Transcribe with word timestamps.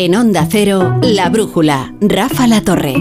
En 0.00 0.14
Onda 0.14 0.46
Cero, 0.48 1.00
La 1.02 1.28
Brújula, 1.28 1.92
Rafa 2.00 2.46
La 2.46 2.60
Torre. 2.60 2.94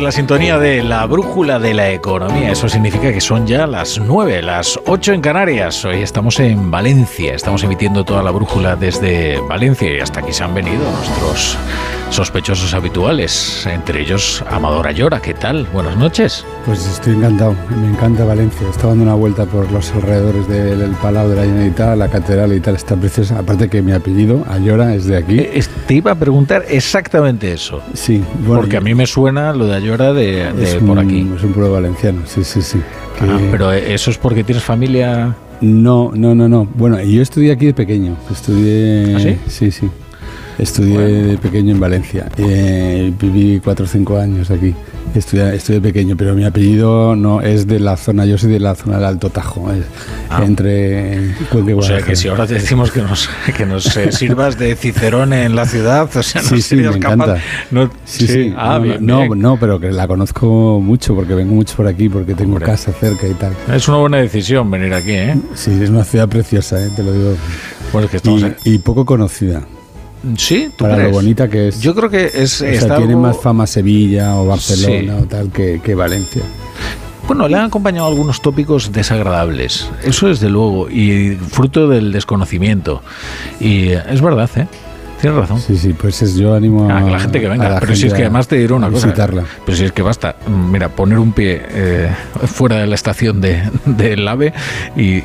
La 0.00 0.12
sintonía 0.12 0.58
de 0.58 0.82
la 0.82 1.04
brújula 1.06 1.58
de 1.58 1.74
la 1.74 1.90
economía. 1.90 2.52
Eso 2.52 2.68
significa 2.68 3.12
que 3.12 3.20
son 3.20 3.46
ya 3.46 3.66
las 3.66 3.98
9, 3.98 4.42
las 4.42 4.78
8 4.86 5.12
en 5.12 5.20
Canarias. 5.20 5.84
Hoy 5.84 6.02
estamos 6.02 6.40
en 6.40 6.70
Valencia. 6.70 7.34
Estamos 7.34 7.62
emitiendo 7.64 8.04
toda 8.04 8.22
la 8.22 8.30
brújula 8.30 8.76
desde 8.76 9.38
Valencia 9.48 9.92
y 9.92 10.00
hasta 10.00 10.20
aquí 10.20 10.32
se 10.32 10.44
han 10.44 10.54
venido 10.54 10.82
nuestros 10.90 11.58
sospechosos 12.12 12.74
habituales, 12.74 13.66
entre 13.66 14.02
ellos 14.02 14.44
Amador 14.50 14.86
Ayora. 14.86 15.20
¿Qué 15.20 15.32
tal? 15.32 15.66
Buenas 15.72 15.96
noches. 15.96 16.44
Pues 16.66 16.86
estoy 16.86 17.14
encantado, 17.14 17.56
me 17.80 17.88
encanta 17.88 18.24
Valencia. 18.24 18.68
Estaba 18.68 18.90
dando 18.90 19.04
una 19.04 19.14
vuelta 19.14 19.46
por 19.46 19.70
los 19.72 19.90
alrededores 19.92 20.46
del 20.46 20.90
Palau 21.00 21.28
de 21.30 21.36
la 21.36 21.42
Generalitat, 21.42 21.96
la 21.96 22.08
catedral 22.08 22.52
y 22.52 22.60
tal, 22.60 22.76
está 22.76 22.96
preciosa. 22.96 23.38
Aparte 23.38 23.68
que 23.70 23.80
mi 23.80 23.92
apellido, 23.92 24.44
Ayora, 24.50 24.94
es 24.94 25.06
de 25.06 25.16
aquí. 25.16 25.38
Eh, 25.38 25.64
te 25.86 25.94
iba 25.94 26.12
a 26.12 26.14
preguntar 26.14 26.66
exactamente 26.68 27.50
eso. 27.50 27.80
Sí, 27.94 28.22
porque 28.46 28.76
a 28.76 28.82
mí 28.82 28.94
me 28.94 29.06
suena 29.06 29.54
lo 29.54 29.66
de 29.66 29.74
Ayora 29.74 30.12
de, 30.12 30.80
por 30.86 30.98
aquí. 30.98 31.26
Es 31.34 31.42
un 31.42 31.52
pueblo 31.54 31.72
valenciano, 31.72 32.20
sí, 32.26 32.44
sí, 32.44 32.60
sí. 32.60 32.78
Ah, 33.22 33.38
pero 33.50 33.72
eso 33.72 34.10
es 34.10 34.18
porque 34.18 34.44
tienes 34.44 34.62
familia... 34.62 35.34
No, 35.62 36.10
no, 36.12 36.34
no, 36.34 36.48
no. 36.48 36.66
Bueno, 36.74 37.00
yo 37.00 37.22
estudié 37.22 37.52
aquí 37.52 37.66
de 37.66 37.74
pequeño. 37.74 38.16
Estudié... 38.28 39.14
¿Ah, 39.14 39.20
sí? 39.20 39.38
Sí, 39.46 39.70
sí. 39.70 39.90
Estudié 40.58 40.98
de 40.98 41.38
pequeño 41.38 41.72
en 41.72 41.80
Valencia. 41.80 42.28
Eh, 42.36 43.12
viví 43.18 43.60
cuatro 43.62 43.84
o 43.84 43.88
cinco 43.88 44.18
años 44.18 44.50
aquí. 44.50 44.74
Estudié, 45.14 45.54
estudié, 45.54 45.80
pequeño, 45.80 46.16
pero 46.16 46.34
mi 46.34 46.44
apellido 46.44 47.14
no 47.16 47.42
es 47.42 47.66
de 47.66 47.78
la 47.80 47.96
zona, 47.96 48.24
yo 48.24 48.38
soy 48.38 48.52
de 48.52 48.60
la 48.60 48.74
zona 48.74 48.96
del 48.96 49.04
Alto 49.04 49.28
Tajo, 49.28 49.68
ah. 50.30 50.42
entre 50.42 51.34
O 51.76 51.82
sea 51.82 52.00
que 52.00 52.16
si 52.16 52.28
ahora 52.28 52.46
te 52.46 52.54
decimos 52.54 52.90
que 52.90 53.02
nos, 53.02 53.28
que 53.54 53.66
nos 53.66 53.94
eh, 53.96 54.10
sirvas 54.10 54.58
de 54.58 54.74
Cicerón 54.74 55.34
en 55.34 55.54
la 55.54 55.66
ciudad, 55.66 56.08
o 56.16 56.22
sea, 56.22 56.40
no 56.40 56.48
sí, 56.48 56.62
sí, 56.62 56.76
me 56.76 56.86
encanta. 56.86 57.38
No, 57.70 57.90
sí, 58.04 58.26
sí, 58.26 58.54
Ah, 58.56 58.80
no, 59.00 59.26
no, 59.26 59.34
no, 59.34 59.56
pero 59.60 59.78
que 59.78 59.90
la 59.90 60.08
conozco 60.08 60.80
mucho 60.80 61.14
porque 61.14 61.34
vengo 61.34 61.54
mucho 61.54 61.76
por 61.76 61.86
aquí, 61.86 62.08
porque 62.08 62.34
tengo 62.34 62.58
casa 62.58 62.92
cerca 62.92 63.26
y 63.26 63.34
tal. 63.34 63.52
Es 63.70 63.88
una 63.88 63.98
buena 63.98 64.16
decisión 64.18 64.70
venir 64.70 64.94
aquí, 64.94 65.12
¿eh? 65.12 65.36
Sí, 65.54 65.78
es 65.82 65.90
una 65.90 66.04
ciudad 66.04 66.28
preciosa, 66.28 66.82
¿eh? 66.82 66.88
te 66.96 67.02
lo 67.02 67.12
digo. 67.12 67.34
Bueno, 67.92 68.06
es 68.06 68.10
que 68.10 68.16
estamos 68.16 68.44
y 68.64 68.78
poco 68.78 69.04
conocida. 69.04 69.62
Sí, 70.36 70.70
¿tú 70.76 70.84
para 70.84 71.04
lo 71.04 71.10
bonita 71.10 71.48
que 71.48 71.68
es. 71.68 71.80
Yo 71.80 71.94
creo 71.94 72.08
que 72.08 72.26
es. 72.26 72.60
O 72.62 72.74
sea, 72.74 72.96
tiene 72.96 73.16
más 73.16 73.38
fama 73.38 73.66
Sevilla 73.66 74.36
o 74.36 74.46
Barcelona 74.46 75.18
o 75.22 75.24
tal 75.24 75.50
que, 75.50 75.80
que 75.82 75.94
Valencia. 75.94 76.42
Bueno, 77.26 77.48
le 77.48 77.56
han 77.56 77.64
acompañado 77.66 78.08
algunos 78.08 78.42
tópicos 78.42 78.92
desagradables. 78.92 79.88
Eso 80.04 80.28
desde 80.28 80.48
luego. 80.48 80.90
Y 80.90 81.36
fruto 81.36 81.88
del 81.88 82.12
desconocimiento. 82.12 83.02
Y 83.60 83.90
es 83.90 84.20
verdad, 84.20 84.50
¿eh? 84.56 84.66
Tienes 85.22 85.38
razón. 85.38 85.60
Sí, 85.60 85.76
sí, 85.76 85.92
pues 85.92 86.20
es, 86.20 86.34
yo 86.34 86.52
animo 86.52 86.90
a, 86.90 87.00
la 87.00 87.20
gente 87.20 87.40
que 87.40 87.46
venga. 87.46 87.78
Pero 87.78 87.94
si 87.94 88.08
es 88.08 88.12
que 88.12 88.22
además 88.22 88.48
te 88.48 88.56
diré 88.56 88.74
una 88.74 88.90
cosa. 88.90 89.14
Pero 89.14 89.78
si 89.78 89.84
es 89.84 89.92
que 89.92 90.02
basta, 90.02 90.34
mira, 90.48 90.88
poner 90.88 91.20
un 91.20 91.30
pie 91.32 91.62
eh, 91.64 92.10
fuera 92.46 92.78
de 92.78 92.88
la 92.88 92.96
estación 92.96 93.40
del 93.40 93.70
de, 93.86 94.28
AVE 94.28 94.52
y, 94.96 95.22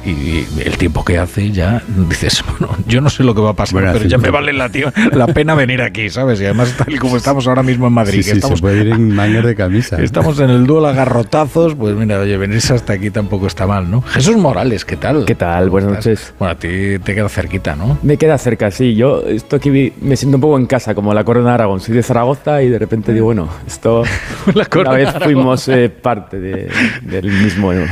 el 0.63 0.77
tiempo 0.77 1.03
que 1.03 1.17
hace 1.17 1.51
ya 1.51 1.81
dices, 2.07 2.43
bueno, 2.47 2.75
yo 2.85 3.01
no 3.01 3.09
sé 3.09 3.23
lo 3.23 3.33
que 3.33 3.41
va 3.41 3.49
a 3.49 3.53
pasar, 3.53 3.91
pero 3.91 4.05
ya 4.05 4.19
me 4.19 4.29
vale 4.29 4.53
la, 4.53 4.69
la 5.13 5.27
pena 5.27 5.55
venir 5.55 5.81
aquí, 5.81 6.11
¿sabes? 6.11 6.39
Y 6.41 6.45
además 6.45 6.75
tal 6.77 6.93
y 6.93 6.99
como 6.99 7.17
estamos 7.17 7.47
ahora 7.47 7.63
mismo 7.63 7.87
en 7.87 7.93
Madrid. 7.93 8.21
Sí, 8.21 8.30
estamos, 8.30 8.59
se 8.59 8.61
puede 8.61 8.81
ir 8.81 8.89
en 8.89 9.15
mangas 9.15 9.45
de 9.45 9.55
camisa. 9.55 9.99
Estamos 10.03 10.39
en 10.39 10.52
el 10.52 10.67
duelo 10.67 10.89
a 10.89 10.93
garrotazos, 10.93 11.73
pues 11.73 11.95
mira, 11.95 12.19
oye, 12.19 12.37
venirse 12.37 12.75
hasta 12.75 12.93
aquí 12.93 13.09
tampoco 13.09 13.47
está 13.47 13.65
mal, 13.65 13.89
¿no? 13.89 14.03
Jesús 14.03 14.37
Morales, 14.37 14.86
¿qué 14.86 14.95
tal? 14.95 15.25
¿Qué 15.25 15.33
tal? 15.33 15.71
Buenas 15.71 15.91
noches. 15.91 16.36
Bueno, 16.37 16.52
a 16.52 16.55
ti 16.55 16.99
te 17.03 17.15
queda 17.15 17.30
cerquita, 17.30 17.75
¿no? 17.75 17.97
Me 18.03 18.17
queda 18.17 18.37
cerca, 18.37 18.69
sí. 18.69 18.93
Yo 18.93 19.23
esto 19.23 19.55
aquí 19.55 19.86
me 20.02 20.15
siento 20.15 20.37
un 20.37 20.42
poco 20.42 20.58
en 20.58 20.65
casa, 20.65 20.95
como 20.95 21.14
la 21.14 21.23
Corona 21.23 21.49
de 21.49 21.53
Aragón. 21.55 21.80
Soy 21.80 21.95
de 21.95 22.03
Zaragoza 22.03 22.61
y 22.61 22.70
de 22.70 22.80
repente 22.80 23.14
digo, 23.14 23.25
bueno, 23.25 23.48
esto 23.65 24.03
la 24.53 24.67
una 24.80 24.92
vez 24.92 25.09
fuimos 25.23 25.67
eh, 25.67 25.89
parte 25.89 26.39
del 26.39 27.25
mismo, 27.25 27.71
de 27.71 27.87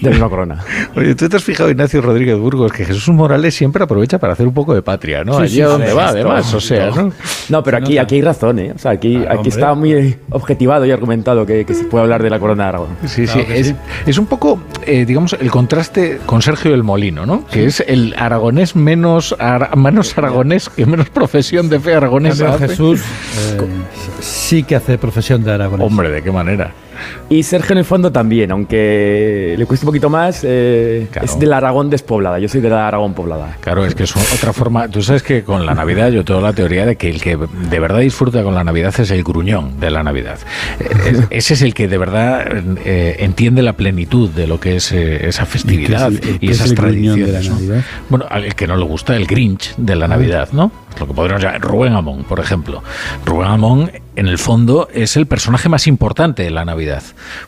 la 0.00 0.10
misma 0.10 0.28
corona. 0.28 0.64
Oye, 0.96 1.14
tú 1.14 1.28
te 1.28 1.36
has 1.36 1.44
fijado, 1.44 1.70
Ignacio 1.70 2.00
Rodríguez 2.00 2.38
Burgos, 2.38 2.72
que 2.72 2.84
Jesús 2.84 3.08
Morales 3.08 3.54
siempre 3.54 3.84
aprovecha 3.84 4.18
para 4.18 4.32
hacer 4.32 4.46
un 4.46 4.54
poco 4.54 4.74
de 4.74 4.82
patria, 4.82 5.24
¿no? 5.24 5.38
Allí 5.38 5.60
a 5.60 5.66
donde 5.68 5.92
va, 5.92 6.08
además, 6.08 6.52
o 6.54 6.60
sea, 6.60 6.90
¿no? 6.90 7.12
No, 7.48 7.62
pero 7.62 7.78
aquí, 7.78 7.98
aquí 7.98 8.16
hay 8.16 8.22
razón, 8.22 8.58
¿eh? 8.58 8.72
O 8.74 8.78
sea, 8.78 8.92
aquí, 8.92 9.24
aquí 9.28 9.48
está 9.48 9.74
muy 9.74 10.16
objetivado 10.30 10.84
y 10.86 10.90
argumentado 10.90 11.46
que, 11.46 11.66
se 11.72 11.84
puede 11.84 12.02
hablar 12.02 12.22
de 12.22 12.30
la 12.30 12.38
Corona 12.38 12.64
de 12.64 12.68
Aragón. 12.68 12.88
Sí, 13.06 13.26
sí, 13.26 13.40
es, 13.48 13.74
es, 14.06 14.18
un 14.18 14.26
poco, 14.26 14.60
eh, 14.86 15.06
digamos, 15.06 15.32
el 15.32 15.50
contraste 15.50 16.18
con 16.26 16.42
Sergio 16.42 16.72
del 16.72 16.82
Molino, 16.82 17.24
¿no? 17.24 17.46
Que 17.46 17.64
es 17.64 17.80
el 17.80 18.14
aragonés 18.18 18.76
menos, 18.76 19.34
menos 19.76 20.18
aragonés 20.18 20.68
que 20.68 20.86
menos 20.86 21.08
profesión 21.22 21.68
de 21.68 21.78
fe 21.78 21.94
aragonesa. 21.94 22.58
Jesús 22.58 23.00
eh, 23.52 23.60
sí 24.20 24.64
que 24.64 24.74
hace 24.74 24.98
profesión 24.98 25.44
de 25.44 25.52
aragonés. 25.52 25.86
Hombre, 25.86 26.10
¿de 26.10 26.20
qué 26.20 26.32
manera? 26.32 26.72
Y 27.28 27.42
Sergio 27.44 27.72
en 27.72 27.78
el 27.78 27.84
fondo 27.84 28.12
también, 28.12 28.50
aunque 28.50 29.54
le 29.56 29.66
cuesta 29.66 29.86
un 29.86 29.88
poquito 29.88 30.10
más, 30.10 30.42
eh, 30.44 31.08
es 31.22 31.38
del 31.38 31.52
Aragón 31.52 31.88
despoblada. 31.88 32.38
Yo 32.38 32.48
soy 32.48 32.60
de 32.60 32.68
la 32.68 32.86
Aragón 32.86 33.14
poblada. 33.14 33.56
Claro, 33.60 33.84
es 33.86 33.94
que 33.94 34.02
es 34.02 34.14
otra 34.14 34.52
forma. 34.52 34.88
Tú 34.88 35.02
sabes 35.02 35.22
que 35.22 35.42
con 35.42 35.64
la 35.64 35.74
Navidad 35.74 36.10
yo 36.10 36.24
tengo 36.24 36.40
la 36.40 36.52
teoría 36.52 36.84
de 36.84 36.96
que 36.96 37.08
el 37.08 37.22
que 37.22 37.36
de 37.36 37.80
verdad 37.80 38.00
disfruta 38.00 38.42
con 38.42 38.54
la 38.54 38.64
Navidad 38.64 38.94
es 38.98 39.10
el 39.10 39.22
gruñón 39.22 39.80
de 39.80 39.90
la 39.90 40.02
Navidad. 40.02 40.38
Eh, 40.78 41.22
ese 41.30 41.54
es 41.54 41.62
el 41.62 41.72
que 41.72 41.88
de 41.88 41.98
verdad 41.98 42.46
eh, 42.84 43.16
entiende 43.20 43.62
la 43.62 43.72
plenitud 43.74 44.28
de 44.30 44.46
lo 44.46 44.60
que 44.60 44.76
es 44.76 44.92
esa 44.92 45.46
festividad 45.46 46.12
y, 46.40 46.50
esas 46.50 46.74
tradiciones. 46.74 47.50
Bueno, 48.10 48.26
al 48.28 48.54
que 48.54 48.66
no 48.66 48.76
le 48.76 48.84
gusta 48.84 49.16
el 49.16 49.26
Grinch 49.26 49.74
de 49.76 49.96
la 49.96 50.04
ah. 50.04 50.08
Navidad, 50.08 50.50
¿no? 50.52 50.70
Lo 50.98 51.06
que 51.06 51.14
podríamos 51.14 51.42
llamar 51.42 51.60
Rubén 51.60 51.94
Amón, 51.94 52.24
por 52.24 52.40
ejemplo. 52.40 52.82
Rubén 53.24 53.48
Amón, 53.48 53.90
en 54.16 54.28
el 54.28 54.38
fondo, 54.38 54.88
es 54.92 55.16
el 55.16 55.26
personaje 55.26 55.68
más 55.68 55.86
importante 55.86 56.42
de 56.42 56.50
la 56.50 56.64
Navidad. 56.64 57.02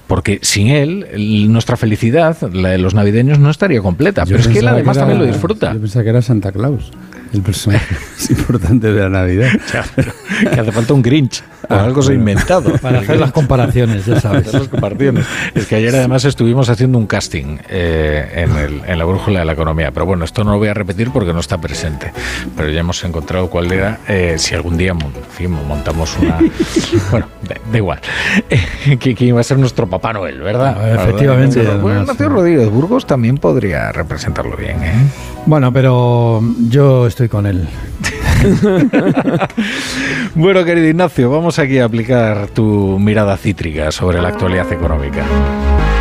Porque 0.07 0.39
sin 0.43 0.69
él, 0.69 1.07
nuestra 1.53 1.77
felicidad, 1.77 2.37
la 2.53 2.71
de 2.71 2.79
los 2.79 2.95
navideños, 2.95 3.39
no 3.39 3.51
estaría 3.51 3.81
completa. 3.81 4.25
pero 4.25 4.39
es 4.39 4.49
que 4.49 4.59
él 4.59 4.69
además 4.69 4.99
también 4.99 5.19
lo 5.19 5.27
disfruta. 5.27 5.73
Yo 5.73 5.81
pensaba 5.81 6.03
que 6.03 6.11
era 6.11 6.23
Santa 6.23 6.53
Claus 6.53 6.91
el 7.35 7.43
personaje 7.43 7.95
más 8.13 8.31
importante 8.31 8.93
de 8.93 9.01
la 9.01 9.09
Navidad. 9.09 9.51
que 10.41 10.61
hace 10.61 10.73
falta 10.73 10.95
un 10.95 11.03
Grinch 11.03 11.43
o 11.69 11.75
algo 11.75 12.03
se 12.03 12.13
ha 12.13 12.15
inventado. 12.15 12.73
Para 12.83 13.01
hacer 13.01 13.19
las 13.19 13.33
comparaciones, 13.33 14.07
ya 14.07 14.21
sabes. 14.21 14.53
Las 14.53 14.69
comparaciones. 14.69 15.27
Es 15.55 15.67
que 15.67 15.77
ayer 15.77 15.95
además 15.95 16.25
estuvimos 16.25 16.69
haciendo 16.69 16.99
un 16.99 17.07
casting 17.07 17.59
eh, 17.69 18.45
en, 18.45 18.57
el, 18.57 18.83
en, 18.87 18.99
la 18.99 19.05
brújula 19.05 19.41
de 19.41 19.45
la 19.45 19.53
economía. 19.53 19.91
Pero 19.91 20.07
bueno, 20.07 20.25
esto 20.25 20.45
no 20.45 20.53
lo 20.53 20.59
voy 20.59 20.69
a 20.69 20.75
repetir 20.75 21.11
porque 21.11 21.33
no 21.33 21.41
está 21.41 21.59
presente. 21.59 22.13
Pero 22.57 22.69
ya 22.71 22.81
hemos 22.81 23.03
encontrado 23.05 23.49
cuál 23.49 23.73
era. 23.73 24.01
Eh, 24.09 24.35
si 24.39 24.55
algún 24.55 24.77
día 24.77 24.95
montamos 24.95 26.17
una. 26.21 26.39
bueno, 27.11 27.27
da, 27.43 27.79
igual. 27.79 28.01
Eh, 28.51 28.97
que, 28.99 29.17
iba 29.25 29.41
a 29.41 29.45
ser 29.45 29.59
nuestro 29.59 29.87
Papá 29.87 30.13
Noel, 30.13 30.41
¿verdad? 30.41 30.77
Ah, 30.79 31.03
efectivamente. 31.03 31.63
Bueno, 31.77 32.03
Ignacio 32.03 32.29
Rodríguez 32.29 32.71
Burgos 32.71 33.07
también 33.07 33.39
podría 33.39 33.93
representarlo 33.93 34.57
bien. 34.57 34.83
¿eh? 34.83 34.95
Bueno, 35.47 35.73
pero 35.73 36.43
yo 36.69 37.07
estoy 37.07 37.29
con 37.29 37.47
él. 37.47 37.69
bueno, 40.35 40.65
querido 40.65 40.89
Ignacio, 40.89 41.31
vamos 41.31 41.54
aquí 41.59 41.79
a 41.79 41.85
aplicar 41.85 42.49
tu 42.49 42.99
mirada 42.99 43.37
cítrica 43.37 43.91
sobre 43.93 44.21
la 44.21 44.29
actualidad 44.29 44.73
económica. 44.73 45.25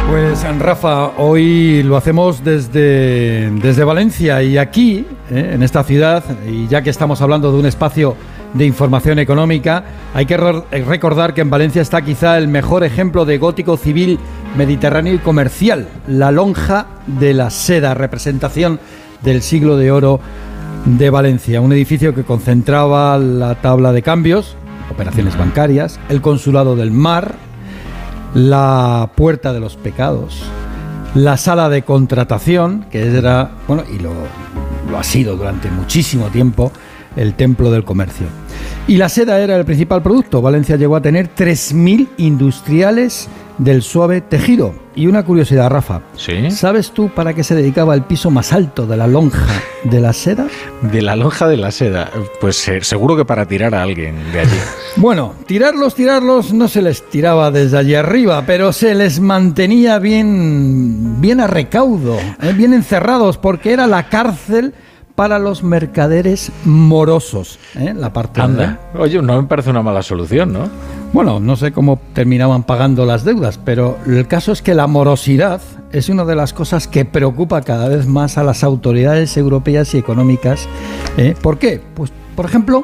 Pues 0.09 0.43
Rafa, 0.59 1.11
hoy 1.17 1.81
lo 1.83 1.97
hacemos 1.97 2.43
desde, 2.43 3.49
desde 3.51 3.83
Valencia 3.83 4.43
y 4.43 4.57
aquí, 4.57 5.05
eh, 5.31 5.51
en 5.53 5.63
esta 5.63 5.83
ciudad, 5.83 6.23
y 6.47 6.67
ya 6.67 6.81
que 6.81 6.89
estamos 6.89 7.21
hablando 7.21 7.51
de 7.51 7.59
un 7.59 7.65
espacio 7.65 8.15
de 8.53 8.65
información 8.65 9.17
económica, 9.17 9.83
hay 10.13 10.25
que 10.25 10.37
recordar 10.37 11.33
que 11.33 11.41
en 11.41 11.49
Valencia 11.49 11.81
está 11.81 12.01
quizá 12.01 12.37
el 12.37 12.47
mejor 12.47 12.83
ejemplo 12.83 13.25
de 13.25 13.37
gótico 13.37 13.77
civil 13.77 14.19
mediterráneo 14.55 15.13
y 15.13 15.19
comercial, 15.19 15.87
la 16.07 16.31
lonja 16.31 16.87
de 17.07 17.33
la 17.33 17.49
seda, 17.49 17.93
representación 17.93 18.79
del 19.23 19.41
siglo 19.41 19.77
de 19.77 19.91
oro 19.91 20.19
de 20.85 21.09
Valencia, 21.09 21.61
un 21.61 21.73
edificio 21.73 22.13
que 22.13 22.23
concentraba 22.23 23.17
la 23.17 23.55
tabla 23.55 23.91
de 23.93 24.01
cambios, 24.01 24.57
operaciones 24.93 25.37
bancarias, 25.37 25.99
el 26.09 26.21
consulado 26.21 26.75
del 26.75 26.91
mar, 26.91 27.35
la 28.33 29.11
puerta 29.15 29.51
de 29.51 29.59
los 29.59 29.75
pecados, 29.75 30.43
la 31.15 31.37
sala 31.37 31.69
de 31.69 31.83
contratación, 31.83 32.85
que 32.91 33.05
era, 33.05 33.51
bueno, 33.67 33.83
y 33.91 33.99
lo, 33.99 34.13
ha 34.97 35.03
sido 35.03 35.35
durante 35.35 35.69
muchísimo 35.69 36.27
tiempo, 36.27 36.71
el 37.15 37.33
templo 37.35 37.71
del 37.71 37.83
comercio. 37.83 38.27
Y 38.87 38.97
la 38.97 39.09
seda 39.09 39.39
era 39.39 39.55
el 39.55 39.65
principal 39.65 40.01
producto. 40.01 40.41
Valencia 40.41 40.75
llegó 40.75 40.95
a 40.95 41.01
tener 41.01 41.29
3.000 41.35 42.09
industriales 42.17 43.29
del 43.57 43.81
suave 43.81 44.21
tejido. 44.21 44.73
Y 44.95 45.07
una 45.07 45.23
curiosidad, 45.23 45.69
Rafa. 45.69 46.01
¿Sí? 46.15 46.51
¿Sabes 46.51 46.91
tú 46.91 47.09
para 47.09 47.33
qué 47.33 47.43
se 47.43 47.55
dedicaba 47.55 47.95
el 47.95 48.03
piso 48.03 48.29
más 48.29 48.53
alto 48.53 48.85
de 48.85 48.95
la 48.95 49.07
lonja 49.07 49.47
de 49.83 49.99
la 49.99 50.13
seda? 50.13 50.47
De 50.81 51.01
la 51.01 51.15
lonja 51.15 51.47
de 51.47 51.57
la 51.57 51.71
seda. 51.71 52.11
Pues 52.39 52.67
eh, 52.67 52.81
seguro 52.83 53.17
que 53.17 53.25
para 53.25 53.47
tirar 53.47 53.73
a 53.73 53.81
alguien 53.81 54.15
de 54.31 54.39
allí. 54.41 54.57
Bueno, 54.95 55.33
tirarlos, 55.47 55.95
tirarlos 55.95 56.53
no 56.53 56.67
se 56.67 56.83
les 56.83 57.09
tiraba 57.09 57.49
desde 57.49 57.79
allí 57.79 57.95
arriba, 57.95 58.43
pero 58.45 58.71
se 58.71 58.93
les 58.93 59.19
mantenía 59.19 59.97
bien, 59.97 61.19
bien 61.19 61.39
a 61.39 61.47
recaudo, 61.47 62.19
eh, 62.19 62.53
bien 62.55 62.73
encerrados, 62.73 63.39
porque 63.39 63.73
era 63.73 63.87
la 63.87 64.07
cárcel 64.09 64.75
para 65.15 65.39
los 65.39 65.63
mercaderes 65.63 66.51
morosos. 66.65 67.59
¿eh? 67.75 67.93
La 67.95 68.13
parte 68.13 68.41
Anda. 68.41 68.79
Oye, 68.97 69.21
no 69.21 69.41
me 69.41 69.47
parece 69.47 69.69
una 69.69 69.83
mala 69.83 70.01
solución, 70.01 70.53
¿no? 70.53 70.69
Bueno, 71.13 71.39
no 71.39 71.55
sé 71.55 71.71
cómo 71.71 71.99
terminaban 72.13 72.63
pagando 72.63 73.05
las 73.05 73.23
deudas, 73.23 73.59
pero 73.63 73.97
el 74.07 74.27
caso 74.27 74.51
es 74.51 74.63
que 74.63 74.73
la 74.73 74.87
morosidad 74.87 75.61
es 75.91 76.09
una 76.09 76.25
de 76.25 76.35
las 76.35 76.53
cosas 76.53 76.87
que 76.87 77.05
preocupa 77.05 77.61
cada 77.61 77.87
vez 77.87 78.07
más 78.07 78.39
a 78.39 78.43
las 78.43 78.63
autoridades 78.63 79.37
europeas 79.37 79.93
y 79.93 79.99
económicas. 79.99 80.67
¿eh? 81.17 81.35
¿Por 81.39 81.59
qué? 81.59 81.79
Pues, 81.93 82.11
por 82.35 82.45
ejemplo, 82.45 82.83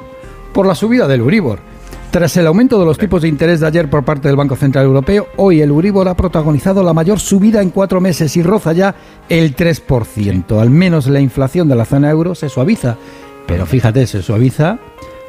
por 0.54 0.68
la 0.68 0.76
subida 0.76 1.08
del 1.08 1.22
Euribor. 1.22 1.69
Tras 2.12 2.36
el 2.38 2.48
aumento 2.48 2.80
de 2.80 2.86
los 2.86 2.98
tipos 2.98 3.22
de 3.22 3.28
interés 3.28 3.60
de 3.60 3.68
ayer 3.68 3.88
por 3.88 4.04
parte 4.04 4.28
del 4.28 4.36
Banco 4.36 4.56
Central 4.56 4.86
Europeo, 4.86 5.28
hoy 5.36 5.62
el 5.62 5.70
Euribor 5.70 6.08
ha 6.08 6.16
protagonizado 6.16 6.82
la 6.82 6.92
mayor 6.92 7.20
subida 7.20 7.62
en 7.62 7.70
cuatro 7.70 8.02
meses 8.02 8.36
y 8.36 8.42
roza 8.42 8.74
ya 8.74 8.96
el 9.30 9.56
3%. 9.56 10.60
Al 10.60 10.72
menos 10.72 11.06
la 11.06 11.20
inflación 11.20 11.68
de 11.68 11.76
la 11.76 11.86
zona 11.86 12.10
euro 12.10 12.34
se 12.34 12.50
suaviza. 12.50 12.98
Pero 13.46 13.68
fíjate, 13.68 14.08
se 14.08 14.24
suaviza 14.24 14.80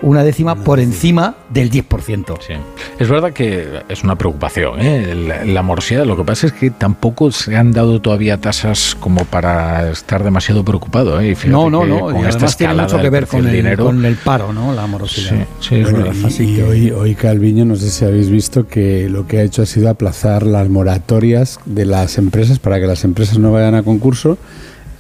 una 0.03 0.25
décima 0.25 0.57
por 0.57 0.81
encima 0.81 1.37
del 1.51 1.71
10%. 1.71 2.39
Sí. 2.41 2.55
Es 2.99 3.09
verdad 3.09 3.33
que 3.33 3.83
es 3.89 4.03
una 4.03 4.17
preocupación 4.17 4.81
¿eh? 4.81 5.43
la, 5.47 5.63
morosidad. 5.63 6.05
Lo 6.05 6.17
que 6.17 6.25
pasa 6.25 6.47
es 6.47 6.53
que 6.53 6.71
tampoco 6.71 7.31
se 7.31 7.57
han 7.57 7.73
dado 7.73 8.01
todavía 8.01 8.39
tasas 8.39 8.97
como 8.99 9.25
para 9.25 9.91
estar 9.91 10.25
demasiado 10.25 10.65
preocupado. 10.65 11.21
¿eh? 11.21 11.37
no, 11.47 11.71
no, 11.71 11.85
no. 11.85 12.01
Con 12.01 12.27
esta 12.27 12.47
tiene 12.47 12.75
mucho 12.75 12.99
que 13.01 13.11
ver 13.11 13.27
con 13.27 13.47
el, 13.47 13.53
dinero. 13.53 13.85
con 13.85 14.05
el 14.05 14.17
paro, 14.17 14.53
¿no? 14.53 14.73
La 14.73 14.87
morosidad. 14.87 15.47
Sí, 15.61 15.77
es 15.77 15.93
verdad. 15.93 16.15
Y, 16.39 16.61
hoy, 16.63 16.91
hoy 16.91 17.15
Calviño, 17.15 17.65
no 17.65 17.77
sé 17.77 17.91
si 17.91 18.05
habéis 18.05 18.31
visto 18.31 18.67
que 18.67 19.09
lo 19.09 19.27
que 19.27 19.39
ha 19.39 19.43
hecho 19.43 19.63
ha 19.63 19.67
sido 19.67 19.91
aplazar 19.91 20.47
las 20.47 20.69
moratorias 20.69 21.61
de 21.67 21.85
las 21.85 22.19
empresas 22.19 22.59
para 22.59 22.81
que 22.81 22.87
las 22.87 23.05
empresas 23.05 23.39
no 23.39 23.53
vayan 23.53 23.75
a 23.75 23.83
concurso 23.83 24.39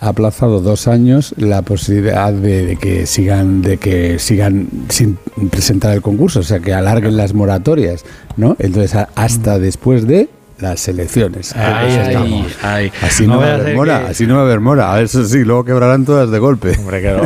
ha 0.00 0.08
aplazado 0.08 0.60
dos 0.60 0.88
años 0.88 1.34
la 1.36 1.62
posibilidad 1.62 2.32
de, 2.32 2.78
que 2.80 3.06
sigan 3.06 3.62
de 3.62 3.76
que 3.76 4.18
sigan 4.18 4.68
sin 4.88 5.18
presentar 5.50 5.94
el 5.94 6.02
concurso, 6.02 6.40
o 6.40 6.42
sea 6.42 6.60
que 6.60 6.72
alarguen 6.72 7.16
las 7.16 7.34
moratorias, 7.34 8.04
¿no? 8.36 8.56
Entonces 8.58 9.06
hasta 9.14 9.58
después 9.58 10.06
de 10.06 10.28
las 10.60 10.86
elecciones. 10.88 11.54
así, 11.54 13.26
no 13.26 13.38
va 13.38 13.46
a 13.46 13.54
haber 13.54 13.74
mora, 13.74 14.06
así 14.08 14.26
no 14.26 14.34
va 14.34 14.40
a 14.40 14.44
haber 14.44 14.60
mora. 14.60 14.94
A 14.94 15.00
eso 15.00 15.24
sí, 15.24 15.44
luego 15.44 15.64
quebrarán 15.64 16.04
todas 16.04 16.30
de 16.30 16.38
golpe. 16.38 16.76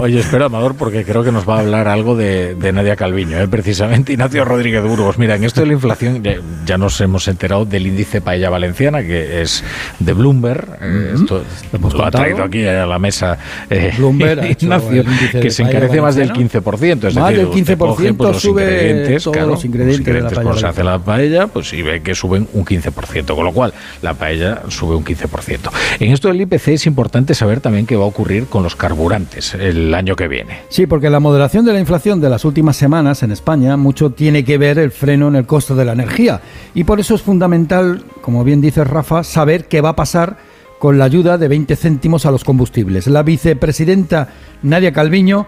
Oye, 0.00 0.20
espera, 0.20 0.46
Amador, 0.46 0.74
porque 0.76 1.04
creo 1.04 1.22
que 1.24 1.32
nos 1.32 1.48
va 1.48 1.56
a 1.56 1.60
hablar 1.60 1.88
algo 1.88 2.16
de, 2.16 2.56
Nadia 2.72 2.96
Calviño, 2.96 3.38
¿eh? 3.38 3.48
precisamente 3.48 4.12
Ignacio 4.12 4.44
Rodríguez 4.44 4.82
Burgos. 4.82 5.18
Mira, 5.18 5.36
en 5.36 5.44
esto 5.44 5.60
de 5.60 5.66
la 5.66 5.72
inflación 5.74 6.22
ya, 6.64 6.78
nos 6.78 7.00
hemos 7.00 7.28
enterado 7.28 7.64
del 7.64 7.86
índice 7.86 8.20
Paella 8.20 8.50
Valenciana, 8.50 9.02
que 9.02 9.42
es 9.42 9.62
de 9.98 10.12
Bloomberg. 10.12 10.78
Eh, 10.80 11.12
esto 11.14 11.42
lo, 11.72 12.04
ha 12.04 12.10
traído 12.10 12.42
aquí 12.42 12.66
a 12.66 12.86
la 12.86 12.98
mesa 12.98 13.38
eh, 13.70 13.92
Bloomberg 13.96 14.50
Ignacio, 14.50 15.04
que 15.32 15.50
se 15.50 15.62
encarece 15.62 16.00
más 16.00 16.16
del 16.16 16.32
15%. 16.32 17.08
Es 17.08 17.14
más 17.16 17.30
decir, 17.30 17.48
del 17.48 17.78
15% 17.78 18.16
pues, 18.16 18.32
los 18.32 18.42
sube 18.42 18.62
ingredientes, 18.62 19.24
todos 19.24 19.46
los 19.46 19.64
ingredientes, 19.64 20.14
de 20.14 20.20
la 20.20 20.30
paella. 20.30 20.54
se 20.60 20.66
hace 20.66 20.84
la 20.84 20.98
paella, 20.98 21.46
pues 21.46 21.72
y 21.72 21.82
ve 21.82 22.02
que 22.02 22.14
suben 22.14 22.48
un 22.52 22.64
15% 22.64 23.23
con 23.26 23.44
lo 23.44 23.52
cual 23.52 23.72
la 24.02 24.14
paella 24.14 24.62
sube 24.68 24.94
un 24.94 25.04
15%. 25.04 25.70
En 26.00 26.12
esto 26.12 26.28
del 26.28 26.40
IPC 26.40 26.68
es 26.68 26.86
importante 26.86 27.34
saber 27.34 27.60
también 27.60 27.86
qué 27.86 27.96
va 27.96 28.04
a 28.04 28.08
ocurrir 28.08 28.46
con 28.46 28.62
los 28.62 28.76
carburantes 28.76 29.54
el 29.54 29.94
año 29.94 30.16
que 30.16 30.28
viene. 30.28 30.60
Sí, 30.68 30.86
porque 30.86 31.10
la 31.10 31.20
moderación 31.20 31.64
de 31.64 31.72
la 31.72 31.80
inflación 31.80 32.20
de 32.20 32.28
las 32.28 32.44
últimas 32.44 32.76
semanas 32.76 33.22
en 33.22 33.32
España 33.32 33.76
mucho 33.76 34.10
tiene 34.10 34.44
que 34.44 34.58
ver 34.58 34.78
el 34.78 34.90
freno 34.90 35.28
en 35.28 35.36
el 35.36 35.46
costo 35.46 35.74
de 35.74 35.84
la 35.84 35.92
energía 35.92 36.40
y 36.74 36.84
por 36.84 37.00
eso 37.00 37.14
es 37.14 37.22
fundamental, 37.22 38.04
como 38.20 38.44
bien 38.44 38.60
dice 38.60 38.84
Rafa, 38.84 39.24
saber 39.24 39.66
qué 39.66 39.80
va 39.80 39.90
a 39.90 39.96
pasar 39.96 40.36
con 40.78 40.98
la 40.98 41.04
ayuda 41.04 41.38
de 41.38 41.48
20 41.48 41.76
céntimos 41.76 42.26
a 42.26 42.30
los 42.30 42.44
combustibles. 42.44 43.06
La 43.06 43.22
vicepresidenta 43.22 44.28
Nadia 44.62 44.92
Calviño 44.92 45.46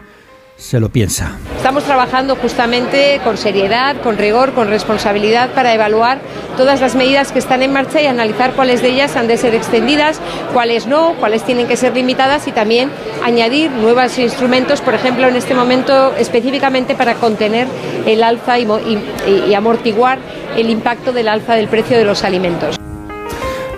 se 0.56 0.81
lo 0.81 0.88
piensa. 0.88 1.38
Estamos 1.56 1.85
trabajando 1.85 2.37
justamente 2.37 3.20
con 3.23 3.37
seriedad, 3.37 3.97
con 4.03 4.17
rigor, 4.17 4.53
con 4.53 4.69
responsabilidad 4.69 5.50
para 5.55 5.75
evaluar 5.75 6.19
todas 6.56 6.81
las 6.81 6.94
medidas 6.94 7.31
que 7.32 7.38
están 7.38 7.62
en 7.62 7.73
marcha 7.73 8.00
y 8.00 8.06
analizar 8.06 8.55
cuáles 8.55 8.81
de 8.81 8.88
ellas 8.88 9.17
han 9.17 9.29
de 9.29 9.37
ser 9.37 9.55
extendidas, 9.55 10.20
cuáles 10.53 10.87
no, 10.87 11.14
cuáles 11.20 11.43
tienen 11.44 11.67
que 11.67 11.76
ser 11.76 11.94
limitadas 11.94 12.49
y 12.49 12.53
también 12.53 12.91
añadir 13.23 13.70
nuevos 13.70 14.19
instrumentos, 14.19 14.81
por 14.81 14.94
ejemplo, 14.94 15.29
en 15.29 15.37
este 15.37 15.55
momento 15.55 16.14
específicamente 16.17 16.94
para 16.94 17.14
contener 17.14 17.67
el 18.06 18.23
alza 18.23 18.58
y, 18.58 18.67
y 19.49 19.55
amortiguar 19.55 20.19
el 20.56 20.70
impacto 20.70 21.12
del 21.12 21.29
alza 21.29 21.55
del 21.55 21.69
precio 21.69 21.99
de 21.99 22.05
los 22.05 22.25
alimentos. 22.25 22.76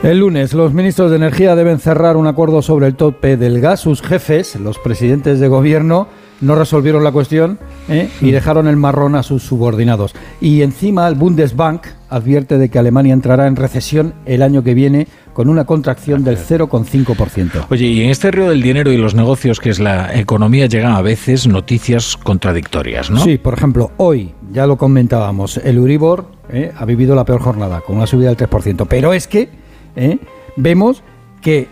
El 0.02 0.20
lunes, 0.20 0.54
los 0.54 0.72
ministros 0.72 1.10
de 1.10 1.16
Energía 1.16 1.56
deben 1.56 1.80
cerrar 1.80 2.16
un 2.16 2.28
acuerdo 2.28 2.62
sobre 2.62 2.86
el 2.86 2.94
tope 2.94 3.36
del 3.36 3.60
gas. 3.60 3.80
Sus 3.80 4.00
jefes, 4.00 4.54
los 4.54 4.78
presidentes 4.78 5.40
de 5.40 5.48
gobierno, 5.48 6.06
no 6.40 6.54
resolvieron 6.54 7.04
la 7.04 7.12
cuestión 7.12 7.58
¿eh? 7.88 8.08
y 8.20 8.30
dejaron 8.30 8.68
el 8.68 8.76
marrón 8.76 9.14
a 9.14 9.22
sus 9.22 9.42
subordinados. 9.42 10.14
Y 10.40 10.62
encima 10.62 11.08
el 11.08 11.14
Bundesbank 11.14 11.86
advierte 12.08 12.58
de 12.58 12.68
que 12.68 12.78
Alemania 12.78 13.12
entrará 13.12 13.46
en 13.46 13.56
recesión 13.56 14.14
el 14.24 14.42
año 14.42 14.62
que 14.62 14.74
viene 14.74 15.08
con 15.32 15.48
una 15.48 15.64
contracción 15.64 16.24
del 16.24 16.38
0,5%. 16.38 17.66
Oye, 17.70 17.86
y 17.86 18.02
en 18.02 18.10
este 18.10 18.30
río 18.30 18.48
del 18.48 18.62
dinero 18.62 18.90
y 18.90 18.96
los 18.96 19.14
negocios, 19.14 19.60
que 19.60 19.70
es 19.70 19.78
la 19.78 20.18
economía, 20.18 20.66
llegan 20.66 20.92
a 20.92 21.02
veces 21.02 21.46
noticias 21.46 22.16
contradictorias, 22.16 23.10
¿no? 23.10 23.20
Sí, 23.20 23.38
por 23.38 23.54
ejemplo, 23.54 23.92
hoy, 23.98 24.34
ya 24.50 24.66
lo 24.66 24.76
comentábamos, 24.76 25.58
el 25.58 25.76
Euribor 25.76 26.26
¿eh? 26.50 26.72
ha 26.76 26.84
vivido 26.84 27.14
la 27.14 27.24
peor 27.24 27.40
jornada, 27.40 27.82
con 27.82 27.96
una 27.96 28.06
subida 28.06 28.34
del 28.34 28.36
3%. 28.36 28.86
Pero 28.88 29.12
es 29.12 29.28
que 29.28 29.48
¿eh? 29.96 30.18
vemos 30.56 31.02
que 31.42 31.68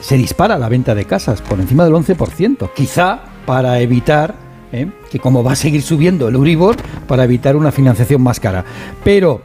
se 0.00 0.16
dispara 0.16 0.58
la 0.58 0.70
venta 0.70 0.94
de 0.94 1.04
casas 1.04 1.42
por 1.42 1.60
encima 1.60 1.84
del 1.84 1.92
11%. 1.92 2.70
Quizá 2.74 3.20
para 3.46 3.80
evitar 3.80 4.34
¿eh? 4.72 4.90
que 5.10 5.18
como 5.18 5.42
va 5.42 5.52
a 5.52 5.56
seguir 5.56 5.82
subiendo 5.82 6.28
el 6.28 6.34
Euribor, 6.34 6.76
para 7.06 7.24
evitar 7.24 7.56
una 7.56 7.72
financiación 7.72 8.22
más 8.22 8.40
cara. 8.40 8.64
Pero 9.02 9.40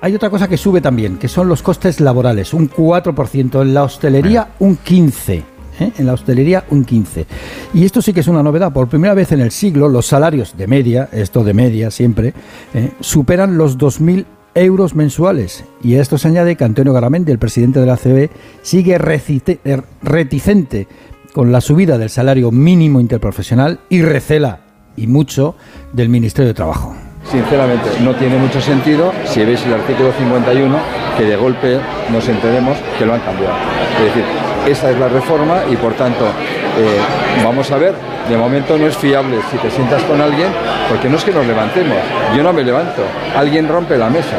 hay 0.00 0.14
otra 0.14 0.30
cosa 0.30 0.48
que 0.48 0.56
sube 0.56 0.80
también, 0.80 1.18
que 1.18 1.28
son 1.28 1.48
los 1.48 1.62
costes 1.62 2.00
laborales, 2.00 2.54
un 2.54 2.70
4%, 2.70 3.62
en 3.62 3.74
la 3.74 3.84
hostelería 3.84 4.48
un 4.58 4.78
15%. 4.78 5.42
¿eh? 5.80 5.92
En 5.98 6.06
la 6.06 6.14
hostelería 6.14 6.64
un 6.70 6.84
15%. 6.84 7.26
Y 7.74 7.84
esto 7.84 8.02
sí 8.02 8.12
que 8.12 8.20
es 8.20 8.28
una 8.28 8.42
novedad. 8.42 8.72
Por 8.72 8.88
primera 8.88 9.14
vez 9.14 9.32
en 9.32 9.40
el 9.40 9.50
siglo, 9.50 9.88
los 9.88 10.06
salarios 10.06 10.56
de 10.56 10.66
media, 10.66 11.08
esto 11.12 11.44
de 11.44 11.54
media 11.54 11.90
siempre, 11.90 12.34
¿eh? 12.74 12.90
superan 13.00 13.56
los 13.56 13.78
2.000 13.78 14.24
euros 14.54 14.94
mensuales. 14.94 15.64
Y 15.82 15.94
a 15.94 16.02
esto 16.02 16.18
se 16.18 16.28
añade 16.28 16.56
que 16.56 16.64
Antonio 16.64 16.92
Garamendi, 16.92 17.32
el 17.32 17.38
presidente 17.38 17.80
de 17.80 17.86
la 17.86 17.96
CB, 17.96 18.30
sigue 18.62 18.98
reticente 18.98 20.88
con 21.32 21.52
la 21.52 21.60
subida 21.60 21.98
del 21.98 22.10
salario 22.10 22.50
mínimo 22.50 23.00
interprofesional 23.00 23.80
y 23.88 24.02
recela, 24.02 24.60
y 24.96 25.06
mucho, 25.06 25.56
del 25.92 26.08
Ministerio 26.08 26.48
de 26.48 26.54
Trabajo. 26.54 26.94
Sinceramente, 27.30 27.88
no 28.02 28.14
tiene 28.14 28.36
mucho 28.38 28.60
sentido 28.60 29.12
si 29.24 29.44
veis 29.44 29.64
el 29.64 29.74
artículo 29.74 30.12
51, 30.12 30.76
que 31.16 31.24
de 31.24 31.36
golpe 31.36 31.78
nos 32.10 32.28
enteremos 32.28 32.76
que 32.98 33.06
lo 33.06 33.14
han 33.14 33.20
cambiado. 33.20 33.54
Es 33.98 34.04
decir, 34.06 34.24
esa 34.66 34.90
es 34.90 34.98
la 34.98 35.08
reforma 35.08 35.60
y 35.70 35.76
por 35.76 35.94
tanto, 35.94 36.24
eh, 36.26 36.98
vamos 37.44 37.70
a 37.70 37.76
ver, 37.76 37.94
de 38.28 38.36
momento 38.36 38.76
no 38.78 38.86
es 38.86 38.96
fiable 38.96 39.38
si 39.50 39.56
te 39.58 39.70
sientas 39.70 40.02
con 40.04 40.20
alguien, 40.20 40.48
porque 40.88 41.08
no 41.08 41.16
es 41.16 41.24
que 41.24 41.32
nos 41.32 41.46
levantemos, 41.46 41.98
yo 42.36 42.42
no 42.42 42.52
me 42.52 42.64
levanto, 42.64 43.02
alguien 43.36 43.68
rompe 43.68 43.96
la 43.96 44.10
mesa. 44.10 44.36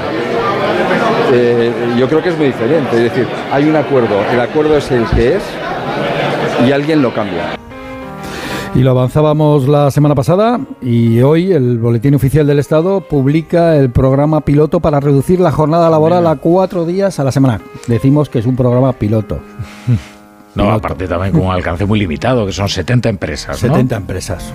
Eh, 1.34 1.72
yo 1.98 2.08
creo 2.10 2.22
que 2.22 2.30
es 2.30 2.38
muy 2.38 2.48
diferente, 2.48 2.98
es 2.98 3.04
decir, 3.04 3.28
hay 3.52 3.66
un 3.66 3.76
acuerdo, 3.76 4.22
el 4.32 4.40
acuerdo 4.40 4.78
es 4.78 4.92
el 4.92 5.06
que 5.06 5.36
es, 5.36 5.44
y 6.68 6.72
alguien 6.72 7.02
lo 7.02 7.14
cambia. 7.14 7.58
Y 8.74 8.80
lo 8.80 8.92
avanzábamos 8.92 9.68
la 9.68 9.92
semana 9.92 10.16
pasada 10.16 10.60
y 10.82 11.20
hoy 11.22 11.52
el 11.52 11.78
Boletín 11.78 12.16
Oficial 12.16 12.48
del 12.48 12.60
Estado 12.60 13.02
publica 13.02 13.76
el 13.76 13.90
programa 13.90 14.42
piloto 14.42 14.80
para 14.80 15.02
reducir 15.02 15.42
la 15.42 15.52
jornada 15.52 15.90
laboral 15.90 16.26
a 16.28 16.38
cuatro 16.38 16.86
días 16.86 17.20
a 17.20 17.26
la 17.26 17.34
semana. 17.34 17.62
Decimos 17.88 18.30
que 18.30 18.40
es 18.40 18.46
un 18.46 18.56
programa 18.56 18.94
piloto. 18.94 19.40
No, 20.54 20.72
aparte 20.72 21.08
también 21.08 21.32
con 21.32 21.44
un 21.44 21.52
alcance 21.52 21.86
muy 21.86 22.00
limitado, 22.00 22.46
que 22.46 22.52
son 22.52 22.68
70 22.68 23.10
empresas. 23.10 23.58
70 23.58 23.96
empresas. 23.96 24.54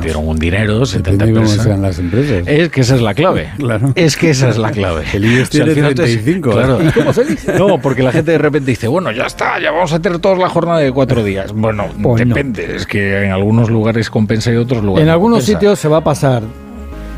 dieron 0.00 0.28
un 0.28 0.38
dinero, 0.38 0.86
70 0.86 1.24
empresas. 1.24 1.66
las 1.78 1.98
empresas. 1.98 2.46
Es 2.46 2.68
que 2.68 2.80
esa 2.82 2.94
es 2.94 3.02
la 3.02 3.14
clave. 3.14 3.50
Claro. 3.66 3.92
Es 3.96 4.16
que 4.16 4.30
esa 4.30 4.48
es 4.50 4.58
la 4.58 4.70
clave. 4.70 5.04
El 5.12 5.24
IBEX 5.24 5.50
tiene 5.50 5.74
35. 5.74 6.50
Claro. 6.50 6.78
¿Cómo 6.94 7.12
se 7.12 7.24
dice? 7.24 7.58
No, 7.58 7.80
porque 7.80 8.02
la 8.02 8.12
gente 8.12 8.30
de 8.30 8.38
repente 8.38 8.70
dice, 8.70 8.86
bueno, 8.86 9.10
ya 9.10 9.26
está, 9.26 9.58
ya 9.58 9.72
vamos 9.72 9.92
a 9.92 9.98
tener 9.98 10.20
toda 10.20 10.36
la 10.36 10.48
jornada 10.48 10.78
de 10.78 10.92
cuatro 10.92 11.24
días. 11.24 11.52
Bueno, 11.52 11.86
pues 12.00 12.26
depende. 12.26 12.76
Es 12.76 12.86
que 12.86 13.24
en 13.24 13.32
algunos 13.32 13.70
lugares 13.70 14.08
compensa 14.08 14.52
y 14.52 14.56
otros 14.56 14.84
lugares. 14.84 15.04
En 15.04 15.10
algunos 15.10 15.44
sitios 15.44 15.80
se 15.80 15.88
va 15.88 15.98
a 15.98 16.04
pasar 16.04 16.42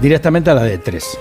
directamente 0.01 0.51
a 0.51 0.55
la 0.55 0.63
de 0.63 0.79
tres. 0.79 1.19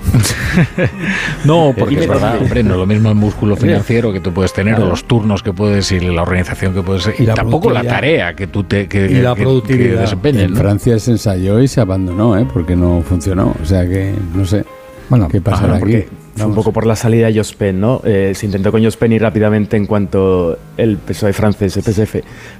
no, 1.44 1.74
porque 1.76 2.00
es 2.00 2.08
verdad, 2.08 2.38
hombre, 2.40 2.62
no 2.62 2.72
es 2.72 2.76
lo 2.78 2.86
mismo 2.86 3.08
el 3.08 3.14
músculo 3.14 3.56
financiero 3.56 4.12
que 4.12 4.20
tú 4.20 4.32
puedes 4.32 4.52
tener, 4.52 4.80
o 4.80 4.86
los 4.86 5.04
turnos 5.04 5.42
que 5.42 5.52
puedes 5.52 5.92
y 5.92 6.00
la 6.00 6.22
organización 6.22 6.74
que 6.74 6.82
puedes 6.82 7.08
y, 7.18 7.26
tampoco 7.26 7.70
la 7.70 7.82
tarea 7.82 8.34
que 8.34 8.46
tú 8.46 8.64
te 8.64 8.88
que, 8.88 9.06
y 9.06 9.20
la 9.20 9.34
productividad. 9.34 10.00
desempeñes. 10.02 10.44
En 10.44 10.56
Francia 10.56 10.98
se 10.98 11.12
ensayó 11.12 11.60
y 11.60 11.68
se 11.68 11.80
abandonó, 11.80 12.36
¿eh? 12.38 12.46
porque 12.52 12.76
no 12.76 13.02
funcionó. 13.02 13.54
O 13.62 13.64
sea 13.64 13.86
que 13.88 14.14
no 14.34 14.44
sé. 14.44 14.64
Bueno, 15.08 15.28
¿qué 15.28 15.40
pasa 15.40 15.74
aquí? 15.74 16.04
Un 16.46 16.54
poco 16.54 16.72
por 16.72 16.86
la 16.86 16.96
salida 16.96 17.26
de 17.26 17.38
Jospen, 17.38 17.80
¿no? 17.80 18.00
Eh, 18.04 18.32
se 18.34 18.46
intentó 18.46 18.70
con 18.72 18.82
Jospin 18.82 19.12
y 19.12 19.18
rápidamente 19.18 19.76
en 19.76 19.86
cuanto 19.86 20.58
el 20.76 20.96
PSOE 20.98 21.32
francés, 21.32 21.76
el 21.76 21.82
PSF, 21.82 22.16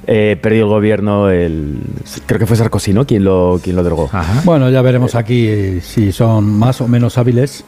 eh, 0.07 0.39
perdió 0.41 0.65
el 0.65 0.69
gobierno, 0.69 1.31
el, 1.31 1.79
creo 2.27 2.39
que 2.39 2.47
fue 2.47 2.57
Sarkozy, 2.57 2.93
¿no? 2.93 3.07
Quien 3.07 3.25
lo, 3.25 3.61
quien 3.63 3.77
lo 3.77 3.83
derogó. 3.83 4.11
Bueno, 4.45 4.71
ya 4.71 4.83
veremos 4.83 5.15
aquí 5.15 5.81
si 5.81 6.13
son 6.13 6.45
más 6.45 6.81
o 6.81 6.89
menos 6.89 7.19
hábiles, 7.19 7.65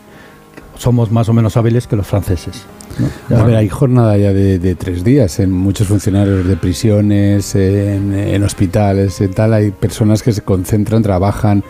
somos 0.76 1.10
más 1.10 1.28
o 1.28 1.32
menos 1.32 1.56
hábiles 1.56 1.86
que 1.86 1.96
los 1.96 2.06
franceses. 2.06 2.64
A 3.30 3.42
ver, 3.44 3.56
hay 3.56 3.68
jornada 3.68 4.16
ya 4.16 4.32
de, 4.32 4.74
tres 4.74 5.04
días 5.04 5.40
en 5.40 5.50
muchos 5.50 5.88
funcionarios 5.88 6.46
de 6.46 6.56
prisiones, 6.56 7.54
en, 7.54 8.42
hospitales, 8.42 9.20
en 9.20 9.32
tal. 9.32 9.54
Hay 9.54 9.70
personas 9.70 10.22
que 10.22 10.32
se 10.32 10.42
concentran, 10.42 11.02
trabajan 11.02 11.64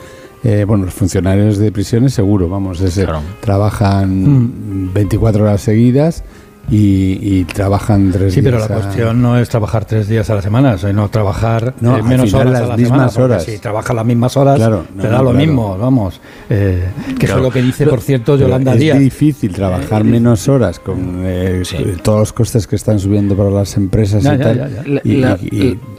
eh, 0.45 0.65
bueno, 0.67 0.87
los 0.87 0.95
funcionarios 0.95 1.59
de 1.59 1.71
prisiones 1.71 2.15
seguro, 2.15 2.49
vamos, 2.49 2.81
ese, 2.81 3.07
trabajan 3.41 4.93
24 4.93 5.41
mm. 5.41 5.45
horas 5.45 5.61
seguidas 5.61 6.25
y, 6.75 7.45
trabajan 7.45 8.11
tres 8.11 8.23
días. 8.23 8.35
Sí, 8.35 8.43
pero 8.43 8.59
la 8.59 8.69
cuestión 8.69 9.21
no 9.21 9.39
es 9.39 9.49
trabajar 9.49 9.85
tres 9.85 10.09
días 10.09 10.31
a 10.31 10.37
la 10.37 10.43
semana, 10.43 10.79
sino 10.79 11.09
trabajar 11.11 11.75
eh, 11.81 12.03
menos 12.03 12.33
horas 12.33 12.53
las 12.53 12.63
a 12.63 12.67
la 12.67 12.77
mismas 12.77 13.19
horas. 13.19 13.45
Si 13.45 13.59
trabajas 13.59 13.95
las 13.95 14.07
mismas 14.07 14.37
horas, 14.37 14.59
te 14.59 15.09
da 15.09 15.23
lo 15.23 15.33
mismo, 15.33 15.77
vamos. 15.77 16.21
Eh, 16.49 16.83
que 17.19 17.27
es 17.27 17.37
lo 17.37 17.51
que 17.51 17.61
dice, 17.61 17.87
por 17.87 18.01
cierto, 18.01 18.37
Yolanda 18.37 18.75
Díaz. 18.75 18.97
Es 18.97 19.03
difícil 19.03 19.53
trabajar 19.53 20.05
menos 20.05 20.49
horas 20.49 20.79
con 20.79 21.23
eh, 21.25 21.63
todos 22.03 22.21
los 22.21 22.33
costes 22.33 22.67
que 22.67 22.77
están 22.77 22.99
subiendo 22.99 23.37
para 23.37 23.51
las 23.51 23.77
empresas 23.77 24.23
y 24.25 24.39
tal. 24.39 25.03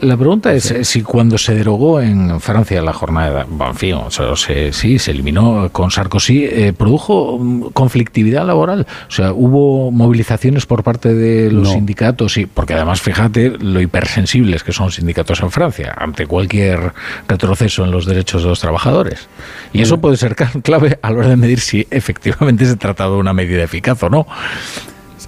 la, 0.00 0.16
pregunta 0.16 0.52
es 0.52 0.74
si 0.82 1.02
cuando 1.02 1.38
se 1.38 1.54
derogó 1.54 2.00
en 2.00 2.40
Francia 2.40 2.82
la 2.82 2.92
jornada, 2.92 3.46
en 3.68 3.74
fin, 3.74 3.94
o 3.94 4.10
sea, 4.10 4.34
sí, 4.72 4.98
se 4.98 5.10
eliminó 5.10 5.68
con 5.70 5.90
Sarkozy, 5.90 6.72
¿produjo 6.76 7.40
conflictividad 7.72 8.46
laboral? 8.46 8.86
O 9.08 9.10
sea, 9.10 9.32
¿hubo 9.32 9.90
movilizaciones 9.90 10.63
por 10.66 10.82
parte 10.82 11.14
de 11.14 11.50
los 11.50 11.70
sindicatos, 11.70 12.36
y 12.36 12.46
porque 12.46 12.74
además 12.74 13.00
fíjate 13.00 13.50
lo 13.58 13.80
hipersensibles 13.80 14.62
que 14.62 14.72
son 14.72 14.90
sindicatos 14.90 15.40
en 15.40 15.50
Francia 15.50 15.94
ante 15.96 16.26
cualquier 16.26 16.92
retroceso 17.28 17.84
en 17.84 17.90
los 17.90 18.06
derechos 18.06 18.42
de 18.42 18.48
los 18.48 18.60
trabajadores. 18.60 19.28
Y 19.72 19.82
eso 19.82 20.00
puede 20.00 20.16
ser 20.16 20.34
clave 20.34 20.98
a 21.02 21.10
la 21.10 21.18
hora 21.18 21.28
de 21.28 21.36
medir 21.36 21.60
si 21.60 21.86
efectivamente 21.90 22.66
se 22.66 22.76
trata 22.76 23.04
de 23.04 23.16
una 23.16 23.32
medida 23.32 23.62
eficaz 23.62 24.02
o 24.02 24.10
no. 24.10 24.26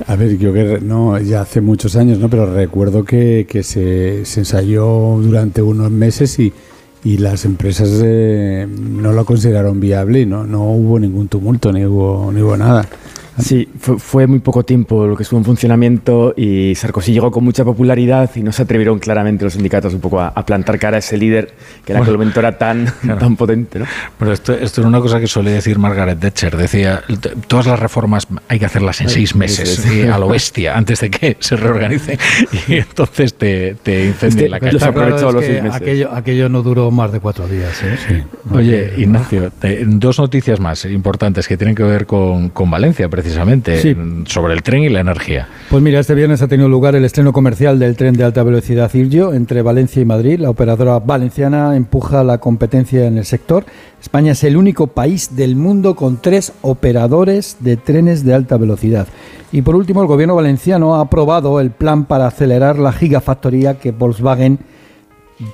A 0.06 0.16
ver, 0.16 0.36
yo 0.36 0.52
que 0.52 0.78
no, 0.82 1.18
ya 1.18 1.40
hace 1.40 1.60
muchos 1.60 1.96
años, 1.96 2.18
¿no? 2.18 2.28
Pero 2.28 2.52
recuerdo 2.52 3.04
que, 3.04 3.46
que 3.48 3.62
se, 3.62 4.18
ensayó 4.18 5.18
durante 5.22 5.62
unos 5.62 5.90
meses 5.90 6.38
y, 6.38 6.52
y 7.02 7.18
las 7.18 7.44
empresas 7.44 7.88
eh, 8.04 8.66
no 8.68 9.12
lo 9.12 9.24
consideraron 9.24 9.80
viable 9.80 10.20
y 10.20 10.26
no, 10.26 10.44
no 10.44 10.64
hubo 10.64 10.98
ningún 10.98 11.28
tumulto, 11.28 11.72
ni 11.72 11.84
hubo, 11.86 12.30
ni 12.30 12.42
hubo 12.42 12.56
nada. 12.56 12.86
Sí, 13.38 13.68
fue, 13.78 14.26
muy 14.26 14.38
poco 14.38 14.64
tiempo 14.64 15.06
lo 15.06 15.14
que 15.14 15.22
estuvo 15.22 15.38
en 15.38 15.44
funcionamiento 15.44 16.32
y 16.36 16.74
Sarkozy 16.74 17.12
llegó 17.12 17.30
con 17.30 17.44
mucha 17.44 17.64
popularidad 17.64 18.30
y 18.34 18.40
no 18.40 18.50
se 18.50 18.62
atrevieron 18.62 18.98
claramente 18.98 19.44
los 19.44 19.52
sindicatos 19.52 19.92
un 19.92 20.00
poco 20.00 20.20
a, 20.20 20.32
plantar 20.46 20.78
cara 20.78 20.96
a 20.96 20.98
ese 21.00 21.16
líder 21.16 21.52
que 21.84 21.92
en 21.92 21.98
aquel 21.98 22.14
momento 22.14 22.40
era 22.40 22.56
tan, 22.56 22.86
tan 23.18 23.36
potente. 23.36 23.80
¿no? 23.80 23.86
Pero 24.18 24.32
esto, 24.32 24.54
esto 24.54 24.80
es 24.80 24.86
una 24.86 25.00
cosa 25.00 25.20
que 25.20 25.26
suele 25.26 25.50
decir 25.50 25.78
Margaret 25.78 26.18
Thatcher. 26.18 26.56
Decía, 26.56 27.02
todas 27.46 27.66
las 27.66 27.78
reformas 27.78 28.26
hay 28.48 28.58
que 28.58 28.64
hacerlas 28.64 29.00
en 29.02 29.10
seis 29.10 29.34
meses, 29.34 29.84
a 30.12 30.18
lo 30.18 30.28
bestia, 30.28 30.76
antes 30.76 31.00
de 31.00 31.10
que 31.10 31.36
se 31.38 31.56
reorganice 31.56 32.18
y 32.68 32.74
entonces 32.76 33.34
te, 33.34 33.76
te 33.82 34.06
incendie 34.06 34.48
la 34.48 34.60
calle. 34.60 34.78
Aquello, 35.70 36.10
aquello 36.12 36.48
no 36.48 36.62
duró 36.62 36.90
más 36.90 37.12
de 37.12 37.20
cuatro 37.20 37.46
días. 37.46 37.82
¿eh? 37.82 38.24
Oye, 38.50 38.94
Ignacio, 38.96 39.52
dos 39.86 40.18
noticias 40.18 40.58
más 40.58 40.86
importantes 40.86 41.46
que 41.46 41.56
tienen 41.58 41.74
que 41.74 41.82
ver 41.82 42.06
con, 42.06 42.48
con 42.48 42.70
Valencia, 42.70 43.08
precisamente 43.08 43.25
precisamente 43.26 43.96
sobre 44.26 44.54
el 44.54 44.62
tren 44.62 44.84
y 44.84 44.88
la 44.88 45.00
energía. 45.00 45.48
Pues 45.68 45.82
mira, 45.82 46.00
este 46.00 46.14
viernes 46.14 46.42
ha 46.42 46.48
tenido 46.48 46.68
lugar 46.68 46.94
el 46.94 47.04
estreno 47.04 47.32
comercial 47.32 47.78
del 47.78 47.96
tren 47.96 48.14
de 48.14 48.24
alta 48.24 48.42
velocidad 48.42 48.92
Irgio 48.94 49.34
entre 49.34 49.62
Valencia 49.62 50.00
y 50.00 50.04
Madrid. 50.04 50.38
La 50.38 50.50
operadora 50.50 50.98
valenciana 51.00 51.76
empuja 51.76 52.22
la 52.22 52.38
competencia 52.38 53.06
en 53.06 53.18
el 53.18 53.24
sector. 53.24 53.64
España 54.00 54.32
es 54.32 54.44
el 54.44 54.56
único 54.56 54.86
país 54.86 55.34
del 55.34 55.56
mundo 55.56 55.96
con 55.96 56.20
tres 56.22 56.52
operadores 56.62 57.56
de 57.60 57.76
trenes 57.76 58.24
de 58.24 58.34
alta 58.34 58.56
velocidad. 58.56 59.08
Y 59.50 59.62
por 59.62 59.74
último, 59.74 60.02
el 60.02 60.08
gobierno 60.08 60.36
valenciano 60.36 60.96
ha 60.96 61.00
aprobado 61.00 61.60
el 61.60 61.70
plan 61.70 62.04
para 62.04 62.26
acelerar 62.26 62.78
la 62.78 62.92
gigafactoría 62.92 63.78
que 63.78 63.90
Volkswagen 63.90 64.58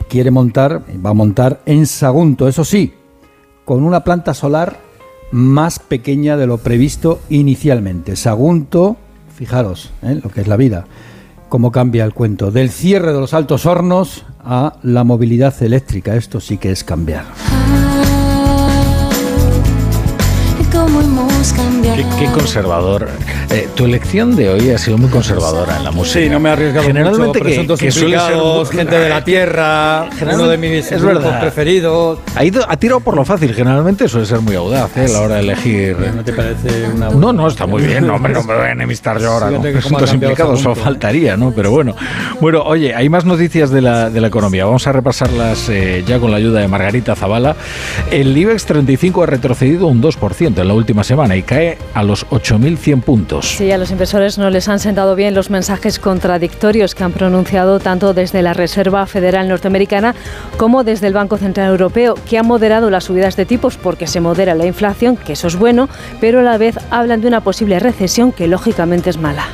quiere 0.08 0.30
montar, 0.30 0.82
va 1.04 1.10
a 1.10 1.14
montar 1.14 1.60
en 1.66 1.86
Sagunto. 1.86 2.48
Eso 2.48 2.64
sí, 2.64 2.92
con 3.64 3.82
una 3.82 4.04
planta 4.04 4.34
solar 4.34 4.91
más 5.32 5.78
pequeña 5.78 6.36
de 6.36 6.46
lo 6.46 6.58
previsto 6.58 7.20
inicialmente. 7.28 8.16
Sagunto, 8.16 8.96
fijaros 9.34 9.90
¿eh? 10.02 10.20
lo 10.22 10.30
que 10.30 10.42
es 10.42 10.46
la 10.46 10.56
vida, 10.56 10.86
cómo 11.48 11.72
cambia 11.72 12.04
el 12.04 12.14
cuento, 12.14 12.50
del 12.50 12.70
cierre 12.70 13.12
de 13.12 13.20
los 13.20 13.34
altos 13.34 13.66
hornos 13.66 14.24
a 14.44 14.76
la 14.82 15.04
movilidad 15.04 15.60
eléctrica. 15.62 16.14
Esto 16.14 16.40
sí 16.40 16.58
que 16.58 16.70
es 16.70 16.84
cambiar. 16.84 17.24
Qué, 21.42 22.26
conservador. 22.32 23.08
Eh, 23.50 23.68
tu 23.74 23.84
elección 23.84 24.36
de 24.36 24.48
hoy 24.48 24.70
ha 24.70 24.78
sido 24.78 24.96
muy 24.96 25.10
conservadora 25.10 25.76
en 25.76 25.82
la 25.82 25.90
música. 25.90 26.20
Sí, 26.20 26.30
no 26.30 26.38
me 26.38 26.48
he 26.48 26.52
arriesgado 26.52 26.86
Generalmente 26.86 27.40
mucho, 27.42 27.76
que, 27.76 27.90
suele 27.90 28.16
ser 28.16 28.66
gente 28.70 28.96
de 28.96 29.08
la 29.08 29.24
tierra, 29.24 30.08
uno 30.32 30.46
de 30.46 30.56
mis 30.56 30.92
es 30.92 31.02
preferidos. 31.02 32.20
Ha, 32.36 32.44
ido, 32.44 32.64
ha 32.68 32.76
tirado 32.76 33.00
por 33.00 33.16
lo 33.16 33.24
fácil. 33.24 33.52
Generalmente 33.54 34.06
suele 34.06 34.24
ser 34.24 34.40
muy 34.40 34.54
audaz 34.54 34.96
¿eh? 34.96 35.06
a 35.06 35.08
la 35.08 35.20
hora 35.20 35.34
de 35.34 35.40
elegir. 35.40 35.96
¿No 36.14 36.22
te 36.22 36.32
parece 36.32 36.88
una 36.94 37.10
No, 37.10 37.32
no, 37.32 37.48
está 37.48 37.66
muy 37.66 37.82
bien. 37.82 38.06
No, 38.06 38.14
hombre, 38.14 38.34
no 38.34 38.44
me 38.44 38.54
voy 38.54 38.66
a 38.66 38.70
enemistar 38.70 39.20
yo 39.20 39.32
ahora 39.32 39.50
con 39.50 39.62
presuntos 39.62 40.14
implicados. 40.14 40.60
Eso 40.60 40.76
faltaría, 40.76 41.36
¿no? 41.36 41.50
Pero 41.50 41.72
bueno. 41.72 41.96
Bueno, 42.40 42.62
oye, 42.62 42.94
hay 42.94 43.08
más 43.08 43.24
noticias 43.24 43.70
de 43.70 43.80
la, 43.80 44.10
de 44.10 44.20
la 44.20 44.28
economía. 44.28 44.64
Vamos 44.64 44.86
a 44.86 44.92
repasarlas 44.92 45.68
eh, 45.70 46.04
ya 46.06 46.20
con 46.20 46.30
la 46.30 46.36
ayuda 46.36 46.60
de 46.60 46.68
Margarita 46.68 47.16
Zavala. 47.16 47.56
El 48.12 48.36
IBEX 48.36 48.64
35 48.66 49.24
ha 49.24 49.26
retrocedido 49.26 49.88
un 49.88 50.00
2% 50.00 50.60
en 50.60 50.68
la 50.68 50.74
última 50.74 51.02
semana 51.02 51.31
y 51.36 51.42
cae 51.42 51.78
a 51.94 52.02
los 52.02 52.26
8.100 52.28 53.02
puntos. 53.02 53.48
Sí, 53.48 53.70
a 53.70 53.78
los 53.78 53.90
inversores 53.90 54.38
no 54.38 54.50
les 54.50 54.68
han 54.68 54.78
sentado 54.78 55.14
bien 55.14 55.34
los 55.34 55.50
mensajes 55.50 55.98
contradictorios 55.98 56.94
que 56.94 57.04
han 57.04 57.12
pronunciado 57.12 57.80
tanto 57.80 58.14
desde 58.14 58.42
la 58.42 58.54
Reserva 58.54 59.06
Federal 59.06 59.48
Norteamericana 59.48 60.14
como 60.56 60.84
desde 60.84 61.06
el 61.06 61.14
Banco 61.14 61.36
Central 61.36 61.70
Europeo, 61.70 62.14
que 62.28 62.38
ha 62.38 62.42
moderado 62.42 62.90
las 62.90 63.04
subidas 63.04 63.36
de 63.36 63.46
tipos 63.46 63.76
porque 63.76 64.06
se 64.06 64.20
modera 64.20 64.54
la 64.54 64.66
inflación, 64.66 65.16
que 65.16 65.34
eso 65.34 65.46
es 65.46 65.56
bueno, 65.56 65.88
pero 66.20 66.40
a 66.40 66.42
la 66.42 66.58
vez 66.58 66.76
hablan 66.90 67.20
de 67.20 67.28
una 67.28 67.42
posible 67.42 67.78
recesión 67.78 68.32
que 68.32 68.46
lógicamente 68.46 69.10
es 69.10 69.18
mala. 69.18 69.46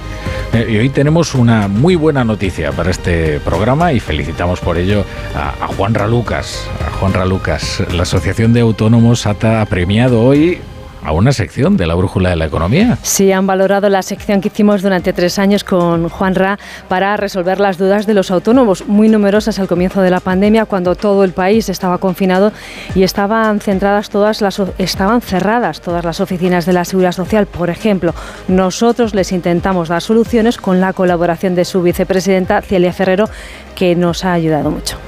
Eh, 0.52 0.66
y 0.70 0.76
hoy 0.78 0.88
tenemos 0.88 1.34
una 1.34 1.68
muy 1.68 1.94
buena 1.94 2.24
noticia 2.24 2.72
para 2.72 2.90
este 2.90 3.38
programa 3.40 3.92
y 3.92 4.00
felicitamos 4.00 4.60
por 4.60 4.78
ello 4.78 5.04
a, 5.34 5.50
a 5.64 5.66
Juan 5.68 5.94
Ralucas. 5.94 6.66
A 6.86 6.90
Juan 6.98 7.12
Ralucas, 7.12 7.82
la 7.92 8.02
Asociación 8.02 8.52
de 8.52 8.60
Autónomos 8.60 9.26
ATA 9.26 9.60
ha 9.60 9.66
premiado 9.66 10.22
hoy 10.22 10.58
a 11.02 11.12
una 11.12 11.32
sección 11.32 11.76
de 11.76 11.86
la 11.86 11.94
Brújula 11.94 12.30
de 12.30 12.36
la 12.36 12.46
Economía. 12.46 12.98
Sí, 13.02 13.32
han 13.32 13.46
valorado 13.46 13.88
la 13.88 14.02
sección 14.02 14.40
que 14.40 14.48
hicimos 14.48 14.82
durante 14.82 15.12
tres 15.12 15.38
años 15.38 15.64
con 15.64 16.08
Juan 16.08 16.34
Ra 16.34 16.58
para 16.88 17.16
resolver 17.16 17.60
las 17.60 17.78
dudas 17.78 18.06
de 18.06 18.14
los 18.14 18.30
autónomos, 18.30 18.86
muy 18.86 19.08
numerosas 19.08 19.58
al 19.58 19.68
comienzo 19.68 20.02
de 20.02 20.10
la 20.10 20.20
pandemia, 20.20 20.66
cuando 20.66 20.94
todo 20.94 21.24
el 21.24 21.32
país 21.32 21.68
estaba 21.68 21.98
confinado 21.98 22.52
y 22.94 23.02
estaban 23.02 23.60
centradas 23.60 24.10
todas 24.10 24.40
las, 24.40 24.60
estaban 24.78 25.20
cerradas 25.20 25.80
todas 25.80 26.04
las 26.04 26.20
oficinas 26.20 26.66
de 26.66 26.72
la 26.72 26.84
Seguridad 26.84 27.12
Social. 27.12 27.46
Por 27.46 27.70
ejemplo, 27.70 28.14
nosotros 28.48 29.14
les 29.14 29.32
intentamos 29.32 29.88
dar 29.88 30.02
soluciones 30.02 30.56
con 30.56 30.80
la 30.80 30.92
colaboración 30.92 31.54
de 31.54 31.64
su 31.64 31.82
vicepresidenta 31.82 32.62
Celia 32.62 32.92
Ferrero, 32.92 33.28
que 33.74 33.94
nos 33.94 34.24
ha 34.24 34.32
ayudado 34.32 34.70
mucho 34.70 35.07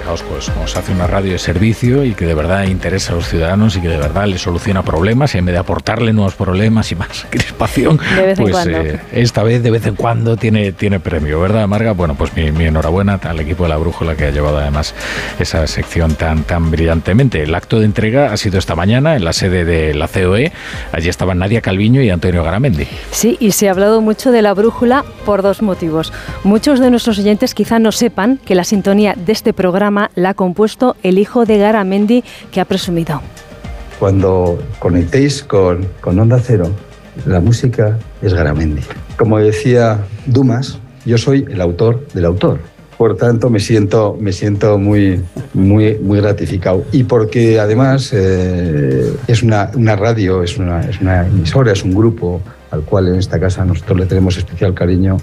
fijaos, 0.00 0.22
pues 0.22 0.50
como 0.50 0.66
se 0.66 0.78
hace 0.78 0.92
una 0.92 1.06
radio 1.06 1.32
de 1.32 1.38
servicio 1.38 2.04
y 2.04 2.14
que 2.14 2.26
de 2.26 2.34
verdad 2.34 2.64
interesa 2.64 3.12
a 3.12 3.16
los 3.16 3.28
ciudadanos 3.28 3.76
y 3.76 3.80
que 3.80 3.88
de 3.88 3.98
verdad 3.98 4.26
les 4.26 4.40
soluciona 4.40 4.82
problemas 4.82 5.34
y 5.34 5.38
en 5.38 5.44
vez 5.44 5.52
de 5.52 5.58
aportarle 5.58 6.12
nuevos 6.12 6.34
problemas 6.34 6.90
y 6.92 6.96
más 6.96 7.26
crispación, 7.30 8.00
pues 8.36 8.66
eh, 8.66 9.00
esta 9.12 9.42
vez 9.42 9.62
de 9.62 9.70
vez 9.70 9.86
en 9.86 9.96
cuando 9.96 10.36
tiene, 10.36 10.72
tiene 10.72 11.00
premio, 11.00 11.40
¿verdad, 11.40 11.66
Marga? 11.68 11.92
Bueno, 11.92 12.14
pues 12.14 12.34
mi, 12.34 12.64
enhorabuena 12.64 13.20
al 13.22 13.40
equipo 13.40 13.64
de 13.64 13.68
la 13.70 13.76
Brújula 13.76 14.16
que 14.16 14.26
ha 14.26 14.30
llevado 14.30 14.58
además 14.58 14.94
esa 15.38 15.66
sección 15.66 16.14
tan, 16.14 16.44
tan 16.44 16.70
brillantemente. 16.70 17.42
El 17.42 17.54
acto 17.54 17.78
de 17.78 17.84
entrega 17.84 18.32
ha 18.32 18.36
sido 18.36 18.58
esta 18.58 18.74
mañana 18.74 19.16
en 19.16 19.24
la 19.24 19.32
sede 19.32 19.64
de 19.64 19.94
la 19.94 20.08
COE. 20.08 20.52
Allí 20.92 21.08
estaban 21.08 21.38
Nadia 21.38 21.60
Calviño 21.60 22.02
y 22.02 22.10
Antonio 22.10 22.42
Garamendi. 22.42 22.86
Sí, 23.10 23.36
y 23.40 23.52
se 23.52 23.68
ha 23.68 23.72
hablado 23.72 24.00
mucho 24.00 24.32
de 24.32 24.42
la 24.42 24.54
Brújula 24.54 25.04
por 25.26 25.42
dos 25.42 25.62
motivos. 25.62 26.12
Muchos 26.44 26.80
de 26.80 26.90
nuestros 26.90 27.18
oyentes 27.18 27.54
quizá 27.54 27.78
no 27.78 27.92
sepan 27.92 28.38
que 28.38 28.54
la 28.54 28.64
sintonía 28.64 29.14
de 29.16 29.32
este 29.32 29.52
programa 29.52 29.89
la 30.14 30.30
ha 30.30 30.34
compuesto 30.34 30.96
el 31.02 31.18
hijo 31.18 31.44
de 31.44 31.58
Garamendi, 31.58 32.24
que 32.50 32.60
ha 32.60 32.64
presumido. 32.64 33.20
cuando 33.98 34.58
conectéis 34.78 35.42
con, 35.42 35.86
con 36.00 36.18
Onda 36.18 36.40
Cero, 36.42 36.70
la 37.26 37.40
música 37.40 37.98
es 38.22 38.32
Garamendi. 38.32 38.82
Como 39.18 39.38
decía 39.38 39.98
Dumas, 40.26 40.78
yo 41.04 41.18
soy 41.18 41.46
el 41.50 41.60
autor 41.60 42.06
del 42.14 42.24
autor. 42.24 42.60
Por 42.96 43.16
tanto, 43.16 43.48
me 43.48 43.60
siento, 43.60 44.16
me 44.20 44.32
siento 44.32 44.78
muy, 44.78 45.22
muy, 45.54 45.96
muy 45.98 46.20
gratificado. 46.20 46.84
Y 46.92 47.04
porque 47.04 47.58
además 47.58 48.10
eh, 48.12 49.10
es 49.26 49.42
una, 49.42 49.70
una 49.74 49.96
radio, 49.96 50.42
es 50.42 50.58
una, 50.58 50.82
es 50.82 51.00
una 51.00 51.26
emisora, 51.26 51.72
es 51.72 51.82
un 51.82 51.94
grupo 51.94 52.42
al 52.70 52.82
cual 52.82 53.08
en 53.08 53.14
esta 53.16 53.40
casa 53.40 53.64
nosotros 53.64 54.00
le 54.00 54.06
tenemos 54.06 54.36
especial 54.36 54.74
cariño 54.74 55.16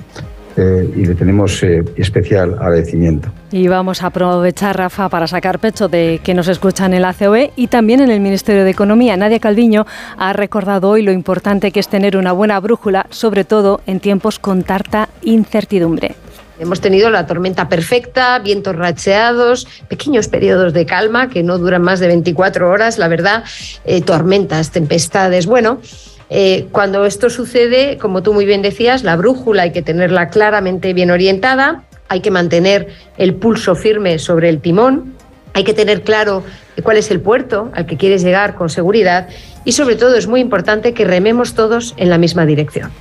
eh, 0.57 0.89
y 0.95 1.05
le 1.05 1.15
tenemos 1.15 1.61
eh, 1.63 1.83
especial 1.95 2.55
agradecimiento. 2.55 3.29
Y 3.51 3.67
vamos 3.67 4.03
a 4.03 4.07
aprovechar, 4.07 4.77
Rafa, 4.77 5.07
para 5.09 5.27
sacar 5.27 5.59
pecho 5.59 5.87
de 5.87 6.19
que 6.23 6.33
nos 6.33 6.47
escuchan 6.47 6.93
en 6.93 7.03
la 7.03 7.13
COE 7.13 7.51
y 7.55 7.67
también 7.67 8.01
en 8.01 8.11
el 8.11 8.19
Ministerio 8.19 8.63
de 8.63 8.71
Economía. 8.71 9.15
Nadia 9.17 9.39
Calviño 9.39 9.85
ha 10.17 10.33
recordado 10.33 10.89
hoy 10.89 11.03
lo 11.03 11.11
importante 11.11 11.71
que 11.71 11.79
es 11.79 11.87
tener 11.87 12.17
una 12.17 12.31
buena 12.31 12.59
brújula, 12.59 13.05
sobre 13.09 13.43
todo 13.43 13.81
en 13.85 13.99
tiempos 13.99 14.39
con 14.39 14.63
tarta 14.63 15.09
incertidumbre. 15.21 16.15
Hemos 16.59 16.81
tenido 16.81 17.11
la 17.11 17.27
tormenta 17.27 17.69
perfecta, 17.69 18.39
vientos 18.39 18.75
racheados, 18.75 19.67
pequeños 19.87 20.27
periodos 20.27 20.73
de 20.73 20.87
calma 20.87 21.29
que 21.29 21.43
no 21.43 21.59
duran 21.59 21.83
más 21.83 21.99
de 21.99 22.07
24 22.07 22.69
horas, 22.69 22.97
la 22.97 23.07
verdad, 23.07 23.43
eh, 23.85 24.01
tormentas, 24.01 24.71
tempestades. 24.71 25.45
Bueno, 25.45 25.79
eh, 26.29 26.67
cuando 26.71 27.05
esto 27.05 27.29
sucede, 27.29 27.97
como 27.97 28.21
tú 28.21 28.33
muy 28.33 28.45
bien 28.45 28.61
decías, 28.61 29.03
la 29.03 29.15
brújula 29.15 29.63
hay 29.63 29.71
que 29.71 29.81
tenerla 29.81 30.29
claramente 30.29 30.93
bien 30.93 31.11
orientada, 31.11 31.83
hay 32.09 32.21
que 32.21 32.31
mantener 32.31 32.89
el 33.17 33.35
pulso 33.35 33.75
firme 33.75 34.19
sobre 34.19 34.49
el 34.49 34.59
timón, 34.59 35.13
hay 35.53 35.63
que 35.63 35.73
tener 35.73 36.01
claro 36.03 36.43
cuál 36.83 36.97
es 36.97 37.09
el 37.11 37.19
puerto 37.19 37.71
al 37.73 37.85
que 37.85 37.97
quieres 37.97 38.23
llegar 38.23 38.55
con 38.55 38.69
seguridad 38.69 39.27
y 39.65 39.71
sobre 39.71 39.95
todo 39.95 40.15
es 40.15 40.27
muy 40.27 40.39
importante 40.39 40.93
que 40.93 41.05
rememos 41.05 41.53
todos 41.55 41.93
en 41.97 42.09
la 42.09 42.17
misma 42.17 42.45
dirección. 42.45 42.91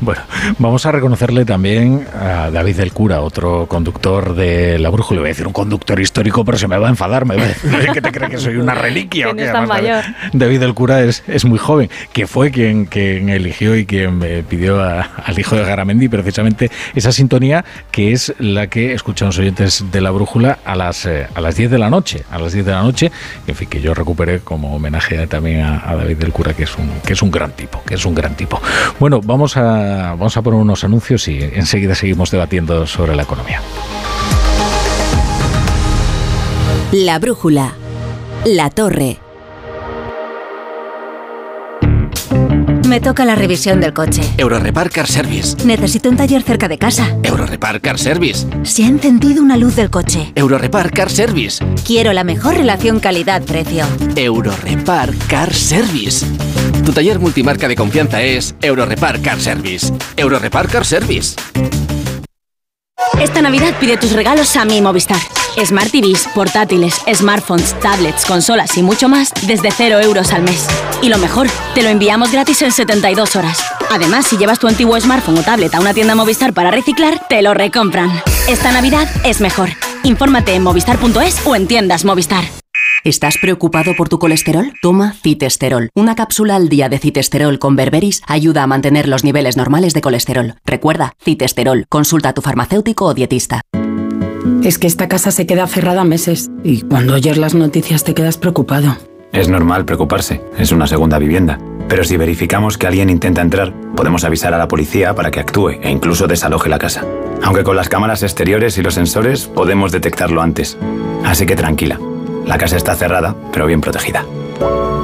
Bueno, 0.00 0.22
vamos 0.58 0.86
a 0.86 0.92
reconocerle 0.92 1.44
también 1.44 2.06
a 2.14 2.50
David 2.50 2.76
del 2.76 2.92
Cura, 2.92 3.20
otro 3.20 3.66
conductor 3.66 4.34
de 4.34 4.78
La 4.78 4.90
Brújula. 4.90 5.20
Voy 5.20 5.28
a 5.28 5.32
decir 5.32 5.46
un 5.46 5.52
conductor 5.52 5.98
histórico, 6.00 6.44
pero 6.44 6.58
se 6.58 6.68
me 6.68 6.78
va 6.78 6.86
a 6.86 6.90
enfadar. 6.90 7.24
Me 7.26 7.36
va 7.36 7.42
a 7.42 7.46
decir, 7.46 7.70
¿qué 7.92 8.00
te 8.00 8.12
crees 8.12 8.30
que 8.30 8.38
soy 8.38 8.56
una 8.56 8.74
reliquia? 8.74 9.26
¿Quién 9.30 9.40
es 9.40 9.52
tan 9.52 9.68
mayor? 9.68 10.04
David 10.32 10.60
del 10.60 10.74
Cura 10.74 11.02
es, 11.02 11.22
es, 11.26 11.44
muy 11.44 11.58
joven, 11.58 11.90
que 12.12 12.26
fue 12.26 12.50
quien, 12.50 12.86
quien 12.86 13.28
eligió 13.28 13.76
y 13.76 13.86
quien 13.86 14.20
pidió 14.48 14.82
al 14.82 15.38
hijo 15.38 15.56
de 15.56 15.64
Garamendi 15.64 16.08
precisamente 16.08 16.70
esa 16.94 17.12
sintonía 17.12 17.64
que 17.90 18.12
es 18.12 18.34
la 18.38 18.66
que 18.68 18.92
escuchan 18.92 19.28
los 19.28 19.38
oyentes 19.38 19.84
de 19.90 20.00
La 20.00 20.10
Brújula 20.10 20.58
a 20.64 20.76
las, 20.76 21.06
eh, 21.06 21.26
a 21.34 21.40
las 21.40 21.56
10 21.56 21.70
de 21.70 21.78
la 21.78 21.90
noche. 21.90 22.24
A 22.30 22.38
las 22.38 22.52
10 22.52 22.66
de 22.66 22.72
la 22.72 22.82
noche, 22.82 23.10
en 23.46 23.54
fin, 23.54 23.68
que 23.68 23.80
yo 23.80 23.94
recuperé 23.94 24.40
como 24.40 24.74
homenaje 24.74 25.26
también 25.26 25.60
a, 25.60 25.88
a 25.88 25.96
David 25.96 26.16
del 26.16 26.32
Cura, 26.32 26.54
que 26.54 26.64
es, 26.64 26.76
un, 26.76 26.90
que 27.04 27.12
es 27.12 27.22
un 27.22 27.30
gran 27.30 27.52
tipo, 27.52 27.82
que 27.84 27.94
es 27.94 28.04
un 28.04 28.14
gran 28.14 28.34
tipo. 28.34 28.60
Bueno, 28.98 29.20
vamos 29.22 29.56
a 29.56 29.59
vamos 29.62 30.36
a 30.36 30.42
poner 30.42 30.60
unos 30.60 30.84
anuncios 30.84 31.26
y 31.28 31.42
enseguida 31.42 31.94
seguimos 31.94 32.30
debatiendo 32.30 32.86
sobre 32.86 33.14
la 33.16 33.22
economía. 33.22 33.60
La 36.92 37.18
brújula. 37.18 37.74
La 38.44 38.70
torre. 38.70 39.20
Me 42.90 43.00
toca 43.00 43.24
la 43.24 43.36
revisión 43.36 43.80
del 43.80 43.92
coche. 43.94 44.20
Eurorepar 44.36 44.90
Car 44.90 45.06
Service. 45.06 45.56
Necesito 45.64 46.10
un 46.10 46.16
taller 46.16 46.42
cerca 46.42 46.66
de 46.66 46.76
casa. 46.76 47.16
Eurorepar 47.22 47.80
Car 47.80 47.96
Service. 47.96 48.44
Se 48.64 48.82
ha 48.82 48.88
encendido 48.88 49.44
una 49.44 49.56
luz 49.56 49.76
del 49.76 49.90
coche. 49.90 50.32
Eurorepar 50.34 50.90
Car 50.90 51.08
Service. 51.08 51.64
Quiero 51.86 52.12
la 52.12 52.24
mejor 52.24 52.56
relación 52.56 52.98
calidad-precio. 52.98 53.84
Eurorepar 54.16 55.14
Car 55.28 55.54
Service. 55.54 56.26
Tu 56.84 56.92
taller 56.92 57.18
multimarca 57.18 57.68
de 57.68 57.76
confianza 57.76 58.22
es 58.22 58.54
Eurorepar 58.62 59.20
Car 59.20 59.40
Service. 59.40 59.92
Eurorepar 60.16 60.68
Car 60.68 60.84
Service. 60.84 61.36
Esta 63.20 63.42
Navidad 63.42 63.74
pide 63.78 63.96
tus 63.96 64.12
regalos 64.12 64.56
a 64.56 64.64
mi 64.64 64.80
Movistar. 64.80 65.20
Smart 65.62 65.90
TVs, 65.90 66.28
portátiles, 66.34 66.94
smartphones, 67.12 67.78
tablets, 67.80 68.24
consolas 68.24 68.76
y 68.78 68.82
mucho 68.82 69.08
más 69.08 69.32
desde 69.46 69.70
0 69.70 70.00
euros 70.00 70.32
al 70.32 70.42
mes. 70.42 70.66
Y 71.02 71.08
lo 71.08 71.18
mejor, 71.18 71.48
te 71.74 71.82
lo 71.82 71.88
enviamos 71.88 72.32
gratis 72.32 72.62
en 72.62 72.72
72 72.72 73.36
horas. 73.36 73.62
Además, 73.90 74.26
si 74.26 74.38
llevas 74.38 74.58
tu 74.58 74.68
antiguo 74.68 74.98
smartphone 74.98 75.38
o 75.38 75.42
tablet 75.42 75.74
a 75.74 75.80
una 75.80 75.92
tienda 75.92 76.14
Movistar 76.14 76.54
para 76.54 76.70
reciclar, 76.70 77.26
te 77.28 77.42
lo 77.42 77.52
recompran. 77.52 78.10
Esta 78.48 78.72
Navidad 78.72 79.08
es 79.24 79.40
mejor. 79.40 79.70
Infórmate 80.02 80.54
en 80.54 80.62
movistar.es 80.62 81.46
o 81.46 81.54
en 81.56 81.66
tiendas 81.66 82.04
Movistar. 82.04 82.44
¿Estás 83.02 83.38
preocupado 83.40 83.94
por 83.96 84.10
tu 84.10 84.18
colesterol? 84.18 84.74
Toma 84.82 85.14
citesterol. 85.14 85.88
Una 85.94 86.14
cápsula 86.14 86.56
al 86.56 86.68
día 86.68 86.90
de 86.90 86.98
citesterol 86.98 87.58
con 87.58 87.74
berberis 87.74 88.20
ayuda 88.26 88.62
a 88.62 88.66
mantener 88.66 89.08
los 89.08 89.24
niveles 89.24 89.56
normales 89.56 89.94
de 89.94 90.02
colesterol. 90.02 90.56
Recuerda, 90.66 91.14
citesterol. 91.18 91.86
Consulta 91.88 92.28
a 92.28 92.34
tu 92.34 92.42
farmacéutico 92.42 93.06
o 93.06 93.14
dietista. 93.14 93.62
Es 94.62 94.78
que 94.78 94.86
esta 94.86 95.08
casa 95.08 95.30
se 95.30 95.46
queda 95.46 95.66
cerrada 95.66 96.04
meses 96.04 96.50
y 96.62 96.82
cuando 96.82 97.14
oyes 97.14 97.38
las 97.38 97.54
noticias 97.54 98.04
te 98.04 98.12
quedas 98.12 98.36
preocupado. 98.36 98.98
Es 99.32 99.48
normal 99.48 99.86
preocuparse, 99.86 100.42
es 100.58 100.70
una 100.70 100.86
segunda 100.86 101.18
vivienda. 101.18 101.58
Pero 101.88 102.04
si 102.04 102.18
verificamos 102.18 102.76
que 102.76 102.86
alguien 102.86 103.08
intenta 103.08 103.40
entrar, 103.40 103.72
podemos 103.96 104.24
avisar 104.24 104.52
a 104.52 104.58
la 104.58 104.68
policía 104.68 105.14
para 105.14 105.30
que 105.30 105.40
actúe 105.40 105.70
e 105.80 105.90
incluso 105.90 106.26
desaloje 106.26 106.68
la 106.68 106.78
casa. 106.78 107.06
Aunque 107.42 107.64
con 107.64 107.76
las 107.76 107.88
cámaras 107.88 108.22
exteriores 108.22 108.76
y 108.76 108.82
los 108.82 108.94
sensores 108.94 109.46
podemos 109.46 109.90
detectarlo 109.90 110.42
antes. 110.42 110.76
Así 111.24 111.46
que 111.46 111.56
tranquila, 111.56 111.98
la 112.50 112.58
casa 112.58 112.76
está 112.76 112.94
cerrada, 112.96 113.34
pero 113.52 113.66
bien 113.66 113.80
protegida. 113.80 114.26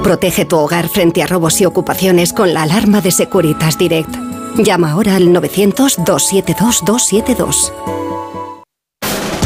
Protege 0.02 0.44
tu 0.44 0.56
hogar 0.56 0.88
frente 0.88 1.22
a 1.22 1.28
robos 1.28 1.60
y 1.60 1.64
ocupaciones 1.64 2.32
con 2.32 2.52
la 2.52 2.64
alarma 2.64 3.00
de 3.00 3.12
Securitas 3.12 3.78
Direct. 3.78 4.12
Llama 4.56 4.90
ahora 4.90 5.14
al 5.14 5.28
900-272-272. 5.28 7.72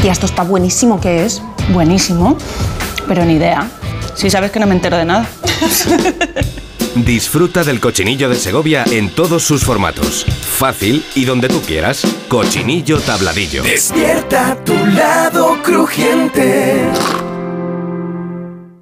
Tía, 0.01 0.13
esto 0.13 0.25
está 0.25 0.45
buenísimo, 0.45 0.99
¿qué 0.99 1.27
es? 1.27 1.43
Buenísimo, 1.75 2.39
pero 3.07 3.27
ni 3.27 3.35
idea. 3.35 3.71
Si 4.15 4.31
sabes 4.31 4.51
que 4.51 4.61
no 4.61 4.67
me 4.67 4.77
entero 4.77 4.97
de 4.97 5.05
nada. 5.05 5.29
Disfruta 6.95 7.65
del 7.65 7.81
cochinillo 7.81 8.31
de 8.31 8.37
Segovia 8.37 8.83
en 8.91 9.11
todos 9.11 9.43
sus 9.43 9.63
formatos. 9.63 10.25
Fácil 10.25 11.05
y 11.15 11.27
donde 11.27 11.49
tú 11.49 11.61
quieras. 11.61 12.07
Cochinillo 12.29 12.99
tabladillo. 13.01 13.63
Despierta 13.63 14.57
tu 14.65 14.87
lado 14.87 15.59
crujiente. 15.63 16.89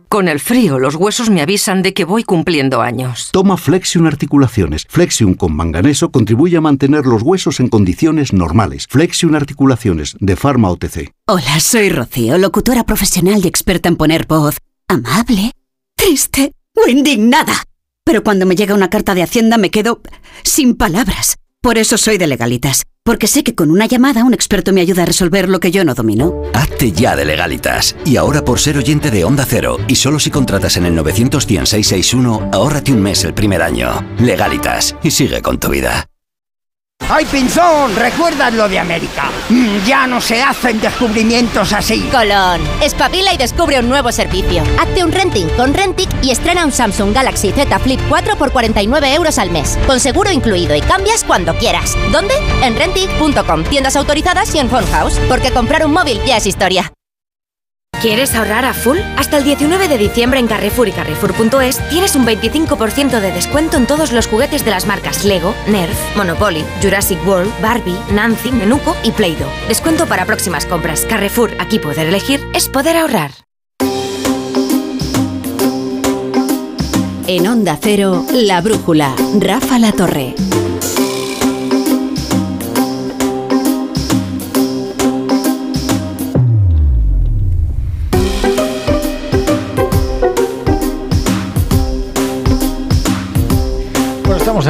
Con 0.08 0.28
el 0.28 0.40
frío, 0.40 0.78
los 0.78 0.94
huesos 0.94 1.28
me 1.28 1.42
avisan 1.42 1.82
de 1.82 1.92
que 1.92 2.06
voy 2.06 2.24
cumpliendo 2.24 2.80
años. 2.80 3.28
Toma 3.30 3.58
Flexion 3.58 4.06
Articulaciones. 4.06 4.86
Flexion 4.88 5.34
con 5.34 5.54
manganeso 5.54 6.10
contribuye 6.10 6.56
a 6.56 6.62
mantener 6.62 7.04
los 7.04 7.22
huesos 7.22 7.60
en 7.60 7.68
condiciones 7.68 8.32
normales. 8.32 8.86
Flexion 8.88 9.34
Articulaciones, 9.34 10.16
de 10.18 10.34
Pharma 10.34 10.70
OTC. 10.70 11.12
Hola, 11.26 11.60
soy 11.60 11.90
Rocío, 11.90 12.38
locutora 12.38 12.84
profesional 12.84 13.44
y 13.44 13.48
experta 13.48 13.90
en 13.90 13.96
poner 13.96 14.26
voz 14.26 14.56
amable, 14.88 15.52
triste 15.94 16.52
o 16.74 16.88
indignada. 16.88 17.64
Pero 18.02 18.24
cuando 18.24 18.46
me 18.46 18.56
llega 18.56 18.74
una 18.74 18.88
carta 18.88 19.14
de 19.14 19.22
Hacienda 19.22 19.58
me 19.58 19.70
quedo 19.70 20.00
sin 20.42 20.74
palabras. 20.74 21.36
Por 21.60 21.76
eso 21.76 21.98
soy 21.98 22.16
de 22.16 22.28
legalitas, 22.28 22.84
porque 23.08 23.26
sé 23.26 23.42
que 23.42 23.54
con 23.54 23.70
una 23.70 23.86
llamada 23.86 24.22
un 24.22 24.34
experto 24.34 24.74
me 24.74 24.82
ayuda 24.82 25.04
a 25.04 25.06
resolver 25.06 25.48
lo 25.48 25.60
que 25.60 25.70
yo 25.70 25.82
no 25.82 25.94
domino. 25.94 26.42
Hazte 26.52 26.92
ya 26.92 27.16
de 27.16 27.24
legalitas. 27.24 27.96
Y 28.04 28.16
ahora 28.16 28.44
por 28.44 28.60
ser 28.60 28.76
oyente 28.76 29.10
de 29.10 29.24
Onda 29.24 29.46
Cero, 29.48 29.78
y 29.88 29.94
solo 29.94 30.18
si 30.18 30.30
contratas 30.30 30.76
en 30.76 30.84
el 30.84 30.94
91661, 30.94 32.50
ahórrate 32.52 32.92
un 32.92 33.00
mes 33.00 33.24
el 33.24 33.32
primer 33.32 33.62
año. 33.62 34.06
Legalitas, 34.18 34.94
y 35.02 35.10
sigue 35.10 35.40
con 35.40 35.58
tu 35.58 35.70
vida. 35.70 36.06
¡Ay, 37.10 37.24
Pinzón! 37.24 37.96
¿Recuerdas 37.96 38.52
lo 38.52 38.68
de 38.68 38.78
América? 38.78 39.30
Mm, 39.48 39.78
ya 39.86 40.06
no 40.06 40.20
se 40.20 40.42
hacen 40.42 40.78
descubrimientos 40.78 41.72
así. 41.72 42.02
Colón, 42.12 42.60
espabila 42.82 43.32
y 43.32 43.38
descubre 43.38 43.80
un 43.80 43.88
nuevo 43.88 44.12
servicio. 44.12 44.62
Hazte 44.78 45.02
un 45.02 45.12
renting 45.12 45.48
con 45.56 45.72
Rentic 45.72 46.10
y 46.22 46.32
estrena 46.32 46.66
un 46.66 46.72
Samsung 46.72 47.14
Galaxy 47.14 47.50
Z 47.52 47.78
Flip 47.78 48.00
4 48.10 48.36
por 48.36 48.52
49 48.52 49.14
euros 49.14 49.38
al 49.38 49.50
mes. 49.50 49.78
Con 49.86 50.00
seguro 50.00 50.30
incluido 50.30 50.74
y 50.76 50.82
cambias 50.82 51.24
cuando 51.24 51.54
quieras. 51.54 51.96
¿Dónde? 52.12 52.34
En 52.62 52.76
Rentic.com, 52.76 53.64
tiendas 53.64 53.96
autorizadas 53.96 54.54
y 54.54 54.58
en 54.58 54.68
Phone 54.68 54.86
House. 54.92 55.18
Porque 55.28 55.50
comprar 55.50 55.86
un 55.86 55.92
móvil 55.92 56.20
ya 56.26 56.36
es 56.36 56.46
historia. 56.46 56.92
¿Quieres 58.00 58.36
ahorrar 58.36 58.64
a 58.64 58.74
full? 58.74 58.98
Hasta 59.16 59.38
el 59.38 59.44
19 59.44 59.88
de 59.88 59.98
diciembre 59.98 60.38
en 60.38 60.46
Carrefour 60.46 60.86
y 60.86 60.92
Carrefour.es 60.92 61.88
tienes 61.88 62.14
un 62.14 62.24
25% 62.24 63.18
de 63.18 63.32
descuento 63.32 63.76
en 63.76 63.88
todos 63.88 64.12
los 64.12 64.28
juguetes 64.28 64.64
de 64.64 64.70
las 64.70 64.86
marcas 64.86 65.24
Lego, 65.24 65.52
Nerf, 65.66 65.98
Monopoly, 66.16 66.64
Jurassic 66.80 67.18
World, 67.26 67.50
Barbie, 67.60 67.98
Nancy, 68.12 68.52
Menuco 68.52 68.94
y 69.02 69.10
Play-Doh. 69.10 69.50
Descuento 69.66 70.06
para 70.06 70.26
próximas 70.26 70.64
compras. 70.64 71.06
Carrefour, 71.06 71.50
aquí 71.58 71.80
poder 71.80 72.06
elegir 72.06 72.40
es 72.54 72.68
poder 72.68 72.96
ahorrar. 72.96 73.32
En 77.26 77.48
Onda 77.48 77.76
Cero, 77.82 78.24
La 78.32 78.60
Brújula, 78.60 79.12
Rafa 79.40 79.80
La 79.80 79.90
Torre. 79.90 80.36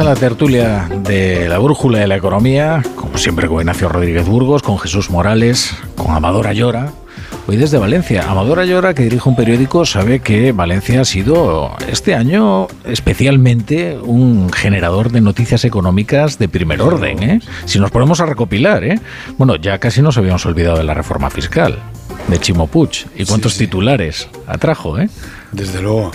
La 0.09 0.15
tertulia 0.15 0.89
de 1.03 1.47
la 1.47 1.59
brújula 1.59 1.99
de 1.99 2.07
la 2.07 2.15
economía, 2.15 2.81
como 2.95 3.19
siempre 3.19 3.47
con 3.47 3.59
Ignacio 3.59 3.89
Rodríguez 3.89 4.25
Burgos, 4.25 4.63
con 4.63 4.79
Jesús 4.79 5.11
Morales, 5.11 5.75
con 5.95 6.15
Amador 6.15 6.47
Ayora. 6.47 6.93
Hoy 7.45 7.57
desde 7.57 7.77
Valencia. 7.77 8.23
Amador 8.27 8.59
Ayora, 8.59 8.95
que 8.95 9.03
dirige 9.03 9.29
un 9.29 9.35
periódico, 9.35 9.85
sabe 9.85 10.19
que 10.19 10.51
Valencia 10.51 11.01
ha 11.01 11.05
sido 11.05 11.75
este 11.91 12.15
año 12.15 12.65
especialmente 12.85 13.99
un 14.01 14.51
generador 14.51 15.11
de 15.11 15.21
noticias 15.21 15.63
económicas 15.63 16.39
de 16.39 16.49
primer 16.49 16.81
orden. 16.81 17.21
¿eh? 17.21 17.39
Si 17.65 17.77
nos 17.77 17.91
ponemos 17.91 18.19
a 18.19 18.25
recopilar, 18.25 18.83
¿eh? 18.83 18.99
bueno, 19.37 19.57
ya 19.57 19.77
casi 19.77 20.01
nos 20.01 20.17
habíamos 20.17 20.43
olvidado 20.47 20.79
de 20.79 20.85
la 20.85 20.95
reforma 20.95 21.29
fiscal 21.29 21.77
de 22.27 22.39
Chimo 22.39 22.65
Puig. 22.65 23.05
¿Y 23.15 23.25
cuántos 23.25 23.57
titulares 23.57 24.27
atrajo? 24.47 24.97
¿eh? 24.97 25.07
Desde 25.51 25.83
luego. 25.83 26.11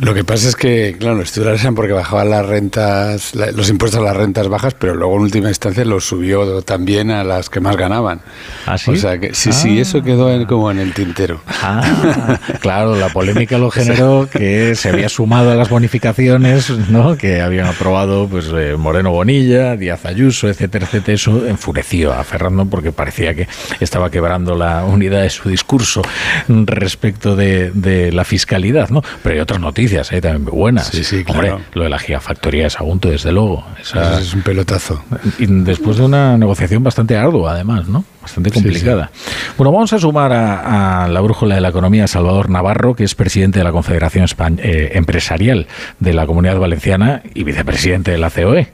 Lo 0.00 0.14
que 0.14 0.24
pasa 0.24 0.48
es 0.48 0.56
que, 0.56 0.96
claro, 0.98 1.22
eran 1.36 1.74
porque 1.74 1.92
bajaban 1.92 2.30
las 2.30 2.46
rentas, 2.46 3.34
los 3.34 3.68
impuestos 3.68 4.00
a 4.00 4.04
las 4.04 4.16
rentas 4.16 4.48
bajas, 4.48 4.74
pero 4.74 4.94
luego 4.94 5.16
en 5.16 5.22
última 5.22 5.48
instancia 5.48 5.84
los 5.84 6.04
subió 6.04 6.62
también 6.62 7.10
a 7.10 7.24
las 7.24 7.50
que 7.50 7.60
más 7.60 7.76
ganaban. 7.76 8.20
¿Ah, 8.66 8.78
sí? 8.78 8.92
O 8.92 8.96
sea 8.96 9.18
que 9.18 9.34
sí, 9.34 9.52
sí, 9.52 9.80
eso 9.80 10.02
quedó 10.02 10.46
como 10.46 10.70
en 10.70 10.78
el 10.78 10.92
tintero. 10.92 11.40
Ah, 11.62 12.38
claro, 12.60 12.96
la 12.96 13.08
polémica 13.08 13.58
lo 13.58 13.70
generó 13.70 14.28
que 14.30 14.74
se 14.74 14.90
había 14.90 15.08
sumado 15.08 15.50
a 15.52 15.54
las 15.54 15.68
bonificaciones, 15.68 16.70
¿no? 16.90 17.16
Que 17.16 17.40
habían 17.40 17.66
aprobado 17.66 18.28
pues 18.28 18.50
eh, 18.54 18.76
Moreno 18.76 19.10
Bonilla, 19.10 19.76
Díaz 19.76 20.04
Ayuso, 20.04 20.48
etcétera, 20.48 20.86
etcétera. 20.86 21.14
Eso 21.14 21.46
enfureció 21.46 22.12
a 22.12 22.22
Ferrando 22.24 22.66
porque 22.66 22.92
parecía 22.92 23.34
que 23.34 23.48
estaba 23.80 24.10
quebrando 24.10 24.54
la 24.54 24.84
unidad 24.84 25.22
de 25.22 25.30
su 25.30 25.48
discurso 25.48 26.02
respecto 26.48 27.36
de, 27.36 27.70
de 27.72 28.12
la 28.12 28.24
fiscalidad, 28.24 28.90
¿no? 28.90 29.02
Pero 29.22 29.34
hay 29.34 29.40
otras 29.40 29.60
noticias 29.60 29.87
¿eh? 29.92 30.20
también 30.20 30.44
muy 30.44 30.52
buenas. 30.52 30.88
Sí, 30.88 31.04
sí, 31.04 31.24
Hombre, 31.28 31.54
lo 31.72 31.84
de 31.84 31.88
la 31.88 31.98
gigafactoría 31.98 32.64
de 32.64 32.70
Sagunto, 32.70 33.08
desde 33.08 33.32
luego. 33.32 33.64
Esa... 33.80 34.20
es 34.20 34.34
un 34.34 34.42
pelotazo. 34.42 35.02
Y 35.38 35.46
después 35.46 35.96
de 35.96 36.04
una 36.04 36.36
negociación 36.38 36.82
bastante 36.82 37.16
ardua, 37.16 37.52
además, 37.52 37.88
¿no? 37.88 38.04
Bastante 38.28 38.50
complicada. 38.50 39.10
Bueno, 39.56 39.72
vamos 39.72 39.90
a 39.94 39.98
sumar 39.98 40.30
a, 40.34 41.08
la 41.08 41.20
brújula 41.22 41.54
de 41.54 41.62
la 41.62 41.70
economía 41.70 42.06
Salvador 42.06 42.50
Navarro, 42.50 42.94
que 42.94 43.04
es 43.04 43.14
presidente 43.14 43.60
de 43.60 43.64
la 43.64 43.72
Confederación 43.72 44.26
eh, 44.58 44.90
Empresarial 44.92 45.66
de 45.98 46.12
la 46.12 46.26
Comunidad 46.26 46.58
Valenciana 46.58 47.22
y 47.32 47.44
vicepresidente 47.44 48.10
de 48.10 48.18
la 48.18 48.28
COE. 48.28 48.68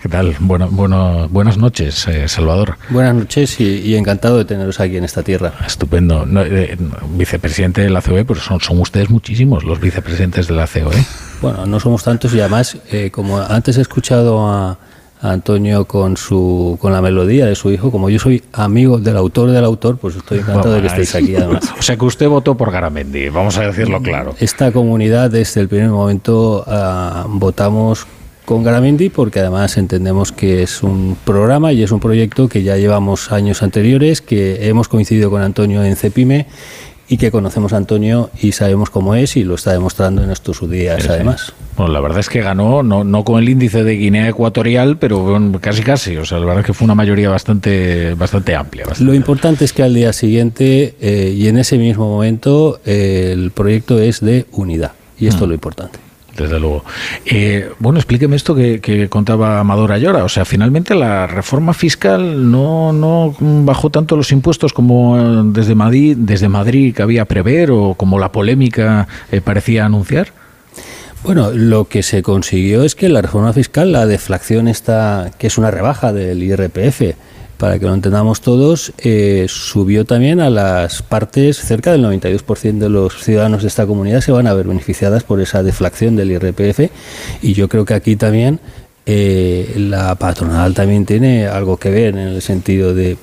¿Qué 0.00 0.08
tal? 0.08 0.36
Bueno, 0.38 0.68
bueno, 0.70 1.28
buenas 1.28 1.58
noches, 1.58 2.06
eh, 2.06 2.28
Salvador. 2.28 2.76
Buenas 2.88 3.16
noches 3.16 3.60
y, 3.60 3.96
encantado 3.96 4.38
de 4.38 4.44
teneros 4.44 4.78
aquí 4.78 4.96
en 4.96 5.02
esta 5.02 5.24
tierra. 5.24 5.54
Estupendo. 5.66 6.24
Eh, 6.44 6.76
vicepresidente 7.16 7.80
de 7.80 7.90
la 7.90 8.02
COE, 8.02 8.24
pues 8.24 8.38
son, 8.38 8.60
son 8.60 8.78
ustedes 8.78 9.10
muchísimos 9.10 9.64
los 9.64 9.80
vicepresidentes 9.80 10.46
de 10.46 10.54
la 10.54 10.68
COE. 10.68 11.04
Bueno, 11.42 11.66
no 11.66 11.80
somos 11.80 12.04
tantos 12.04 12.32
y 12.32 12.38
además, 12.38 12.78
eh, 12.92 13.10
como 13.10 13.40
antes 13.40 13.76
he 13.76 13.80
escuchado 13.80 14.78
a, 15.20 15.32
Antonio 15.32 15.84
con 15.84 16.16
su 16.16 16.78
con 16.80 16.92
la 16.92 17.00
melodía 17.00 17.46
de 17.46 17.54
su 17.54 17.70
hijo, 17.70 17.90
como 17.90 18.10
yo 18.10 18.18
soy 18.18 18.42
amigo 18.52 18.98
del 18.98 19.16
autor 19.16 19.50
del 19.50 19.64
autor, 19.64 19.98
pues 19.98 20.16
estoy 20.16 20.38
encantado 20.38 20.74
de 20.74 20.80
que 20.82 20.86
estéis 20.88 21.14
aquí 21.14 21.36
además. 21.36 21.72
O 21.78 21.82
sea 21.82 21.96
que 21.96 22.04
usted 22.04 22.28
votó 22.28 22.56
por 22.56 22.70
Garamendi, 22.70 23.28
vamos 23.28 23.56
a 23.58 23.62
decirlo 23.62 24.00
claro. 24.02 24.34
Esta 24.38 24.72
comunidad 24.72 25.30
desde 25.30 25.60
el 25.60 25.68
primer 25.68 25.90
momento 25.90 26.64
ah, 26.66 27.26
votamos 27.28 28.06
con 28.44 28.64
Garamendi 28.64 29.10
porque 29.10 29.38
además 29.38 29.76
entendemos 29.76 30.32
que 30.32 30.62
es 30.64 30.82
un 30.82 31.16
programa 31.24 31.72
y 31.72 31.82
es 31.82 31.92
un 31.92 32.00
proyecto 32.00 32.48
que 32.48 32.62
ya 32.62 32.76
llevamos 32.76 33.30
años 33.30 33.62
anteriores, 33.62 34.20
que 34.20 34.68
hemos 34.68 34.88
coincidido 34.88 35.30
con 35.30 35.42
Antonio 35.42 35.84
en 35.84 35.94
Cepime 35.94 36.46
y 37.10 37.16
que 37.16 37.32
conocemos 37.32 37.72
a 37.72 37.76
Antonio 37.76 38.30
y 38.40 38.52
sabemos 38.52 38.88
cómo 38.88 39.16
es 39.16 39.36
y 39.36 39.42
lo 39.42 39.56
está 39.56 39.72
demostrando 39.72 40.22
en 40.22 40.30
estos 40.30 40.70
días 40.70 41.08
además. 41.08 41.52
Bueno, 41.76 41.92
la 41.92 42.00
verdad 42.00 42.20
es 42.20 42.28
que 42.28 42.40
ganó, 42.40 42.84
no, 42.84 43.02
no 43.02 43.24
con 43.24 43.42
el 43.42 43.48
índice 43.48 43.82
de 43.82 43.96
Guinea 43.96 44.28
Ecuatorial, 44.28 44.96
pero 44.96 45.40
casi 45.60 45.82
casi, 45.82 46.16
o 46.16 46.24
sea, 46.24 46.38
la 46.38 46.46
verdad 46.46 46.60
es 46.60 46.66
que 46.66 46.72
fue 46.72 46.84
una 46.84 46.94
mayoría 46.94 47.28
bastante, 47.28 48.14
bastante 48.14 48.54
amplia. 48.54 48.86
Lo 49.00 49.12
importante 49.12 49.64
es 49.64 49.72
que 49.72 49.82
al 49.82 49.92
día 49.92 50.12
siguiente 50.12 50.94
eh, 51.00 51.34
y 51.36 51.48
en 51.48 51.58
ese 51.58 51.78
mismo 51.78 52.08
momento 52.08 52.80
eh, 52.86 53.30
el 53.32 53.50
proyecto 53.50 53.98
es 53.98 54.20
de 54.20 54.46
unidad 54.52 54.92
y 55.18 55.26
esto 55.26 55.44
es 55.44 55.48
lo 55.48 55.54
importante 55.54 55.98
desde 56.40 56.58
luego. 56.58 56.84
Eh, 57.24 57.70
bueno, 57.78 57.98
explíqueme 57.98 58.36
esto 58.36 58.54
que, 58.54 59.08
contaba 59.08 59.60
Amador 59.60 59.92
Ayora. 59.92 60.24
O 60.24 60.28
sea, 60.28 60.44
finalmente 60.44 60.94
la 60.94 61.26
reforma 61.26 61.74
fiscal 61.74 62.50
no, 62.50 62.92
no 62.92 63.34
bajó 63.40 63.90
tanto 63.90 64.16
los 64.16 64.32
impuestos 64.32 64.72
como 64.72 65.18
eh, 65.18 65.42
desde 65.46 65.74
Madrid, 65.74 66.16
desde 66.18 66.48
Madrid 66.48 66.94
cabía 66.94 67.24
prever 67.24 67.70
o 67.70 67.94
como 67.94 68.18
la 68.18 68.32
polémica 68.32 69.06
eh, 69.30 69.40
parecía 69.40 69.84
anunciar. 69.84 70.32
Bueno, 71.22 71.50
lo 71.52 71.86
que 71.86 72.02
se 72.02 72.22
consiguió 72.22 72.82
es 72.82 72.94
que 72.94 73.10
la 73.10 73.20
reforma 73.20 73.52
fiscal, 73.52 73.92
la 73.92 74.06
deflación 74.06 74.68
está, 74.68 75.30
que 75.38 75.48
es 75.48 75.58
una 75.58 75.70
rebaja 75.70 76.14
del 76.14 76.42
IRPF, 76.42 77.14
para 77.60 77.78
que 77.78 77.84
lo 77.84 77.92
entendamos 77.92 78.40
todos, 78.40 78.90
eh, 78.96 79.44
subió 79.46 80.06
también 80.06 80.40
a 80.40 80.48
las 80.48 81.02
partes, 81.02 81.58
cerca 81.58 81.92
del 81.92 82.02
92% 82.02 82.78
de 82.78 82.88
los 82.88 83.22
ciudadanos 83.22 83.60
de 83.60 83.68
esta 83.68 83.86
comunidad 83.86 84.22
se 84.22 84.32
van 84.32 84.46
a 84.46 84.54
ver 84.54 84.66
beneficiadas 84.66 85.24
por 85.24 85.42
esa 85.42 85.62
deflación 85.62 86.16
del 86.16 86.30
IRPF 86.30 86.90
y 87.42 87.52
yo 87.52 87.68
creo 87.68 87.84
que 87.84 87.92
aquí 87.92 88.16
también 88.16 88.60
eh, 89.04 89.74
la 89.76 90.14
patronal 90.14 90.72
también 90.72 91.04
tiene 91.04 91.48
algo 91.48 91.76
que 91.76 91.90
ver 91.90 92.16
en 92.16 92.28
el 92.28 92.40
sentido 92.40 92.94
de 92.94 93.18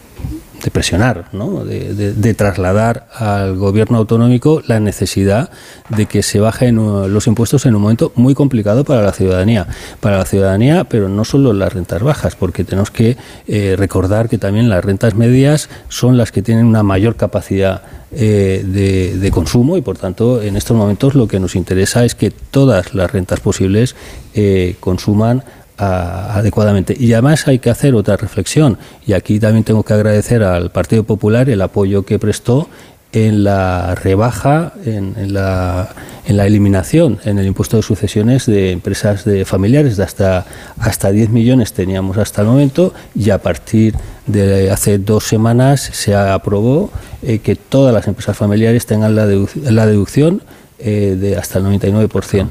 de 0.64 0.72
presionar, 0.72 1.26
¿no? 1.32 1.64
de, 1.64 2.34
trasladar 2.34 3.08
al 3.14 3.56
gobierno 3.56 3.98
autonómico 3.98 4.62
la 4.68 4.80
necesidad 4.80 5.50
de 5.90 6.06
que 6.06 6.24
se 6.24 6.40
bajen 6.40 6.78
uh, 6.80 7.08
los 7.08 7.28
impuestos 7.28 7.66
en 7.66 7.76
un 7.76 7.82
momento 7.82 8.12
muy 8.16 8.34
complicado 8.34 8.84
para 8.84 9.02
la 9.02 9.14
ciudadanía. 9.14 9.68
Para 10.00 10.18
la 10.18 10.26
ciudadanía, 10.26 10.84
pero 10.84 11.10
no 11.10 11.24
solo 11.26 11.54
las 11.54 11.74
rentas 11.74 12.04
bajas, 12.04 12.36
porque 12.36 12.64
tenemos 12.64 12.92
que 12.92 13.18
eh, 13.48 13.76
recordar 13.78 14.30
que 14.30 14.38
también 14.38 14.70
las 14.70 14.84
rentas 14.84 15.16
medias 15.16 15.70
son 15.90 16.18
las 16.18 16.32
que 16.32 16.42
tienen 16.42 16.66
una 16.66 16.84
mayor 16.84 17.16
capacidad 17.16 17.82
eh, 18.12 18.64
de, 18.66 19.32
consumo 19.32 19.76
y 19.76 19.82
por 19.82 19.98
tanto 19.98 20.42
en 20.42 20.56
estos 20.56 20.78
momentos 20.78 21.14
lo 21.14 21.28
que 21.28 21.42
nos 21.42 21.58
interesa 21.58 22.06
es 22.06 22.16
que 22.16 22.32
todas 22.32 22.94
las 22.94 23.12
rentas 23.12 23.42
posibles 23.42 23.98
eh, 24.34 24.78
consuman 24.80 25.44
adecuadamente. 25.78 26.96
Y 27.00 27.14
además 27.14 27.48
hay 27.48 27.60
que 27.60 27.70
hacer 27.70 27.96
otra 27.96 28.18
reflexión, 28.18 28.78
y 29.06 29.14
aquí 29.14 29.40
también 29.40 29.64
tengo 29.64 29.84
que 29.84 29.94
agradecer 29.94 30.44
al 30.44 30.72
Partido 30.72 31.04
Popular 31.04 31.50
el 31.50 31.62
apoyo 31.62 32.04
que 32.04 32.20
prestó 32.20 32.68
en 33.14 33.44
la 33.44 33.96
rebaja, 33.96 34.74
en, 34.86 35.34
la, 35.34 35.90
en 36.26 36.38
la 36.38 36.46
eliminación 36.46 37.20
en 37.24 37.40
el 37.40 37.48
impuesto 37.48 37.78
de 37.78 37.84
sucesiones 37.84 38.46
de 38.46 38.72
empresas 38.72 39.24
de 39.24 39.46
familiares 39.46 39.96
de 39.96 40.04
hasta, 40.04 40.46
hasta 40.78 41.12
10 41.12 41.30
millones 41.30 41.72
teníamos 41.72 42.18
hasta 42.18 42.42
el 42.42 42.48
momento 42.48 42.94
y 43.16 43.30
a 43.30 43.38
partir 43.38 43.96
de 44.26 44.70
hace 44.72 44.98
dos 44.98 45.24
semanas 45.24 45.90
se 45.94 46.16
aprobó 46.16 46.92
eh, 47.24 47.40
que 47.40 47.56
todas 47.56 47.94
las 47.94 48.08
empresas 48.08 48.36
familiares 48.36 48.86
tengan 48.86 49.16
la, 49.16 49.26
la 49.26 49.86
deducción 49.86 50.42
eh, 50.80 51.18
de 51.20 51.38
hasta 51.38 51.60
el 51.60 51.66
99%. 51.66 52.48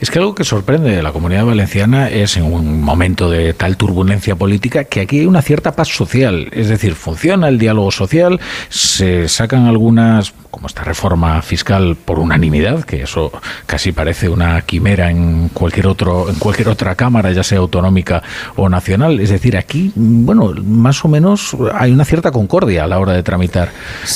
Es 0.00 0.10
que 0.10 0.18
algo 0.18 0.34
que 0.34 0.44
sorprende 0.44 0.90
de 0.90 1.02
la 1.02 1.12
comunidad 1.12 1.44
valenciana 1.44 2.08
es 2.08 2.36
en 2.36 2.44
un 2.44 2.82
momento 2.82 3.30
de 3.30 3.52
tal 3.54 3.76
turbulencia 3.76 4.36
política 4.36 4.84
que 4.84 5.00
aquí 5.00 5.20
hay 5.20 5.26
una 5.26 5.42
cierta 5.42 5.72
paz 5.72 5.88
social, 5.88 6.48
es 6.52 6.68
decir, 6.68 6.94
funciona 6.94 7.48
el 7.48 7.58
diálogo 7.58 7.90
social, 7.90 8.40
se 8.68 9.28
sacan 9.28 9.66
algunas 9.66 10.32
como 10.50 10.66
esta 10.66 10.82
reforma 10.82 11.40
fiscal 11.42 11.96
por 11.96 12.18
unanimidad, 12.18 12.82
que 12.82 13.02
eso 13.02 13.32
casi 13.66 13.92
parece 13.92 14.28
una 14.28 14.60
quimera 14.62 15.10
en 15.10 15.48
cualquier 15.50 15.86
otro 15.86 16.28
en 16.28 16.36
cualquier 16.36 16.68
otra 16.68 16.96
cámara, 16.96 17.30
ya 17.32 17.44
sea 17.44 17.58
autonómica 17.58 18.22
o 18.56 18.68
nacional, 18.68 19.20
es 19.20 19.30
decir, 19.30 19.56
aquí 19.56 19.92
bueno, 19.94 20.52
más 20.64 21.04
o 21.04 21.08
menos 21.08 21.56
hay 21.74 21.92
una 21.92 22.04
cierta 22.04 22.32
concordia 22.32 22.84
a 22.84 22.86
la 22.88 22.98
hora 22.98 23.12
de 23.12 23.22
tramitar. 23.22 23.70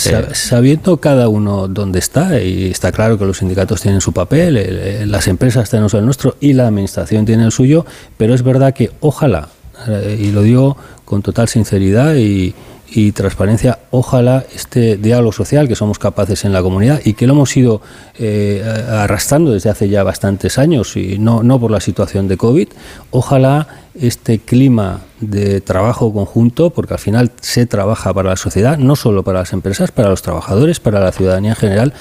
Eh, 0.07 0.29
sabiendo 0.33 0.97
cada 0.97 1.29
uno 1.29 1.69
dónde 1.69 2.01
está 2.01 2.41
y 2.41 2.71
está 2.71 2.91
claro 2.91 3.17
que 3.17 3.25
los 3.25 3.39
sindicatos 3.39 3.81
tienen 3.81 4.01
su 4.01 4.13
papel, 4.13 5.09
las 5.11 5.29
empresas 5.29 5.54
tienen 5.63 5.89
el 5.93 6.05
nuestro 6.05 6.37
y 6.41 6.53
la 6.53 6.67
administración 6.67 7.25
tiene 7.25 7.45
el 7.45 7.53
suyo, 7.53 7.87
pero 8.17 8.35
es 8.35 8.43
verdad 8.43 8.75
que 8.75 8.91
ojalá 9.01 9.49
eh, 9.89 10.19
y 10.21 10.31
lo 10.33 10.43
digo 10.43 10.77
con 11.05 11.23
total 11.23 11.49
sinceridad 11.49 12.15
y 12.17 12.55
y 12.95 13.11
transparencia, 13.13 13.81
ojalá 13.91 14.45
este 14.55 14.97
diálogo 14.97 15.33
social 15.33 15.67
que 15.67 15.75
somos 15.75 15.99
capaces 15.99 16.45
en 16.45 16.53
la 16.53 16.63
comunidad 16.63 17.01
y 17.05 17.15
que 17.15 17.27
lo 17.27 17.33
hemos 17.33 17.57
ido 17.57 17.83
eh, 18.19 18.63
arrastrando 18.89 19.53
desde 19.53 19.69
hace 19.69 19.89
ya 19.89 20.05
bastantes 20.05 20.59
años 20.59 20.97
y 20.97 21.19
no, 21.19 21.43
no 21.43 21.59
por 21.59 21.73
la 21.73 21.81
situación 21.81 22.29
de 22.29 22.37
COVID, 22.37 22.69
ojalá 23.11 23.67
este 24.01 24.39
clima 24.39 25.01
de 25.31 25.61
trabajo 25.61 26.13
conjunto, 26.13 26.71
porque 26.71 26.95
al 26.95 27.01
final 27.01 27.33
se 27.41 27.67
trabaja 27.67 28.13
para 28.13 28.31
la 28.31 28.37
sociedad, 28.37 28.79
no 28.79 28.97
solo 28.97 29.23
para 29.23 29.41
las 29.41 29.53
empresas, 29.53 29.91
para 29.91 30.09
los 30.09 30.23
trabajadores, 30.23 30.81
para 30.81 31.01
la 31.01 31.13
ciudadanía 31.13 31.51
en 31.51 31.57
general, 31.57 31.93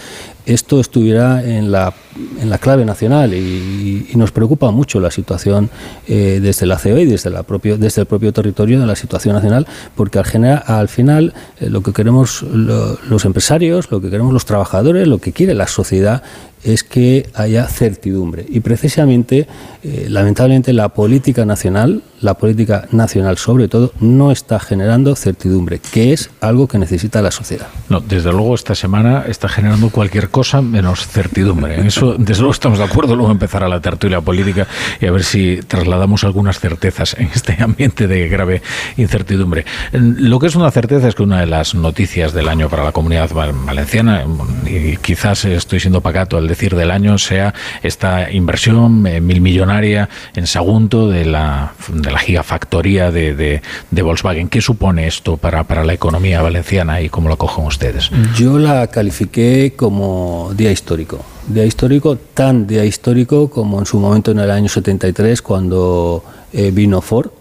esto 0.46 0.80
estuviera 0.80 1.42
en 1.44 1.72
la, 1.72 1.94
en 2.42 2.50
la 2.50 2.58
clave 2.58 2.84
nacional 2.86 3.34
y, 3.34 4.10
nos 4.16 4.32
preocupa 4.32 4.72
mucho 4.72 5.00
la 5.00 5.10
situación 5.10 5.70
eh, 6.08 6.40
desde 6.42 6.66
la 6.66 6.78
COE 6.78 7.02
y 7.02 7.06
desde, 7.06 7.30
la 7.30 7.44
propio, 7.44 7.78
desde 7.78 8.02
el 8.02 8.08
propio 8.08 8.32
territorio 8.32 8.80
de 8.80 8.86
la 8.86 8.96
situación 8.96 9.36
nacional, 9.36 9.68
porque 9.96 10.20
al, 10.20 10.26
general, 10.26 10.64
al 10.68 10.88
final 10.88 11.34
eh, 11.60 11.70
lo 11.70 11.82
que 11.82 11.94
queremos 11.94 12.44
los 12.44 13.26
empresarios, 13.26 13.90
lo 13.92 14.00
que 14.02 14.10
queremos 14.10 14.32
los 14.32 14.46
trabajadores, 14.46 15.08
lo 15.08 15.18
que 15.18 15.34
quiere 15.34 15.56
la 15.56 15.68
sociedad 15.68 16.24
es 16.64 16.84
que 16.84 17.30
haya 17.34 17.68
certidumbre. 17.68 18.46
Y 18.48 18.62
precisamente, 18.62 19.48
eh, 19.84 20.08
lamentablemente, 20.10 20.74
la 20.74 20.90
política 20.90 21.46
nacional, 21.46 22.04
la 22.24 22.36
política 22.36 22.88
nacional 22.92 23.38
sobre 23.38 23.68
todo, 23.68 23.92
no 24.00 24.32
está 24.32 24.60
generando 24.60 25.16
certidumbre, 25.16 25.80
que 25.80 26.14
es 26.14 26.30
algo 26.42 26.68
que 26.68 26.78
necesita 26.78 27.22
la 27.22 27.32
sociedad. 27.32 27.68
No, 27.90 28.00
desde 28.00 28.32
luego 28.32 28.56
esta 28.56 28.76
semana 28.76 29.26
está 29.28 29.50
generando 29.50 29.90
cualquier 29.90 30.30
cosa 30.30 30.62
menos 30.62 31.08
certidumbre. 31.08 31.80
En 31.80 31.88
eso, 31.88 32.16
desde 32.18 32.42
luego, 32.42 32.54
estamos 32.54 32.80
de 32.80 32.86
acuerdo. 32.86 33.16
Luego 33.16 33.32
empezará 33.32 33.68
la 33.68 33.82
tertulia 33.82 34.22
política 34.22 34.68
y 35.00 35.06
a 35.06 35.12
ver 35.12 35.24
si 35.24 35.60
trasladamos 35.68 36.24
algunas 36.24 36.60
certezas 36.60 37.16
en 37.18 37.30
este 37.34 37.62
ambiente 37.62 38.08
de 38.08 38.28
grave 38.30 38.62
incertidumbre. 38.98 39.66
Lo 39.92 40.40
que 40.40 40.48
es 40.48 40.56
una 40.56 40.72
certeza 40.72 41.08
es 41.08 41.16
que 41.16 41.24
una 41.24 41.42
de 41.42 41.48
las 41.48 41.76
noticias 41.76 42.34
del 42.34 42.48
año 42.48 42.70
para 42.70 42.84
la 42.84 42.92
comunidad 42.92 43.30
valenciana, 43.32 44.26
y 44.66 44.98
quizás 44.98 45.46
estoy 45.46 45.80
siendo 45.80 46.02
pacato 46.02 46.38
al 46.38 46.48
decir 46.48 46.76
del 46.76 46.92
año 46.92 47.18
sea 47.18 47.54
esta 47.82 48.32
inversión 48.32 49.06
eh, 49.06 49.22
milmillonaria 49.22 50.10
en 50.36 50.48
Sagunto 50.48 51.10
de 51.10 51.26
la, 51.26 51.74
la 52.14 52.20
gigafactoría 52.20 53.12
de, 53.12 53.62
de, 53.92 54.02
Volkswagen. 54.02 54.48
¿Qué 54.48 54.62
supone 54.62 55.08
esto 55.08 55.38
para, 55.38 55.64
para 55.64 55.84
la 55.84 55.94
economía 55.94 56.42
valenciana 56.42 57.02
y 57.02 57.10
cómo 57.10 57.28
lo 57.28 57.38
cogen 57.38 57.66
ustedes? 57.66 58.10
Yo 58.38 58.58
la 58.60 58.88
califiqué 58.88 59.74
como 59.76 60.52
día 60.56 60.72
histórico. 60.72 61.20
Día 61.48 61.66
histórico, 61.66 62.18
tan 62.34 62.68
día 62.68 62.86
histórico 62.86 63.50
como 63.50 63.80
en 63.80 63.86
su 63.86 64.00
momento 64.00 64.32
en 64.32 64.40
el 64.40 64.52
año 64.52 64.70
73 64.70 65.42
cuando 65.42 66.24
eh, 66.54 66.72
vino 66.72 67.02
Ford 67.02 67.32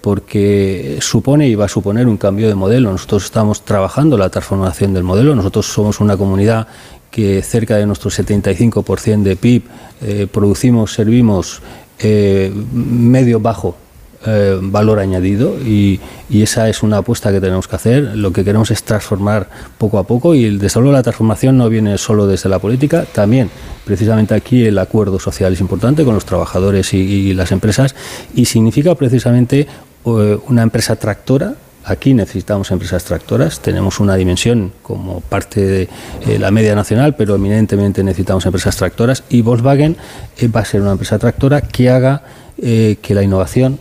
porque 0.00 0.98
supone 1.00 1.46
y 1.46 1.54
va 1.54 1.66
a 1.66 1.68
suponer 1.68 2.08
un 2.08 2.16
cambio 2.16 2.48
de 2.48 2.56
modelo. 2.56 2.90
Nosotros 2.90 3.24
estamos 3.24 3.64
trabajando 3.64 4.18
la 4.18 4.30
transformación 4.30 4.92
del 4.92 5.04
modelo. 5.04 5.36
Nosotros 5.36 5.66
somos 5.66 6.00
una 6.00 6.16
comunidad 6.16 6.66
que 7.10 7.40
cerca 7.42 7.76
de 7.76 7.86
nuestro 7.86 8.10
75% 8.10 9.22
de 9.22 9.36
PIB 9.36 9.62
eh, 10.00 10.26
producimos, 10.26 10.92
servimos 10.92 11.62
eh, 12.00 12.52
medio 12.72 13.38
bajo 13.38 13.76
eh, 14.26 14.58
valor 14.60 14.98
añadido 14.98 15.56
y, 15.58 16.00
esa 16.30 16.68
es 16.68 16.82
una 16.82 16.96
apuesta 16.98 17.30
que 17.30 17.40
tenemos 17.40 17.68
que 17.68 17.76
hacer. 17.76 18.16
Lo 18.16 18.32
que 18.32 18.42
queremos 18.42 18.70
es 18.70 18.82
transformar 18.82 19.48
poco 19.76 19.98
a 19.98 20.04
poco 20.04 20.34
y 20.34 20.44
el 20.44 20.58
desarrollo 20.58 20.92
de 20.92 20.96
la 20.96 21.02
transformación 21.02 21.58
no 21.58 21.68
viene 21.68 21.98
solo 21.98 22.26
desde 22.26 22.48
la 22.48 22.58
política, 22.58 23.04
también 23.04 23.50
precisamente 23.84 24.34
aquí 24.34 24.64
el 24.64 24.78
acuerdo 24.78 25.20
social 25.20 25.52
es 25.52 25.60
importante 25.60 26.04
con 26.04 26.14
los 26.14 26.24
trabajadores 26.24 26.94
y 26.94 27.34
las 27.34 27.52
empresas 27.52 27.94
y 28.34 28.46
significa 28.46 28.94
precisamente 28.94 29.66
una 30.04 30.62
empresa 30.62 30.96
tractora 30.96 31.54
Aquí 31.84 32.14
necesitamos 32.14 32.70
empresas 32.70 33.02
tractoras, 33.02 33.58
tenemos 33.58 33.98
una 33.98 34.14
dimensión 34.14 34.72
como 34.82 35.20
parte 35.20 35.66
de 35.66 35.88
eh, 36.28 36.38
la 36.38 36.52
media 36.52 36.76
nacional, 36.76 37.16
pero 37.16 37.34
eminentemente 37.34 38.04
necesitamos 38.04 38.46
empresas 38.46 38.76
tractoras 38.76 39.24
y 39.30 39.42
Volkswagen 39.42 39.96
eh, 40.38 40.46
va 40.46 40.60
a 40.60 40.64
ser 40.64 40.80
una 40.80 40.92
empresa 40.92 41.18
tractora 41.18 41.60
que 41.60 41.90
haga 41.90 42.22
eh, 42.58 42.98
que 43.02 43.14
la 43.14 43.24
innovación, 43.24 43.80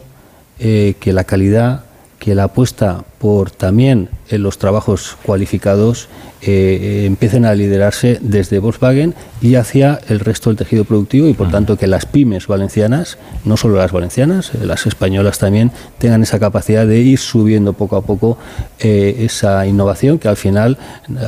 que 0.61 1.11
la 1.11 1.23
calidad, 1.23 1.85
que 2.19 2.35
la 2.35 2.43
apuesta 2.43 3.03
por 3.21 3.51
también 3.51 4.09
en 4.29 4.41
los 4.41 4.57
trabajos 4.57 5.15
cualificados 5.23 6.09
eh, 6.43 7.03
empiecen 7.05 7.45
a 7.45 7.53
liderarse 7.53 8.17
desde 8.19 8.57
Volkswagen 8.57 9.13
y 9.43 9.55
hacia 9.55 9.99
el 10.07 10.19
resto 10.19 10.49
del 10.49 10.57
tejido 10.57 10.85
productivo 10.85 11.27
y 11.27 11.35
por 11.35 11.51
tanto 11.51 11.77
que 11.77 11.85
las 11.85 12.07
pymes 12.07 12.47
valencianas, 12.47 13.19
no 13.45 13.57
solo 13.57 13.75
las 13.75 13.91
valencianas, 13.91 14.51
eh, 14.55 14.65
las 14.65 14.87
españolas 14.87 15.37
también 15.37 15.71
tengan 15.99 16.23
esa 16.23 16.39
capacidad 16.39 16.87
de 16.87 16.97
ir 16.97 17.19
subiendo 17.19 17.73
poco 17.73 17.95
a 17.95 18.01
poco 18.01 18.39
eh, 18.79 19.17
esa 19.19 19.67
innovación 19.67 20.17
que 20.17 20.29
al 20.29 20.37
final 20.37 20.79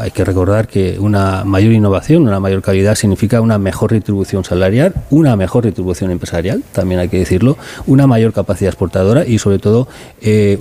hay 0.01 0.09
que 0.09 0.25
recordar 0.25 0.67
que 0.67 0.97
una 0.97 1.43
mayor 1.43 1.73
innovación, 1.73 2.23
una 2.23 2.39
mayor 2.39 2.63
calidad 2.63 2.95
significa 2.95 3.39
una 3.39 3.59
mejor 3.59 3.91
retribución 3.91 4.43
salarial, 4.43 4.95
una 5.11 5.35
mejor 5.35 5.65
retribución 5.65 6.09
empresarial, 6.09 6.63
también 6.71 6.99
hay 6.99 7.09
que 7.09 7.19
decirlo, 7.19 7.55
una 7.85 8.07
mayor 8.07 8.33
capacidad 8.33 8.69
exportadora 8.69 9.27
y 9.27 9.37
sobre 9.37 9.59
todo 9.59 9.87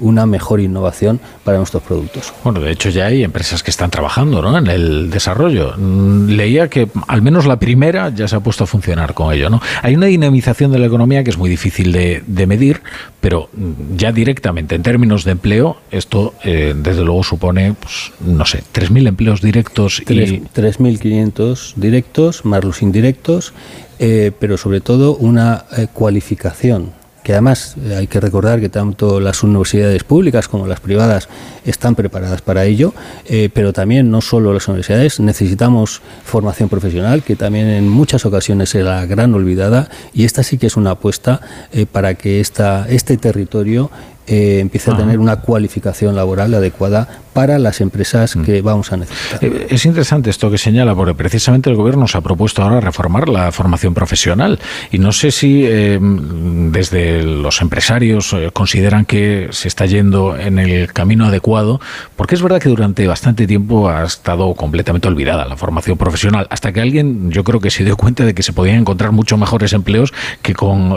una 0.03 0.27
mejor 0.27 0.61
innovación 0.61 1.22
para 1.45 1.59
nuestros 1.59 1.83
productos. 1.83 2.33
Bueno, 2.45 2.61
de 2.61 2.71
hecho 2.71 2.91
ya 2.91 3.07
hay 3.07 3.25
empresas 3.25 3.63
que 3.63 3.71
están 3.71 3.91
trabajando 3.91 4.43
¿no? 4.43 4.57
en 4.57 4.67
el 4.69 5.11
desarrollo. 5.11 5.75
Mm, 5.77 6.29
leía 6.31 6.69
que 6.69 6.89
al 7.09 7.23
menos 7.23 7.47
la 7.47 7.59
primera 7.59 8.11
ya 8.11 8.29
se 8.29 8.37
ha 8.37 8.41
puesto 8.41 8.65
a 8.65 8.67
funcionar 8.67 9.15
con 9.15 9.33
ello. 9.33 9.51
¿no? 9.51 9.61
Hay 9.83 9.95
una 9.95 10.07
dinamización 10.07 10.73
de 10.73 10.79
la 10.79 10.87
economía 10.87 11.25
que 11.25 11.31
es 11.31 11.39
muy 11.39 11.51
difícil 11.51 11.93
de, 11.93 12.47
medir, 12.47 12.83
pero 13.21 13.49
mm, 13.53 13.97
ya 13.97 14.13
directamente 14.13 14.75
en 14.75 14.83
términos 14.83 15.25
de 15.25 15.33
empleo, 15.33 15.79
esto 15.91 16.35
eh, 16.45 16.75
desde 16.77 17.05
luego 17.05 17.23
supone, 17.23 17.75
pues, 17.75 18.13
no 18.21 18.45
sé, 18.45 18.63
3.000 18.73 19.09
empleos 19.09 19.41
directos. 19.41 20.01
y 20.01 20.05
3.500 20.05 21.75
directos, 21.77 22.45
más 22.45 22.65
los 22.65 22.83
indirectos, 22.83 23.53
eh, 23.99 24.33
pero 24.39 24.57
sobre 24.57 24.81
todo 24.81 25.17
una 25.17 25.65
eh, 25.77 25.87
cualificación 25.93 27.02
que 27.23 27.33
además 27.33 27.77
eh, 27.83 27.95
hay 27.97 28.07
que 28.07 28.21
recordar 28.21 28.61
que 28.61 28.69
tanto 28.69 29.21
las 29.21 29.43
universidades 29.43 30.05
públicas 30.05 30.49
como 30.49 30.67
las 30.67 30.81
privadas 30.81 31.29
están 31.65 31.95
preparadas 31.95 32.43
para 32.43 32.65
ello, 32.65 32.95
eh, 33.27 33.49
pero 33.53 33.73
también 33.73 34.11
no 34.11 34.21
solo 34.21 34.53
las 34.53 34.69
universidades, 34.69 35.21
necesitamos 35.21 36.03
formación 36.25 36.69
profesional, 36.69 37.23
que 37.23 37.37
también 37.37 37.69
en 37.69 37.89
muchas 37.89 38.27
ocasiones 38.27 38.75
es 38.75 38.85
la 38.85 39.07
gran 39.07 39.35
olvidada, 39.35 39.89
y 40.13 40.25
esta 40.25 40.43
sí 40.43 40.59
que 40.59 40.67
es 40.67 40.77
una 40.77 40.93
apuesta 40.93 41.41
eh, 41.73 41.87
para 41.87 42.15
que 42.15 42.41
esta, 42.41 42.87
este 42.89 43.17
territorio 43.17 43.91
eh, 44.29 44.61
empiece 44.61 44.89
a 44.89 44.97
tener 44.97 45.19
una 45.19 45.41
cualificación 45.41 46.15
laboral 46.15 46.55
adecuada 46.55 47.09
para 47.33 47.59
las 47.59 47.81
empresas 47.81 48.37
mm. 48.37 48.45
que 48.45 48.63
vamos 48.63 48.93
a 48.93 48.99
necesitar. 48.99 49.45
Eh, 49.45 49.67
es 49.71 49.85
interesante 49.85 50.31
esto 50.31 50.49
que 50.49 50.59
señala, 50.59 50.95
porque 50.95 51.13
precisamente 51.13 51.71
el 51.71 51.75
Gobierno 51.75 52.07
se 52.07 52.19
ha 52.19 52.21
propuesto 52.21 52.63
ahora 52.63 52.81
reformar 52.81 53.29
la 53.29 53.51
formación 53.51 53.95
profesional 53.95 54.61
y 54.93 54.99
no 54.99 55.11
sé 55.11 55.33
si 55.33 55.65
eh, 55.67 55.99
desde 56.01 57.25
los 57.25 57.61
empresarios 57.63 58.37
consideran 58.53 59.07
que 59.07 59.49
se 59.51 59.67
está 59.67 59.87
yendo 59.87 60.37
en 60.37 60.61
el 60.61 60.93
camino 60.93 61.27
adecuado, 61.27 61.81
porque 62.15 62.37
es 62.37 62.43
verdad 62.43 62.61
que 62.61 62.69
durante 62.69 63.05
bastante 63.09 63.49
tiempo 63.49 63.89
ha 63.89 64.05
estado 64.05 64.55
completamente 64.55 65.09
olvidada 65.09 65.47
la 65.47 65.57
formación 65.57 65.99
profesional, 65.99 66.47
hasta 66.49 66.73
que 66.73 66.81
alguien 66.81 67.33
yo 67.33 67.43
creo 67.43 67.59
que 67.59 67.71
se 67.71 67.83
dio 67.85 67.97
cuenta 67.97 68.25
de 68.25 68.35
que 68.35 68.45
se 68.45 68.53
podían 68.53 68.77
encontrar 68.77 69.11
mucho 69.11 69.37
mejores 69.37 69.73
empleos 69.73 70.13
que 70.43 70.55
con 70.55 70.93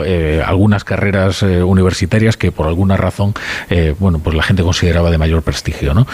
algunas 0.46 0.84
carreras 0.84 1.42
universitarias 1.42 2.36
que 2.36 2.52
por 2.52 2.68
alguna 2.68 2.96
razón 2.96 3.15
eh, 3.70 3.94
bueno, 3.98 4.18
pues 4.18 4.36
la 4.36 4.42
gente 4.42 4.62
consideraba 4.62 5.10
de 5.10 5.18
mayor 5.18 5.42
prestigio, 5.42 5.94
¿no? 5.94 6.06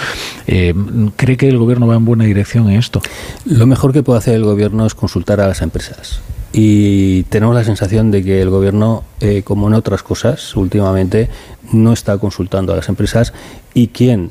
Eh, 0.47 0.75
¿Cree 1.17 1.37
que 1.37 1.49
el 1.49 1.59
gobierno 1.59 1.87
va 1.87 1.97
en 1.97 2.05
buena 2.05 2.25
dirección 2.25 2.71
en 2.71 2.79
esto? 2.79 3.01
Lo 3.45 3.67
mejor 3.67 3.93
que 3.93 4.03
puede 4.03 4.19
hacer 4.19 4.35
el 4.35 4.45
gobierno 4.45 4.87
es 4.87 4.95
consultar 4.95 5.41
a 5.41 5.49
las 5.49 5.63
empresas. 5.63 6.21
Y 6.53 7.23
tenemos 7.25 7.55
la 7.55 7.65
sensación 7.65 8.11
de 8.11 8.23
que 8.23 8.43
el 8.43 8.51
gobierno, 8.51 9.05
eh, 9.21 9.43
como 9.43 9.69
en 9.69 9.75
otras 9.75 10.03
cosas, 10.03 10.55
últimamente 10.55 11.31
no 11.73 11.93
está 11.93 12.19
consultando 12.19 12.75
a 12.75 12.77
las 12.77 12.89
empresas 12.89 13.33
y 13.75 13.89
quien 13.89 14.31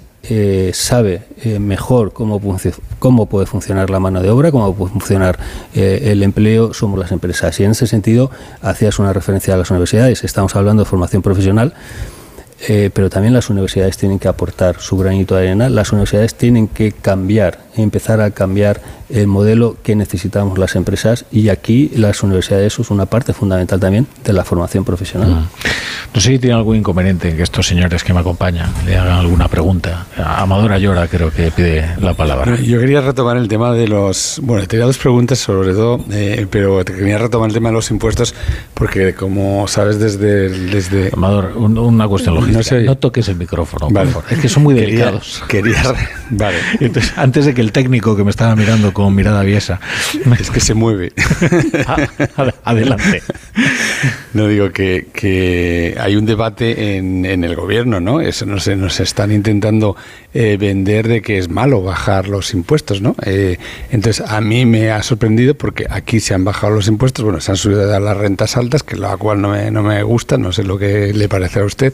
sabe 0.74 1.24
mejor 1.60 2.14
cómo, 2.14 2.40
cómo 3.00 3.26
puede 3.26 3.48
funcionar 3.48 3.90
la 3.90 4.00
mano 4.00 4.22
de 4.22 4.30
obra, 4.30 4.52
cómo 4.52 4.76
puede 4.76 4.92
funcionar 4.92 5.40
el 5.74 6.22
empleo, 6.22 6.76
somos 6.76 7.00
las 7.00 7.12
empresas. 7.12 7.60
Y 7.60 7.64
en 7.64 7.72
ese 7.72 7.88
sentido, 7.88 8.30
hacías 8.62 9.00
una 9.00 9.14
referencia 9.14 9.56
a 9.56 9.58
las 9.58 9.72
universidades, 9.72 10.24
estamos 10.24 10.56
hablando 10.56 10.84
de 10.84 10.90
formación 10.90 11.24
profesional. 11.24 11.74
Eh, 12.68 12.92
pero 12.94 13.10
también 13.10 13.34
las 13.34 13.50
universidades 13.50 13.98
tienen 13.98 14.20
que 14.20 14.28
aportar 14.28 14.80
su 14.80 14.96
granito 14.96 15.36
de 15.36 15.48
arena, 15.48 15.68
las 15.68 15.92
universidades 15.92 16.36
tienen 16.36 16.68
que 16.68 16.92
cambiar, 16.92 17.60
empezar 17.76 18.22
a 18.22 18.32
cambiar 18.32 18.82
el 19.10 19.28
modelo 19.28 19.78
que 19.84 19.96
necesitamos 19.96 20.58
las 20.58 20.76
empresas 20.76 21.26
y 21.32 21.50
aquí 21.50 21.92
las 21.96 22.24
universidades 22.24 22.80
es 22.80 22.90
una 22.90 23.06
parte 23.06 23.34
fundamental 23.34 23.80
también 23.80 24.08
de 24.24 24.34
la 24.34 24.44
formación 24.44 24.86
profesional. 24.86 25.30
Mm. 25.30 25.48
No 26.14 26.20
sé 26.20 26.32
si 26.32 26.40
tiene 26.40 26.56
algún 26.56 26.76
inconveniente 26.78 27.30
en 27.30 27.38
que 27.38 27.44
estos 27.44 27.68
señores 27.68 28.04
que 28.04 28.14
me 28.14 28.20
acompañan 28.20 28.70
le 28.86 28.98
hagan 28.98 29.20
alguna 29.20 29.48
pregunta. 29.48 30.08
Amadora 30.18 30.78
Llora 30.78 31.08
creo 31.08 31.32
que 31.32 31.52
pide 31.52 31.96
la 32.00 32.14
palabra. 32.14 32.56
Yo 32.58 32.80
quería 32.80 33.02
retomar 33.02 33.38
el 33.38 33.48
tema 33.48 33.72
de 33.72 33.88
los... 33.88 34.40
Bueno, 34.44 34.66
tenía 34.68 34.86
dos 34.86 34.98
preguntas 34.98 35.40
sobre 35.40 35.74
todo, 35.74 36.04
eh, 36.12 36.48
pero 36.50 36.84
te 36.84 36.94
quería 36.94 37.18
retomar 37.18 37.50
el 37.50 37.54
tema 37.54 37.70
de 37.70 37.76
los 37.76 37.90
impuestos 37.92 38.36
porque 38.74 39.14
como 39.14 39.68
sabes 39.68 40.00
desde... 40.00 40.50
desde 40.50 41.12
Amador, 41.14 41.54
una 41.56 42.08
cuestión 42.08 42.36
lógica. 42.36 42.60
No, 42.82 42.98
toques 42.98 43.30
el 43.30 43.38
micrófono, 43.38 43.88
Es 44.30 44.40
que 44.40 44.50
son 44.50 44.64
muy 44.64 44.74
delicados. 44.74 45.44
Quería... 45.48 45.82
vale. 46.30 46.58
Entonces, 46.80 47.14
antes 47.16 47.46
de 47.46 47.54
que 47.54 47.61
que 47.62 47.66
el 47.68 47.72
técnico 47.72 48.16
que 48.16 48.24
me 48.24 48.32
estaba 48.32 48.56
mirando 48.56 48.92
con 48.94 49.14
mirada 49.14 49.42
aviesa. 49.42 49.80
Es 50.40 50.50
que 50.50 50.60
se 50.60 50.74
mueve. 50.74 51.14
Ah, 51.88 52.54
adelante. 52.64 53.24
No 54.34 54.48
digo 54.48 54.72
que, 54.72 55.08
que 55.14 55.96
hay 56.00 56.16
un 56.16 56.26
debate 56.26 56.96
en, 56.96 57.26
en, 57.26 57.44
el 57.44 57.56
gobierno, 57.56 58.00
¿no? 58.00 58.22
Eso 58.22 58.46
no 58.46 58.60
se 58.60 58.76
nos 58.76 59.00
están 59.00 59.32
intentando 59.32 59.96
eh, 60.34 60.58
vender 60.60 61.08
de 61.08 61.22
que 61.22 61.38
es 61.38 61.50
malo 61.50 61.82
bajar 61.82 62.28
los 62.28 62.54
impuestos, 62.54 63.02
¿no? 63.02 63.16
Eh, 63.26 63.58
entonces 63.92 64.26
a 64.28 64.40
mí 64.42 64.66
me 64.66 64.92
ha 64.92 65.04
sorprendido 65.04 65.56
porque 65.56 65.86
aquí 65.90 66.20
se 66.20 66.34
han 66.34 66.46
bajado 66.46 66.74
los 66.76 66.88
impuestos, 66.88 67.26
bueno, 67.26 67.42
se 67.42 67.52
han 67.52 67.58
subido 67.58 68.00
las 68.00 68.18
rentas 68.18 68.56
altas, 68.58 68.84
que 68.84 68.96
la 68.96 69.18
cual 69.18 69.42
no 69.42 69.50
me, 69.50 69.72
no 69.72 69.84
me 69.84 70.02
gusta, 70.04 70.38
no 70.38 70.52
sé 70.52 70.64
lo 70.64 70.78
que 70.78 71.14
le 71.14 71.28
parece 71.28 71.60
a 71.60 71.66
usted, 71.66 71.94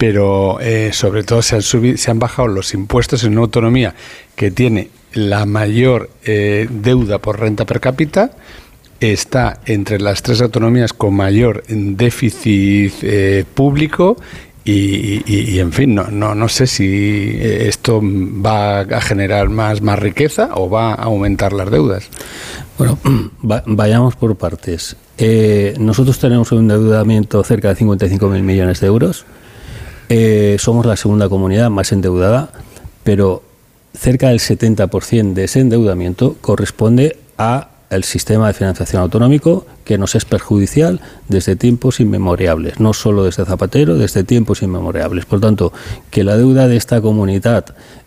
pero 0.00 0.58
eh, 0.60 0.94
sobre 0.94 1.24
todo 1.24 1.42
se 1.42 1.56
han 1.56 1.62
subido, 1.62 1.98
se 1.98 2.10
han 2.10 2.18
bajado 2.18 2.48
los 2.48 2.72
impuestos 2.72 3.22
en 3.22 3.32
una 3.32 3.42
autonomía 3.42 3.94
que 4.34 4.50
tiene 4.50 4.88
la 5.12 5.44
mayor 5.44 6.08
deuda 6.24 7.18
por 7.18 7.40
renta 7.40 7.66
per 7.66 7.80
cápita 7.80 8.30
está 9.00 9.60
entre 9.66 9.98
las 9.98 10.22
tres 10.22 10.40
autonomías 10.42 10.92
con 10.92 11.14
mayor 11.14 11.64
déficit 11.66 12.92
eh, 13.02 13.44
público 13.54 14.16
y, 14.62 15.58
en 15.58 15.72
fin, 15.72 15.96
no, 15.96 16.08
no, 16.12 16.32
no 16.36 16.48
sé 16.48 16.68
si 16.68 17.36
esto 17.40 18.00
va 18.00 18.80
a 18.80 19.00
generar 19.00 19.48
más, 19.48 19.82
más 19.82 19.98
riqueza 19.98 20.50
o 20.54 20.70
va 20.70 20.92
a 20.92 21.04
aumentar 21.04 21.52
las 21.52 21.72
deudas. 21.72 22.08
Bueno, 22.78 22.96
vayamos 23.66 24.14
por 24.14 24.36
partes. 24.36 24.94
Eh, 25.18 25.74
nosotros 25.80 26.20
tenemos 26.20 26.52
un 26.52 26.70
endeudamiento 26.70 27.42
cerca 27.42 27.74
de 27.74 27.84
55.000 27.84 28.42
millones 28.42 28.78
de 28.78 28.86
euros. 28.86 29.24
Eh, 30.12 30.56
somos 30.58 30.86
la 30.86 30.96
segunda 30.96 31.28
comunidad 31.28 31.70
más 31.70 31.92
endeudada, 31.92 32.50
pero 33.04 33.44
cerca 33.94 34.30
del 34.30 34.40
70% 34.40 35.34
de 35.34 35.44
ese 35.44 35.60
endeudamiento 35.60 36.36
corresponde 36.40 37.16
a 37.38 37.68
el 37.90 38.02
sistema 38.02 38.48
de 38.48 38.54
financiación 38.54 39.02
autonómico 39.02 39.66
que 39.84 39.98
nos 39.98 40.16
es 40.16 40.24
perjudicial 40.24 41.00
desde 41.28 41.54
tiempos 41.54 42.00
inmemorables, 42.00 42.80
no 42.80 42.92
solo 42.92 43.24
desde 43.24 43.44
Zapatero, 43.44 43.96
desde 43.96 44.24
tiempos 44.24 44.62
inmemorables. 44.62 45.26
Por 45.26 45.40
tanto, 45.40 45.72
que 46.10 46.24
la 46.24 46.36
deuda 46.36 46.66
de 46.66 46.76
esta 46.76 47.00
comunidad 47.00 47.66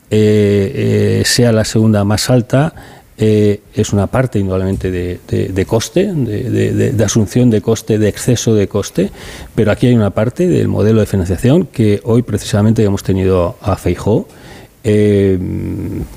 eh, 0.10 1.22
eh, 1.22 1.24
sea 1.26 1.54
la 1.54 1.63
segunda 1.63 2.04
más 2.04 2.30
alta 2.30 2.76
eh, 3.26 3.62
es 3.74 3.94
una 3.94 4.08
parte 4.08 4.38
indudablemente 4.38 4.92
de, 4.92 5.66
coste, 5.66 6.12
de, 6.14 7.04
asunción 7.06 7.50
de 7.50 7.62
coste, 7.62 7.98
de 7.98 8.10
exceso 8.10 8.54
de 8.54 8.68
coste, 8.68 9.12
pero 9.56 9.72
aquí 9.72 9.88
hay 9.88 9.96
una 9.96 10.10
parte 10.10 10.46
del 10.46 10.68
modelo 10.68 11.00
de 11.00 11.06
financiación 11.06 11.66
que 11.68 12.02
hoy 12.04 12.24
precisamente 12.24 12.84
hemos 12.84 13.02
tenido 13.02 13.56
a 13.62 13.78
Feijó 13.78 14.28
eh, 14.84 15.38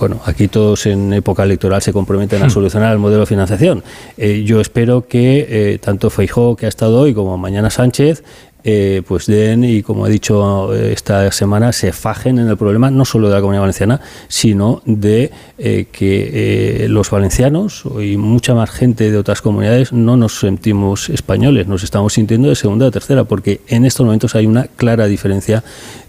bueno, 0.00 0.20
aquí 0.24 0.48
todos 0.48 0.86
en 0.86 1.12
época 1.12 1.44
electoral 1.44 1.80
se 1.80 1.92
comprometen 1.92 2.42
a 2.42 2.46
hmm. 2.46 2.50
solucionar 2.50 2.92
el 2.92 2.98
modelo 2.98 3.20
de 3.20 3.26
financiación. 3.26 3.84
Eh, 4.16 4.42
yo 4.44 4.60
espero 4.60 5.06
que 5.06 5.78
tanto 5.80 6.10
Feijó, 6.10 6.56
que 6.56 6.66
ha 6.66 6.68
estado 6.68 6.98
hoy, 6.98 7.14
como 7.14 7.38
mañana 7.38 7.70
Sánchez, 7.70 8.24
eh, 8.68 9.02
pues 9.06 9.26
den 9.26 9.62
y, 9.62 9.80
como 9.82 10.08
he 10.08 10.10
dicho 10.10 10.74
esta 10.74 11.30
semana, 11.30 11.70
se 11.70 11.92
fajen 11.92 12.40
en 12.40 12.48
el 12.48 12.56
problema 12.56 12.90
no 12.90 13.04
solo 13.04 13.28
de 13.28 13.34
la 13.34 13.40
comunidad 13.40 13.60
valenciana, 13.60 14.00
sino 14.26 14.82
de 14.84 15.30
eh, 15.56 15.86
que 15.92 16.84
eh, 16.84 16.88
los 16.88 17.08
valencianos 17.08 17.84
y 18.02 18.16
mucha 18.16 18.56
más 18.56 18.70
gente 18.70 19.12
de 19.12 19.18
otras 19.18 19.40
comunidades 19.40 19.92
no 19.92 20.16
nos 20.16 20.40
sentimos 20.40 21.10
españoles, 21.10 21.68
nos 21.68 21.84
estamos 21.84 22.14
sintiendo 22.14 22.48
de 22.48 22.56
segunda 22.56 22.86
o 22.86 22.90
tercera, 22.90 23.22
porque 23.22 23.60
en 23.68 23.84
estos 23.84 24.04
momentos 24.04 24.34
hay 24.34 24.46
una 24.46 24.64
clara 24.64 25.06
diferencia 25.06 25.62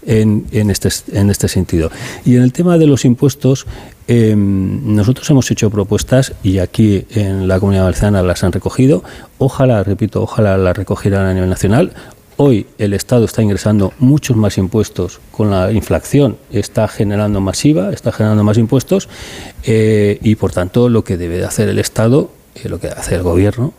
en, 0.04 0.48
este, 0.50 0.88
este 0.88 1.46
sentido. 1.46 1.92
Y 2.24 2.34
en 2.34 2.42
el 2.42 2.52
tema 2.52 2.76
de 2.76 2.88
los 2.88 3.04
impuestos, 3.04 3.66
em, 4.08 4.96
nosotros 4.96 5.30
hemos 5.30 5.48
hecho 5.52 5.70
propuestas 5.70 6.32
y 6.42 6.58
aquí 6.58 7.06
en 7.10 7.46
la 7.46 7.60
comunidad 7.60 7.84
valenciana 7.84 8.20
las 8.24 8.42
han 8.42 8.50
recogido. 8.50 9.04
Ojalá, 9.38 9.84
repito, 9.84 10.22
ojalá 10.22 10.58
las 10.58 10.76
recogieran 10.76 11.24
a 11.24 11.34
nivel 11.34 11.50
nacional. 11.50 11.92
Hoy 12.40 12.66
el 12.78 12.94
Estado 12.94 13.24
está 13.24 13.42
ingresando 13.42 13.92
muchos 13.98 14.36
más 14.36 14.58
impuestos 14.58 15.18
con 15.32 15.50
la 15.50 15.72
inflación, 15.72 16.36
está 16.52 16.86
generando 16.86 17.40
masiva, 17.40 17.90
está 17.90 18.12
generando 18.12 18.44
más 18.44 18.58
impuestos 18.58 19.08
eh, 19.64 20.20
y 20.22 20.36
por 20.36 20.52
tanto 20.52 20.88
lo 20.88 21.02
que 21.02 21.16
debe 21.16 21.38
de 21.38 21.44
hacer 21.44 21.68
el 21.68 21.80
Estado, 21.80 22.30
eh, 22.54 22.68
lo 22.68 22.78
que 22.78 22.86
debe 22.86 23.00
hacer 23.00 23.14
el 23.14 23.22
Gobierno, 23.24 23.72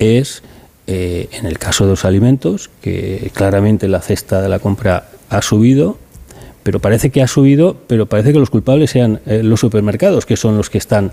es 0.00 0.42
eh, 0.88 1.28
en 1.30 1.46
el 1.46 1.60
caso 1.60 1.84
de 1.84 1.90
los 1.90 2.04
alimentos, 2.04 2.68
que 2.82 3.30
claramente 3.32 3.86
la 3.86 4.00
cesta 4.00 4.42
de 4.42 4.48
la 4.48 4.58
compra 4.58 5.08
ha 5.28 5.40
subido, 5.40 5.96
pero 6.64 6.80
parece 6.80 7.10
que 7.10 7.22
ha 7.22 7.28
subido, 7.28 7.76
pero 7.86 8.06
parece 8.06 8.32
que 8.32 8.40
los 8.40 8.50
culpables 8.50 8.90
sean 8.90 9.20
los 9.24 9.60
supermercados, 9.60 10.26
que 10.26 10.36
son 10.36 10.56
los 10.56 10.68
que 10.68 10.78
están 10.78 11.12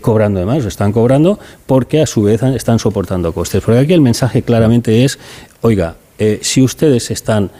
cobrando 0.00 0.40
de 0.40 0.46
más, 0.46 0.64
están 0.64 0.92
cobrando 0.92 1.38
porque 1.66 2.00
a 2.00 2.06
su 2.06 2.22
vez 2.22 2.42
están 2.42 2.78
soportando 2.78 3.34
costes. 3.34 3.62
Porque 3.62 3.78
aquí 3.78 3.92
el 3.92 4.00
mensaje 4.00 4.42
claramente 4.42 5.04
es, 5.04 5.18
oiga, 5.60 5.96
eh, 6.20 6.38
si 6.42 6.60
ustedes 6.60 7.10
están 7.10 7.50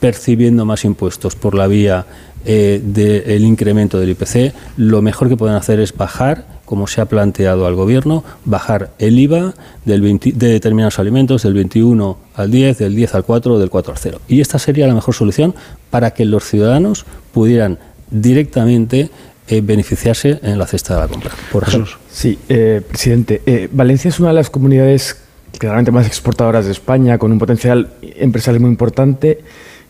percibiendo 0.00 0.64
más 0.64 0.86
impuestos 0.86 1.36
por 1.36 1.54
la 1.54 1.66
vía 1.66 2.06
eh, 2.46 2.80
del 2.82 3.44
incremento 3.44 4.00
del 4.00 4.10
IPC, 4.10 4.54
lo 4.78 5.02
mejor 5.02 5.28
que 5.28 5.36
pueden 5.36 5.54
hacer 5.54 5.78
es 5.78 5.94
bajar, 5.94 6.46
como 6.64 6.86
se 6.86 7.02
ha 7.02 7.04
planteado 7.04 7.66
al 7.66 7.74
Gobierno, 7.74 8.24
bajar 8.46 8.92
el 8.98 9.18
IVA 9.18 9.54
del 9.84 10.18
de 10.18 10.48
determinados 10.48 10.98
alimentos 10.98 11.42
del 11.42 11.52
21 11.52 12.16
al 12.34 12.50
10, 12.50 12.78
del 12.78 12.96
10 12.96 13.14
al 13.14 13.24
4, 13.24 13.58
del 13.58 13.68
4 13.68 13.92
al 13.92 13.98
0. 13.98 14.20
Y 14.26 14.40
esta 14.40 14.58
sería 14.58 14.86
la 14.86 14.94
mejor 14.94 15.14
solución 15.14 15.54
para 15.90 16.12
que 16.12 16.24
los 16.24 16.44
ciudadanos 16.44 17.04
pudieran 17.32 17.78
directamente 18.10 19.10
eh, 19.48 19.60
beneficiarse 19.60 20.40
en 20.42 20.58
la 20.58 20.66
cesta 20.66 20.94
de 20.94 21.00
la 21.00 21.08
compra. 21.08 21.32
Por 21.52 21.64
ejemplo. 21.64 21.92
Sí, 22.10 22.38
presidente. 22.46 23.68
Valencia 23.70 24.08
es 24.08 24.18
una 24.18 24.30
de 24.30 24.34
las 24.34 24.48
comunidades 24.48 25.27
claramente 25.58 25.90
más 25.90 26.06
exportadoras 26.06 26.66
de 26.66 26.72
España, 26.72 27.18
con 27.18 27.32
un 27.32 27.38
potencial 27.38 27.90
empresarial 28.02 28.60
muy 28.60 28.70
importante. 28.70 29.40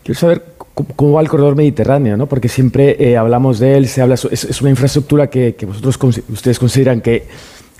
Quiero 0.03 0.19
saber 0.19 0.43
cómo 0.95 1.13
va 1.13 1.21
el 1.21 1.27
corredor 1.27 1.55
mediterráneo, 1.55 2.17
¿no? 2.17 2.27
porque 2.27 2.47
siempre 2.47 2.95
eh, 2.99 3.17
hablamos 3.17 3.59
de 3.59 3.77
él, 3.77 3.87
se 3.87 4.01
habla, 4.01 4.15
es, 4.15 4.61
una 4.61 4.69
infraestructura 4.69 5.27
que, 5.27 5.55
vosotros 5.65 6.23
ustedes 6.29 6.59
consideran 6.59 7.01
que, 7.01 7.27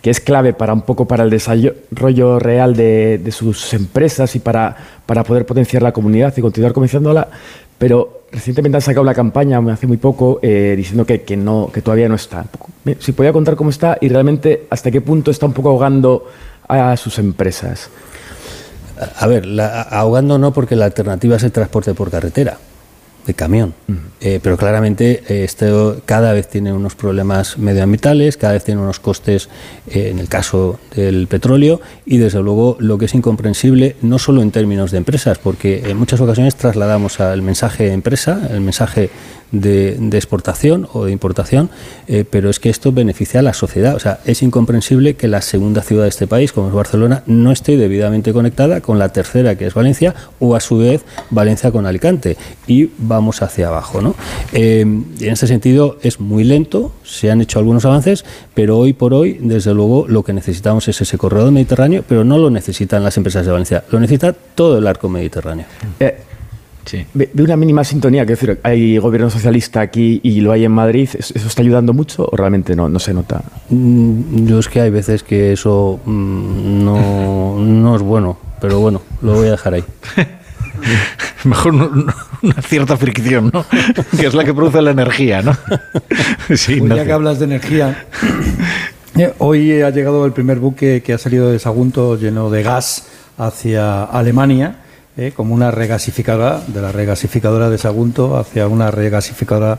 que, 0.01 0.09
es 0.09 0.19
clave 0.19 0.53
para 0.53 0.73
un 0.73 0.81
poco 0.81 1.07
para 1.07 1.23
el 1.23 1.29
desarrollo 1.29 2.39
real 2.39 2.75
de, 2.75 3.29
sus 3.31 3.73
empresas 3.73 4.35
y 4.35 4.39
para, 4.39 4.75
para 5.05 5.23
poder 5.23 5.45
potenciar 5.45 5.81
la 5.81 5.91
comunidad 5.91 6.33
y 6.35 6.41
continuar 6.41 6.73
comerciándola, 6.73 7.29
pero 7.77 8.23
recientemente 8.31 8.77
han 8.77 8.81
sacado 8.81 9.01
una 9.01 9.13
campaña, 9.13 9.59
hace 9.71 9.87
muy 9.87 9.97
poco, 9.97 10.39
eh, 10.41 10.73
diciendo 10.75 11.05
que, 11.05 11.21
que, 11.21 11.37
no, 11.37 11.69
que 11.73 11.81
todavía 11.81 12.09
no 12.09 12.15
está. 12.15 12.45
Si 12.99 13.11
podía 13.13 13.33
contar 13.33 13.55
cómo 13.55 13.69
está 13.69 13.97
y 14.01 14.09
realmente 14.09 14.67
hasta 14.69 14.91
qué 14.91 15.01
punto 15.01 15.31
está 15.31 15.45
un 15.45 15.53
poco 15.53 15.69
ahogando 15.69 16.25
a 16.69 16.95
sus 16.97 17.19
empresas? 17.19 17.89
A 19.17 19.27
ver, 19.27 19.47
ahogando 19.59 20.37
no 20.37 20.53
porque 20.53 20.75
la 20.75 20.85
alternativa 20.85 21.37
es 21.37 21.43
el 21.43 21.51
transporte 21.51 21.93
por 21.93 22.11
carretera, 22.11 22.57
de 23.25 23.33
camión. 23.33 23.73
Eh, 24.19 24.39
pero 24.43 24.57
claramente 24.57 25.23
eh, 25.27 25.43
esto 25.45 26.01
cada 26.05 26.33
vez 26.33 26.49
tiene 26.49 26.73
unos 26.73 26.95
problemas 26.95 27.57
medioambientales, 27.57 28.35
cada 28.35 28.53
vez 28.53 28.65
tiene 28.65 28.81
unos 28.81 28.99
costes, 28.99 29.47
eh, 29.87 30.09
en 30.11 30.19
el 30.19 30.27
caso 30.27 30.79
del 30.95 31.27
petróleo, 31.27 31.79
y 32.05 32.17
desde 32.17 32.41
luego 32.41 32.75
lo 32.79 32.97
que 32.97 33.05
es 33.05 33.15
incomprensible, 33.15 33.95
no 34.01 34.19
solo 34.19 34.41
en 34.41 34.51
términos 34.51 34.91
de 34.91 34.97
empresas, 34.97 35.37
porque 35.37 35.89
en 35.89 35.97
muchas 35.97 36.19
ocasiones 36.19 36.55
trasladamos 36.55 37.21
al 37.21 37.41
mensaje 37.41 37.93
empresa, 37.93 38.49
el 38.51 38.61
mensaje 38.61 39.09
de, 39.51 40.09
exportación 40.13 40.87
o 40.93 41.05
de 41.05 41.11
importación, 41.11 41.69
eh, 42.07 42.25
pero 42.29 42.49
es 42.49 42.59
que 42.59 42.69
esto 42.69 42.91
beneficia 42.91 43.39
a 43.39 43.43
la 43.43 43.53
sociedad. 43.53 43.95
O 43.95 43.99
sea, 43.99 44.19
es 44.25 44.41
incomprensible 44.41 45.15
que 45.15 45.27
la 45.27 45.41
segunda 45.41 45.81
ciudad 45.81 46.03
de 46.03 46.09
este 46.09 46.27
país, 46.27 46.51
como 46.51 46.67
es 46.67 46.73
Barcelona, 46.73 47.23
no 47.25 47.51
esté 47.51 47.77
debidamente 47.77 48.33
conectada 48.33 48.81
con 48.81 48.99
la 48.99 49.09
tercera, 49.09 49.55
que 49.55 49.67
es 49.67 49.73
Valencia, 49.73 50.15
o 50.39 50.55
a 50.55 50.59
su 50.59 50.77
vez 50.77 51.03
Valencia 51.29 51.71
con 51.71 51.85
Alicante. 51.85 52.37
Y 52.67 52.89
vamos 52.97 53.41
hacia 53.41 53.67
abajo. 53.67 54.01
¿no? 54.01 54.15
Eh, 54.53 54.81
en 54.81 55.05
este 55.19 55.47
sentido, 55.47 55.97
es 56.01 56.19
muy 56.19 56.43
lento, 56.43 56.93
se 57.03 57.31
han 57.31 57.41
hecho 57.41 57.59
algunos 57.59 57.85
avances, 57.85 58.25
pero 58.53 58.77
hoy 58.77 58.93
por 58.93 59.13
hoy, 59.13 59.37
desde 59.41 59.73
luego, 59.73 60.05
lo 60.07 60.23
que 60.23 60.33
necesitamos 60.33 60.87
es 60.87 61.01
ese 61.01 61.17
corredor 61.17 61.51
mediterráneo, 61.51 62.03
pero 62.07 62.23
no 62.23 62.37
lo 62.37 62.49
necesitan 62.49 63.03
las 63.03 63.17
empresas 63.17 63.45
de 63.45 63.51
Valencia, 63.51 63.83
lo 63.91 63.99
necesita 63.99 64.33
todo 64.33 64.77
el 64.77 64.87
arco 64.87 65.09
mediterráneo. 65.09 65.65
Eh, 65.99 66.17
de, 67.13 67.43
una 67.43 67.55
mínima 67.55 67.83
sintonía, 67.83 68.25
que 68.25 68.33
decir, 68.33 68.59
hay 68.63 68.97
gobierno 68.97 69.29
socialista 69.29 69.81
aquí 69.81 70.19
y 70.23 70.41
lo 70.41 70.51
hay 70.51 70.65
en 70.65 70.71
Madrid, 70.71 71.09
¿eso 71.13 71.47
está 71.47 71.61
ayudando 71.61 71.93
mucho 71.93 72.27
o 72.31 72.35
realmente 72.35 72.75
no, 72.75 72.89
no 72.89 72.99
se 72.99 73.13
nota? 73.13 73.43
Mm, 73.69 74.45
yo 74.45 74.59
es 74.59 74.67
que 74.67 74.81
hay 74.81 74.89
veces 74.89 75.23
que 75.23 75.53
eso 75.53 75.99
mm, 76.05 76.83
no, 76.83 77.57
no 77.59 77.95
es 77.95 78.01
bueno, 78.01 78.37
pero 78.61 78.79
bueno, 78.79 79.01
lo 79.21 79.33
voy 79.33 79.47
a 79.47 79.51
dejar 79.51 79.75
ahí. 79.75 79.83
Mejor 81.43 81.73
una 81.73 82.61
cierta 82.61 82.97
fricción, 82.97 83.51
¿no? 83.53 83.65
que 84.19 84.27
es 84.27 84.33
la 84.33 84.43
que 84.43 84.53
produce 84.53 84.81
la 84.81 84.91
energía, 84.91 85.41
¿no? 85.41 85.53
sí, 86.55 86.79
pues 86.79 86.95
ya 86.95 87.05
que 87.05 87.11
hablas 87.11 87.39
de 87.39 87.45
energía, 87.45 88.05
eh, 89.17 89.33
hoy 89.37 89.81
ha 89.81 89.89
llegado 89.89 90.25
el 90.25 90.33
primer 90.33 90.59
buque 90.59 91.01
que 91.03 91.13
ha 91.13 91.17
salido 91.17 91.51
de 91.51 91.59
Sagunto 91.59 92.17
lleno 92.17 92.49
de 92.49 92.63
gas 92.63 93.07
hacia 93.37 94.03
Alemania 94.03 94.79
¿eh? 95.19 95.33
como 95.35 95.53
una 95.53 95.69
regasificadora, 95.69 96.61
de 96.65 96.81
la 96.81 96.91
regasificadora 96.91 97.69
de 97.69 97.77
Sagunto 97.77 98.37
hacia 98.37 98.67
una 98.67 98.89
regasificadora 98.89 99.77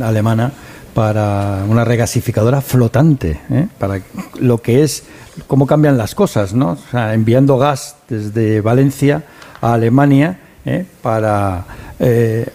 alemana 0.00 0.52
para 0.94 1.64
una 1.68 1.84
regasificadora 1.84 2.60
flotante, 2.60 3.40
¿eh? 3.50 3.68
para 3.78 4.00
lo 4.40 4.58
que 4.58 4.82
es 4.82 5.04
cómo 5.46 5.66
cambian 5.66 5.96
las 5.96 6.16
cosas, 6.16 6.52
¿no? 6.52 6.72
O 6.72 6.90
sea, 6.90 7.14
enviando 7.14 7.56
gas 7.58 7.96
desde 8.08 8.60
Valencia 8.60 9.22
a 9.60 9.74
Alemania 9.74 10.40
¿eh? 10.64 10.84
para 11.00 11.64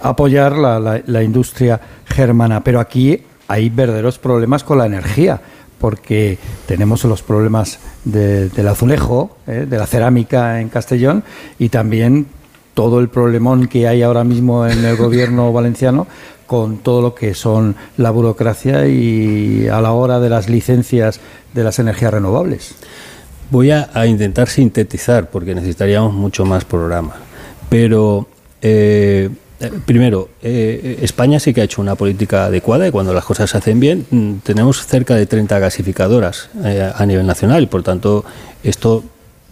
apoyar 0.01 0.57
la, 0.57 1.23
industria 1.23 1.79
germana. 2.05 2.61
Pero 2.63 2.79
aquí 2.79 3.23
hay 3.47 3.69
verdaderos 3.69 4.19
problemas 4.19 4.63
con 4.63 4.79
la 4.79 4.85
energía, 4.85 5.39
porque 5.79 6.37
tenemos 6.67 7.03
los 7.03 7.21
problemas 7.21 7.79
del 8.03 8.67
azulejo, 8.67 9.37
¿eh? 9.47 9.65
de 9.69 9.77
la 9.77 9.87
cerámica 9.87 10.61
en 10.61 10.69
Castellón 10.69 11.23
y 11.59 11.69
también 11.69 12.27
todo 12.73 12.99
el 12.99 13.09
problemón 13.09 13.67
que 13.67 13.87
hay 13.87 14.01
ahora 14.03 14.23
mismo 14.23 14.67
en 14.67 14.83
el 14.85 14.95
gobierno 14.95 15.51
valenciano 15.53 16.07
con 16.47 16.77
todo 16.77 17.01
lo 17.01 17.15
que 17.15 17.33
son 17.33 17.75
la 17.97 18.11
burocracia 18.11 18.87
y 18.87 19.67
a 19.67 19.81
la 19.81 19.93
hora 19.93 20.19
de 20.19 20.29
las 20.29 20.49
licencias 20.49 21.19
de 21.53 21.63
las 21.63 21.79
energías 21.79 22.13
renovables. 22.13 22.75
Voy 23.49 23.71
a, 23.71 23.89
intentar 24.05 24.49
sintetizar 24.49 25.29
porque 25.29 25.55
necesitaríamos 25.55 26.13
mucho 26.13 26.45
más 26.45 26.65
programa. 26.65 27.13
Pero 27.69 28.27
eh, 28.61 29.29
primero, 29.85 30.29
eh, 30.41 30.99
España 31.01 31.39
sí 31.39 31.53
que 31.53 31.61
ha 31.61 31.63
hecho 31.63 31.81
una 31.81 31.95
política 31.95 32.45
adecuada 32.45 32.87
y 32.87 32.91
cuando 32.91 33.13
las 33.13 33.25
cosas 33.25 33.49
se 33.49 33.57
hacen 33.57 33.79
bien, 33.79 34.05
mm, 34.09 34.33
tenemos 34.43 34.85
cerca 34.85 35.15
de 35.15 35.25
30 35.25 35.59
gasificadoras 35.59 36.49
eh, 36.63 36.91
a 36.93 37.05
nivel 37.05 37.25
nacional 37.25 37.63
y 37.63 37.67
por 37.67 37.83
tanto 37.83 38.25
esto 38.63 39.03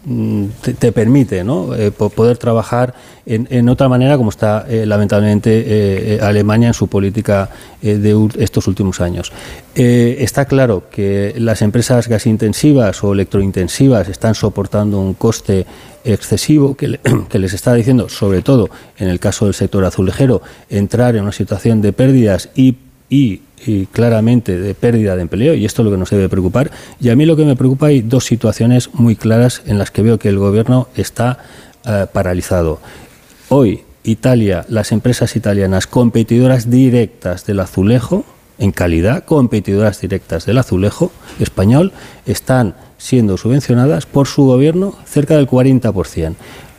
Mm, 0.06 0.48
te, 0.80 0.92
permite 0.92 1.46
¿no? 1.46 1.74
Eh, 1.76 1.90
poder 1.92 2.38
trabajar 2.38 2.94
en, 3.26 3.70
otra 3.70 3.88
manera 3.88 4.18
como 4.18 4.32
está 4.32 4.66
eh, 4.68 4.86
lamentablemente 4.86 5.64
eh, 5.66 6.20
Alemania 6.22 6.68
en 6.68 6.74
su 6.74 6.88
política 6.88 7.50
de 7.82 8.30
estos 8.38 8.68
últimos 8.68 9.00
años. 9.00 9.32
está 9.76 10.44
claro 10.44 10.84
que 10.92 11.34
las 11.38 11.62
empresas 11.62 12.10
gasintensivas 12.10 13.02
o 13.02 13.14
electrointensivas 13.14 14.10
están 14.10 14.36
soportando 14.36 15.00
un 15.00 15.14
coste 15.14 15.66
excesivo 16.04 16.76
que, 16.76 17.00
que, 17.30 17.40
les 17.40 17.54
está 17.54 17.74
diciendo, 17.74 18.10
sobre 18.10 18.42
todo 18.42 18.70
en 18.98 19.10
el 19.10 19.20
caso 19.20 19.46
del 19.46 19.54
sector 19.54 19.84
azulejero, 19.86 20.42
entrar 20.70 21.16
en 21.16 21.24
una 21.24 21.32
situación 21.32 21.82
de 21.82 21.94
pérdidas 21.94 22.50
y 22.56 22.78
claramente 23.92 24.60
de 24.60 24.74
pérdida 24.76 25.16
de 25.16 25.22
empleo, 25.22 25.54
y 25.54 25.66
esto 25.66 25.82
es 25.82 25.86
lo 25.86 25.92
que 25.92 25.98
nos 25.98 26.10
debe 26.10 26.30
preocupar. 26.30 26.72
Y 27.00 27.10
a 27.10 27.16
mí 27.16 27.26
lo 27.26 27.36
que 27.36 27.46
me 27.46 27.56
preocupa 27.56 27.88
hay 27.88 28.02
dos 28.02 28.26
situaciones 28.26 28.94
muy 28.94 29.16
claras 29.16 29.62
en 29.66 29.78
las 29.78 29.92
que 29.92 30.02
veo 30.02 30.20
que 30.20 30.30
el 30.30 30.38
gobierno 30.38 30.88
está 30.96 31.40
eh, 31.86 32.06
paralizado. 32.12 32.80
Hoy, 33.50 33.82
Italia, 34.04 34.66
las 34.68 34.92
empresas 34.92 35.36
italianas 35.36 35.88
competidoras 35.88 36.70
directas 36.70 37.46
del 37.46 37.60
azulejo, 37.60 38.26
en 38.60 38.72
calidad, 38.72 39.26
competidoras 39.26 40.02
directas 40.02 40.46
del 40.46 40.58
azulejo 40.58 41.12
español, 41.40 41.92
están 42.26 42.76
siendo 42.98 43.38
subvencionadas 43.38 44.06
por 44.06 44.28
su 44.28 44.46
gobierno 44.46 44.96
cerca 45.06 45.36
del 45.36 45.48
40%. 45.48 46.36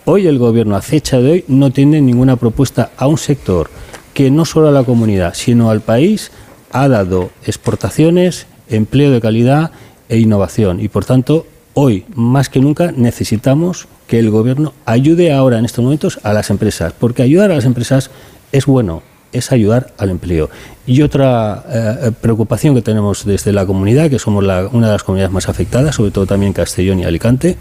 Hoy 0.06 0.26
el 0.26 0.38
gobierno, 0.38 0.76
a 0.76 0.82
fecha 0.82 1.18
de 1.18 1.30
hoy, 1.30 1.44
no 1.48 1.70
tiene 1.70 2.00
ninguna 2.00 2.36
propuesta 2.36 2.90
a 2.96 3.06
un 3.06 3.18
sector 3.18 3.70
que 4.12 4.30
no 4.30 4.44
solo 4.44 4.68
a 4.68 4.72
la 4.72 4.84
comunidad, 4.84 5.34
sino 5.34 5.70
al 5.70 5.80
país, 5.80 6.30
ha 6.72 6.88
dado 6.88 7.30
exportaciones, 7.46 8.46
empleo 8.68 9.10
de 9.10 9.20
calidad 9.20 9.70
e 10.08 10.18
innovación. 10.18 10.80
Y 10.80 10.88
por 10.88 11.04
tanto, 11.04 11.46
hoy 11.74 12.04
más 12.14 12.48
que 12.48 12.60
nunca 12.60 12.92
necesitamos 12.92 13.88
que 14.06 14.18
el 14.18 14.30
gobierno 14.30 14.74
ayude 14.84 15.32
ahora 15.32 15.58
en 15.58 15.64
estos 15.64 15.82
momentos 15.82 16.20
a 16.22 16.32
las 16.32 16.50
empresas, 16.50 16.92
porque 16.92 17.22
ayudar 17.22 17.50
a 17.50 17.56
las 17.56 17.64
empresas 17.64 18.10
es 18.52 18.66
bueno, 18.66 19.02
es 19.34 19.52
ayudar 19.52 19.92
al 19.98 20.10
empleo. 20.10 20.48
Y 20.86 21.02
otra 21.02 21.64
eh, 21.68 22.12
preocupación 22.20 22.74
que 22.74 22.82
tenemos 22.82 23.24
desde 23.26 23.52
la 23.52 23.66
comunidad, 23.66 24.08
que 24.08 24.18
somos 24.18 24.44
una 24.44 24.86
de 24.86 24.92
las 24.92 25.02
comunidades 25.02 25.32
más 25.32 25.48
afectadas, 25.48 25.96
sobre 25.96 26.10
todo 26.10 26.26
también 26.26 26.52
Castellón 26.52 27.00
y 27.00 27.04
Alicante, 27.04 27.56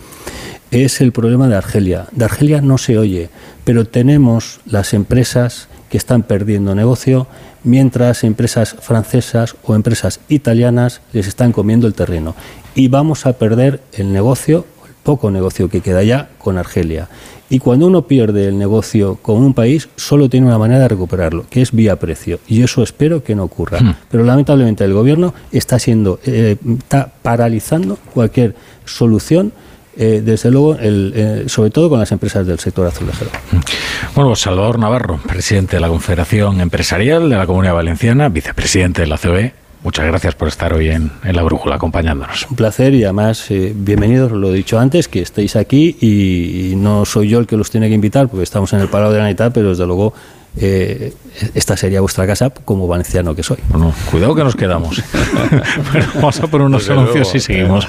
es 0.72 1.02
el 1.02 1.12
problema 1.12 1.48
de 1.48 1.56
Argelia. 1.56 2.08
De 2.12 2.26
Argelia 2.26 2.62
no 2.62 2.78
se 2.78 2.98
oye, 2.98 3.30
pero 3.64 3.86
tenemos 3.86 4.60
las 4.66 4.94
empresas 4.94 5.68
que 5.90 5.98
están 5.98 6.24
perdiendo 6.24 6.74
negocio, 6.74 7.28
mientras 7.64 8.24
empresas 8.24 8.76
francesas 8.82 9.56
o 9.64 9.76
empresas 9.76 10.20
italianas 10.30 11.02
les 11.12 11.28
están 11.28 11.52
comiendo 11.52 11.86
el 11.86 11.94
terreno. 11.94 12.36
Y 12.74 12.88
vamos 12.88 13.28
a 13.28 13.34
perder 13.34 13.82
el 13.94 14.12
negocio, 14.12 14.66
el 14.88 14.94
poco 15.04 15.30
negocio 15.30 15.70
que 15.70 15.82
queda 15.82 16.02
ya, 16.02 16.30
con 16.40 16.58
Argelia. 16.58 17.10
Y 17.50 17.60
cuando 17.60 17.88
uno 17.88 18.04
pierde 18.04 18.48
el 18.48 18.58
negocio 18.58 19.18
con 19.22 19.38
un 19.38 19.54
país, 19.54 19.90
solo 19.96 20.30
tiene 20.30 20.48
una 20.48 20.58
manera 20.58 20.82
de 20.82 20.88
recuperarlo, 20.88 21.46
que 21.50 21.62
es 21.62 21.72
vía 21.72 21.98
precio. 21.98 22.40
Y 22.48 22.64
eso 22.64 22.82
espero 22.82 23.24
que 23.24 23.36
no 23.36 23.44
ocurra. 23.44 23.80
Hmm. 23.80 23.96
Pero 24.10 24.24
lamentablemente 24.24 24.84
el 24.84 24.94
gobierno 24.94 25.34
está 25.52 25.78
siendo, 25.78 26.20
eh, 26.26 26.58
está 26.80 27.12
paralizando 27.22 27.98
cualquier 28.14 28.56
solución 28.86 29.54
eh, 29.96 30.22
desde 30.26 30.50
luego, 30.50 30.76
eh, 30.80 31.44
sobre 31.48 31.70
todo 31.70 31.90
con 31.90 32.00
las 32.00 32.12
empresas 32.12 32.48
del 32.48 32.58
sector 32.58 32.88
azulejero. 32.88 33.30
Bueno, 34.16 34.36
Salvador 34.36 34.80
Navarro, 34.80 35.20
presidente 35.28 35.76
de 35.76 35.82
la 35.82 35.88
Confederación 35.88 36.62
Empresarial 36.62 37.30
de 37.30 37.36
la 37.36 37.46
Comunidad 37.46 37.76
Valenciana, 37.76 38.30
vicepresidente 38.30 39.02
de 39.02 39.08
la 39.08 39.18
COE. 39.20 39.54
Muchas 39.84 40.06
gracias 40.06 40.34
por 40.36 40.48
estar 40.48 40.74
hoy 40.74 40.90
en, 40.90 41.12
La 41.24 41.44
Brújula 41.44 41.76
acompañándonos. 41.76 42.48
Un 42.50 42.56
placer 42.56 42.94
y 42.94 43.04
además 43.04 43.52
eh, 43.52 43.74
bienvenidos, 43.76 44.32
lo 44.32 44.50
he 44.50 44.54
dicho 44.54 44.80
antes, 44.80 45.10
que 45.10 45.22
estéis 45.22 45.58
aquí 45.58 45.98
y, 46.00 46.76
no 46.78 47.04
soy 47.06 47.28
yo 47.28 47.40
el 47.40 47.48
que 47.48 47.58
los 47.58 47.70
tiene 47.70 47.90
que 47.90 47.96
invitar 47.96 48.30
porque 48.30 48.44
estamos 48.44 48.72
en 48.74 48.80
el 48.80 48.88
Palau 48.88 49.12
de 49.12 49.18
la 49.18 49.24
Navidad, 49.26 49.52
pero 49.54 49.70
desde 49.70 49.86
luego 49.86 50.14
esta 50.56 51.76
sería 51.76 52.00
vuestra 52.00 52.28
casa 52.28 52.52
como 52.52 52.88
valenciano 52.88 53.36
que 53.36 53.44
soy. 53.44 53.58
Bueno, 53.70 53.94
cuidado 54.10 54.36
que 54.36 54.44
nos 54.44 54.56
quedamos. 54.56 55.02
vamos 56.16 56.40
a 56.40 56.48
por 56.48 56.62
unos 56.62 56.90
anuncios 56.90 57.34
y 57.36 57.40
seguimos. 57.40 57.88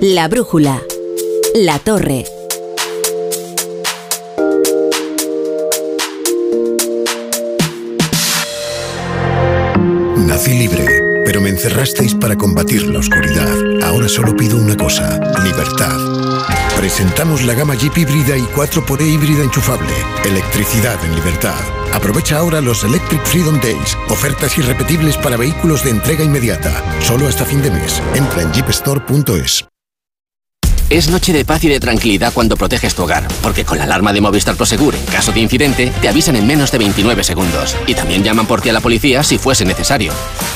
La 0.00 0.28
brújula. 0.28 0.80
La 1.54 1.78
torre. 1.78 2.24
Nací 10.34 10.52
libre, 10.58 10.84
pero 11.24 11.40
me 11.40 11.48
encerrasteis 11.48 12.12
para 12.12 12.34
combatir 12.34 12.88
la 12.88 12.98
oscuridad. 12.98 13.54
Ahora 13.84 14.08
solo 14.08 14.34
pido 14.34 14.58
una 14.58 14.76
cosa, 14.76 15.20
libertad. 15.44 15.96
Presentamos 16.76 17.44
la 17.44 17.54
gama 17.54 17.76
Jeep 17.76 17.96
híbrida 17.98 18.36
y 18.36 18.42
4xE 18.42 19.06
híbrida 19.06 19.44
enchufable. 19.44 19.92
Electricidad 20.24 20.98
en 21.04 21.14
libertad. 21.14 21.60
Aprovecha 21.92 22.38
ahora 22.38 22.60
los 22.60 22.82
Electric 22.82 23.24
Freedom 23.24 23.60
Days. 23.60 23.96
Ofertas 24.08 24.58
irrepetibles 24.58 25.16
para 25.18 25.36
vehículos 25.36 25.84
de 25.84 25.90
entrega 25.90 26.24
inmediata. 26.24 26.82
Solo 27.00 27.28
hasta 27.28 27.44
fin 27.44 27.62
de 27.62 27.70
mes. 27.70 28.02
Entra 28.16 28.42
en 28.42 28.52
jeepstore.es. 28.52 29.73
Es 30.90 31.08
noche 31.08 31.32
de 31.32 31.44
paz 31.44 31.64
y 31.64 31.68
de 31.68 31.80
tranquilidad 31.80 32.32
cuando 32.32 32.56
proteges 32.56 32.94
tu 32.94 33.02
hogar, 33.02 33.26
porque 33.42 33.64
con 33.64 33.78
la 33.78 33.84
alarma 33.84 34.12
de 34.12 34.20
Movistar 34.20 34.54
Prosegur, 34.54 34.94
en 34.94 35.04
caso 35.06 35.32
de 35.32 35.40
incidente, 35.40 35.92
te 36.00 36.08
avisan 36.08 36.36
en 36.36 36.46
menos 36.46 36.70
de 36.70 36.78
29 36.78 37.24
segundos. 37.24 37.74
Y 37.86 37.94
también 37.94 38.22
llaman 38.22 38.46
por 38.46 38.60
ti 38.60 38.68
a 38.68 38.72
la 38.74 38.80
policía 38.80 39.22
si 39.22 39.38
fuese 39.38 39.64
necesario. 39.64 40.12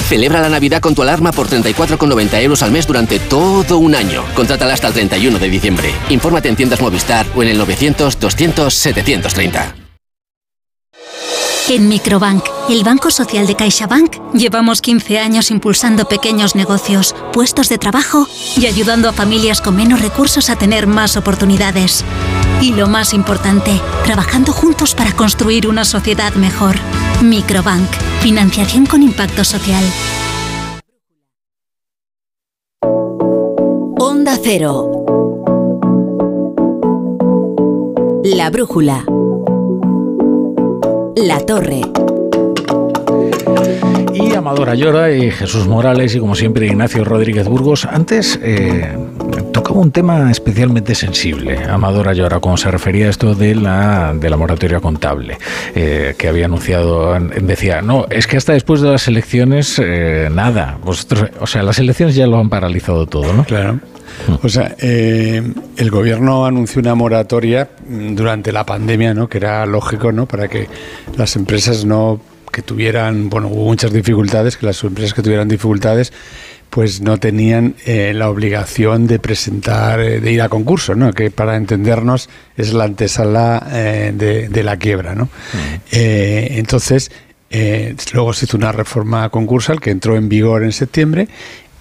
Celebra 0.09 0.41
la 0.41 0.49
Navidad 0.49 0.81
con 0.81 0.95
tu 0.95 1.03
alarma 1.03 1.33
por 1.33 1.49
34,90 1.49 2.43
euros 2.43 2.63
al 2.63 2.73
mes 2.73 2.87
durante 2.87 3.19
todo 3.19 3.79
un 3.79 3.95
año. 3.95 4.23
Contrátala 4.35 4.75
hasta 4.75 4.89
el 4.89 4.95
31 4.95 5.39
de 5.39 5.49
diciembre. 5.49 5.93
Infórmate 6.11 6.49
en 6.49 6.57
tiendas 6.57 6.81
Movistar 6.81 7.27
o 7.35 7.43
en 7.43 7.49
el 7.49 7.59
900 7.59 8.21
200 8.21 8.73
730. 8.75 9.88
En 11.71 11.87
Microbank, 11.87 12.45
el 12.71 12.83
Banco 12.83 13.11
Social 13.11 13.47
de 13.47 13.55
CaixaBank, 13.55 14.33
llevamos 14.33 14.81
15 14.81 15.19
años 15.19 15.51
impulsando 15.51 16.07
pequeños 16.07 16.55
negocios, 16.55 17.15
puestos 17.31 17.69
de 17.69 17.77
trabajo 17.77 18.27
y 18.57 18.65
ayudando 18.65 19.07
a 19.07 19.13
familias 19.13 19.61
con 19.61 19.77
menos 19.77 20.01
recursos 20.01 20.49
a 20.49 20.57
tener 20.57 20.87
más 20.87 21.19
oportunidades. 21.19 22.07
Y 22.63 22.73
lo 22.73 22.89
más 22.89 23.13
importante, 23.13 23.79
trabajando 24.03 24.53
juntos 24.53 24.95
para 24.95 25.13
construir 25.13 25.69
una 25.69 25.85
sociedad 25.85 26.33
mejor. 26.37 26.77
Microbank, 27.23 27.91
financiación 28.23 28.87
con 28.87 29.03
impacto 29.03 29.45
social. 29.45 29.85
Onda 34.01 34.39
Cero. 34.43 34.91
La 38.25 38.49
brújula. 38.49 39.05
La 41.17 41.39
Torre. 41.41 41.81
Y 44.15 44.35
Amador 44.35 44.71
Ayora 44.71 45.13
y 45.13 45.31
Jesús 45.31 45.67
Morales 45.67 46.15
y 46.15 46.19
como 46.19 46.35
siempre 46.35 46.67
Ignacio 46.67 47.05
Rodríguez 47.05 47.49
Burgos. 47.49 47.85
Antes 47.85 48.39
eh, 48.43 48.97
tocaba 49.53 49.81
un 49.81 49.93
tema 49.93 50.31
especialmente 50.31 50.95
sensible, 50.95 51.59
Amador 51.65 52.09
Ayora, 52.09 52.41
cuando 52.41 52.57
se 52.57 52.71
refería 52.71 53.07
a 53.07 53.11
esto 53.11 53.35
de 53.35 53.55
la, 53.55 54.15
de 54.15 54.31
la 54.31 54.37
moratoria 54.37 54.81
contable 54.81 55.39
eh, 55.75 56.15
que 56.19 56.29
había 56.29 56.47
anunciado. 56.47 57.19
Decía, 57.21 57.83
no, 57.83 58.07
es 58.11 58.27
que 58.27 58.37
hasta 58.37 58.53
después 58.53 58.81
de 58.81 58.91
las 58.91 59.09
elecciones, 59.09 59.79
eh, 59.83 60.29
nada. 60.33 60.79
Vosotros, 60.83 61.31
o 61.41 61.47
sea, 61.47 61.63
las 61.63 61.79
elecciones 61.79 62.15
ya 62.15 62.27
lo 62.27 62.39
han 62.39 62.49
paralizado 62.49 63.07
todo, 63.07 63.33
¿no? 63.33 63.45
Claro. 63.45 63.81
O 64.43 64.49
sea, 64.49 64.75
eh, 64.79 65.43
el 65.77 65.91
gobierno 65.91 66.47
anunció 66.47 66.81
una 66.81 66.95
moratoria 66.95 67.69
mm, 67.89 68.15
durante 68.15 68.53
la 68.53 68.65
pandemia, 68.65 69.15
¿no? 69.15 69.29
Que 69.29 69.39
era 69.39 69.67
lógico, 69.67 70.13
¿no? 70.13 70.27
Para 70.27 70.49
que 70.49 70.69
las 71.17 71.37
empresas 71.37 71.85
no 71.85 72.21
que 72.53 72.63
tuvieran, 72.63 73.29
bueno, 73.29 73.49
hubo 73.49 73.65
muchas 73.65 73.93
dificultades, 73.93 74.57
que 74.57 74.67
las 74.67 74.83
empresas 74.83 75.15
que 75.15 75.23
tuvieran 75.23 75.49
dificultades 75.49 76.13
pues 76.71 77.01
no 77.01 77.19
tenían 77.19 77.77
eh, 77.87 78.13
la 78.15 78.29
obligación 78.29 79.07
de 79.07 79.19
presentar, 79.19 80.01
eh, 80.01 80.21
de 80.21 80.33
ir 80.33 80.43
a 80.43 80.51
concurso, 80.51 80.95
¿no? 80.95 81.13
que 81.15 81.31
para 81.31 81.57
entendernos 81.57 82.29
es 82.59 82.75
la 82.75 82.85
antesala 82.85 83.67
de, 83.71 84.49
de 84.49 84.63
la 84.63 84.77
quiebra. 84.77 85.15
¿no? 85.15 85.31
Eh, 85.91 86.49
entonces, 86.53 87.11
eh, 87.51 87.97
luego 88.13 88.35
se 88.35 88.45
hizo 88.45 88.59
una 88.59 88.73
reforma 88.73 89.31
concursal 89.31 89.81
que 89.81 89.91
entró 89.91 90.17
en 90.17 90.29
vigor 90.29 90.65
en 90.65 90.73
septiembre 90.73 91.29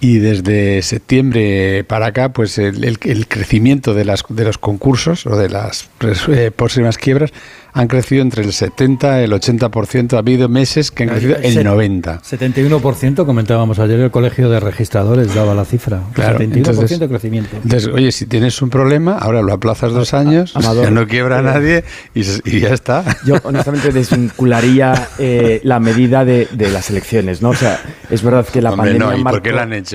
y 0.00 0.18
desde 0.18 0.80
septiembre 0.82 1.82
para 1.84 2.06
acá, 2.06 2.28
pues 2.32 2.58
el, 2.58 2.84
el- 2.84 2.98
el 3.02 3.26
crecimiento 3.28 3.94
de, 3.94 4.04
las, 4.04 4.24
de 4.28 4.44
los 4.44 4.58
concursos 4.58 5.26
o 5.26 5.36
de 5.36 5.48
las 5.48 5.88
pres- 5.98 6.28
eh, 6.32 6.50
próximas 6.50 6.98
quiebras 6.98 7.32
han 7.74 7.86
crecido 7.86 8.22
entre 8.22 8.42
el 8.42 8.52
70 8.52 9.20
y 9.20 9.24
el 9.24 9.32
80%. 9.32 10.14
Ha 10.14 10.18
habido 10.18 10.48
meses 10.48 10.90
que 10.90 11.04
han 11.04 11.10
crecido 11.10 11.36
el 11.36 11.52
Set- 11.52 11.66
90%. 11.66 12.20
71% 12.22 13.26
comentábamos 13.26 13.78
ayer, 13.78 14.00
el 14.00 14.10
colegio 14.10 14.48
de 14.48 14.58
registradores 14.58 15.32
daba 15.34 15.54
la 15.54 15.64
cifra. 15.64 16.00
Claro, 16.12 16.38
71% 16.38 16.56
entonces- 16.56 16.98
de 16.98 17.08
crecimiento. 17.08 17.56
Entonces, 17.62 17.88
oye, 17.92 18.10
si 18.10 18.26
tienes 18.26 18.60
un 18.62 18.70
problema, 18.70 19.18
ahora 19.18 19.42
lo 19.42 19.52
aplazas 19.52 19.92
dos 19.92 20.14
años, 20.14 20.56
Amador. 20.56 20.84
ya 20.84 20.90
no 20.90 21.06
quiebra 21.06 21.38
a 21.38 21.42
nadie 21.42 21.84
y, 22.14 22.22
ya 22.60 22.70
está. 22.74 23.04
Yo 23.24 23.36
honestamente 23.44 23.92
desvincularía 23.92 25.08
eh, 25.18 25.60
la 25.64 25.78
medida 25.80 26.24
de, 26.24 26.48
de 26.50 26.70
las 26.70 26.90
elecciones, 26.90 27.42
¿no? 27.42 27.50
O 27.50 27.54
sea, 27.54 27.80
es 28.10 28.22
verdad 28.22 28.46
que 28.46 28.60
la 28.62 28.70
Hombre, 28.72 28.92
pandemia 28.92 29.06
no, 29.06 29.12
¿y 29.20 29.22
por 29.22 29.32
marcó- 29.34 29.42
qué 29.42 29.52
la 29.52 29.62
han 29.62 29.72
hecho? 29.72 29.87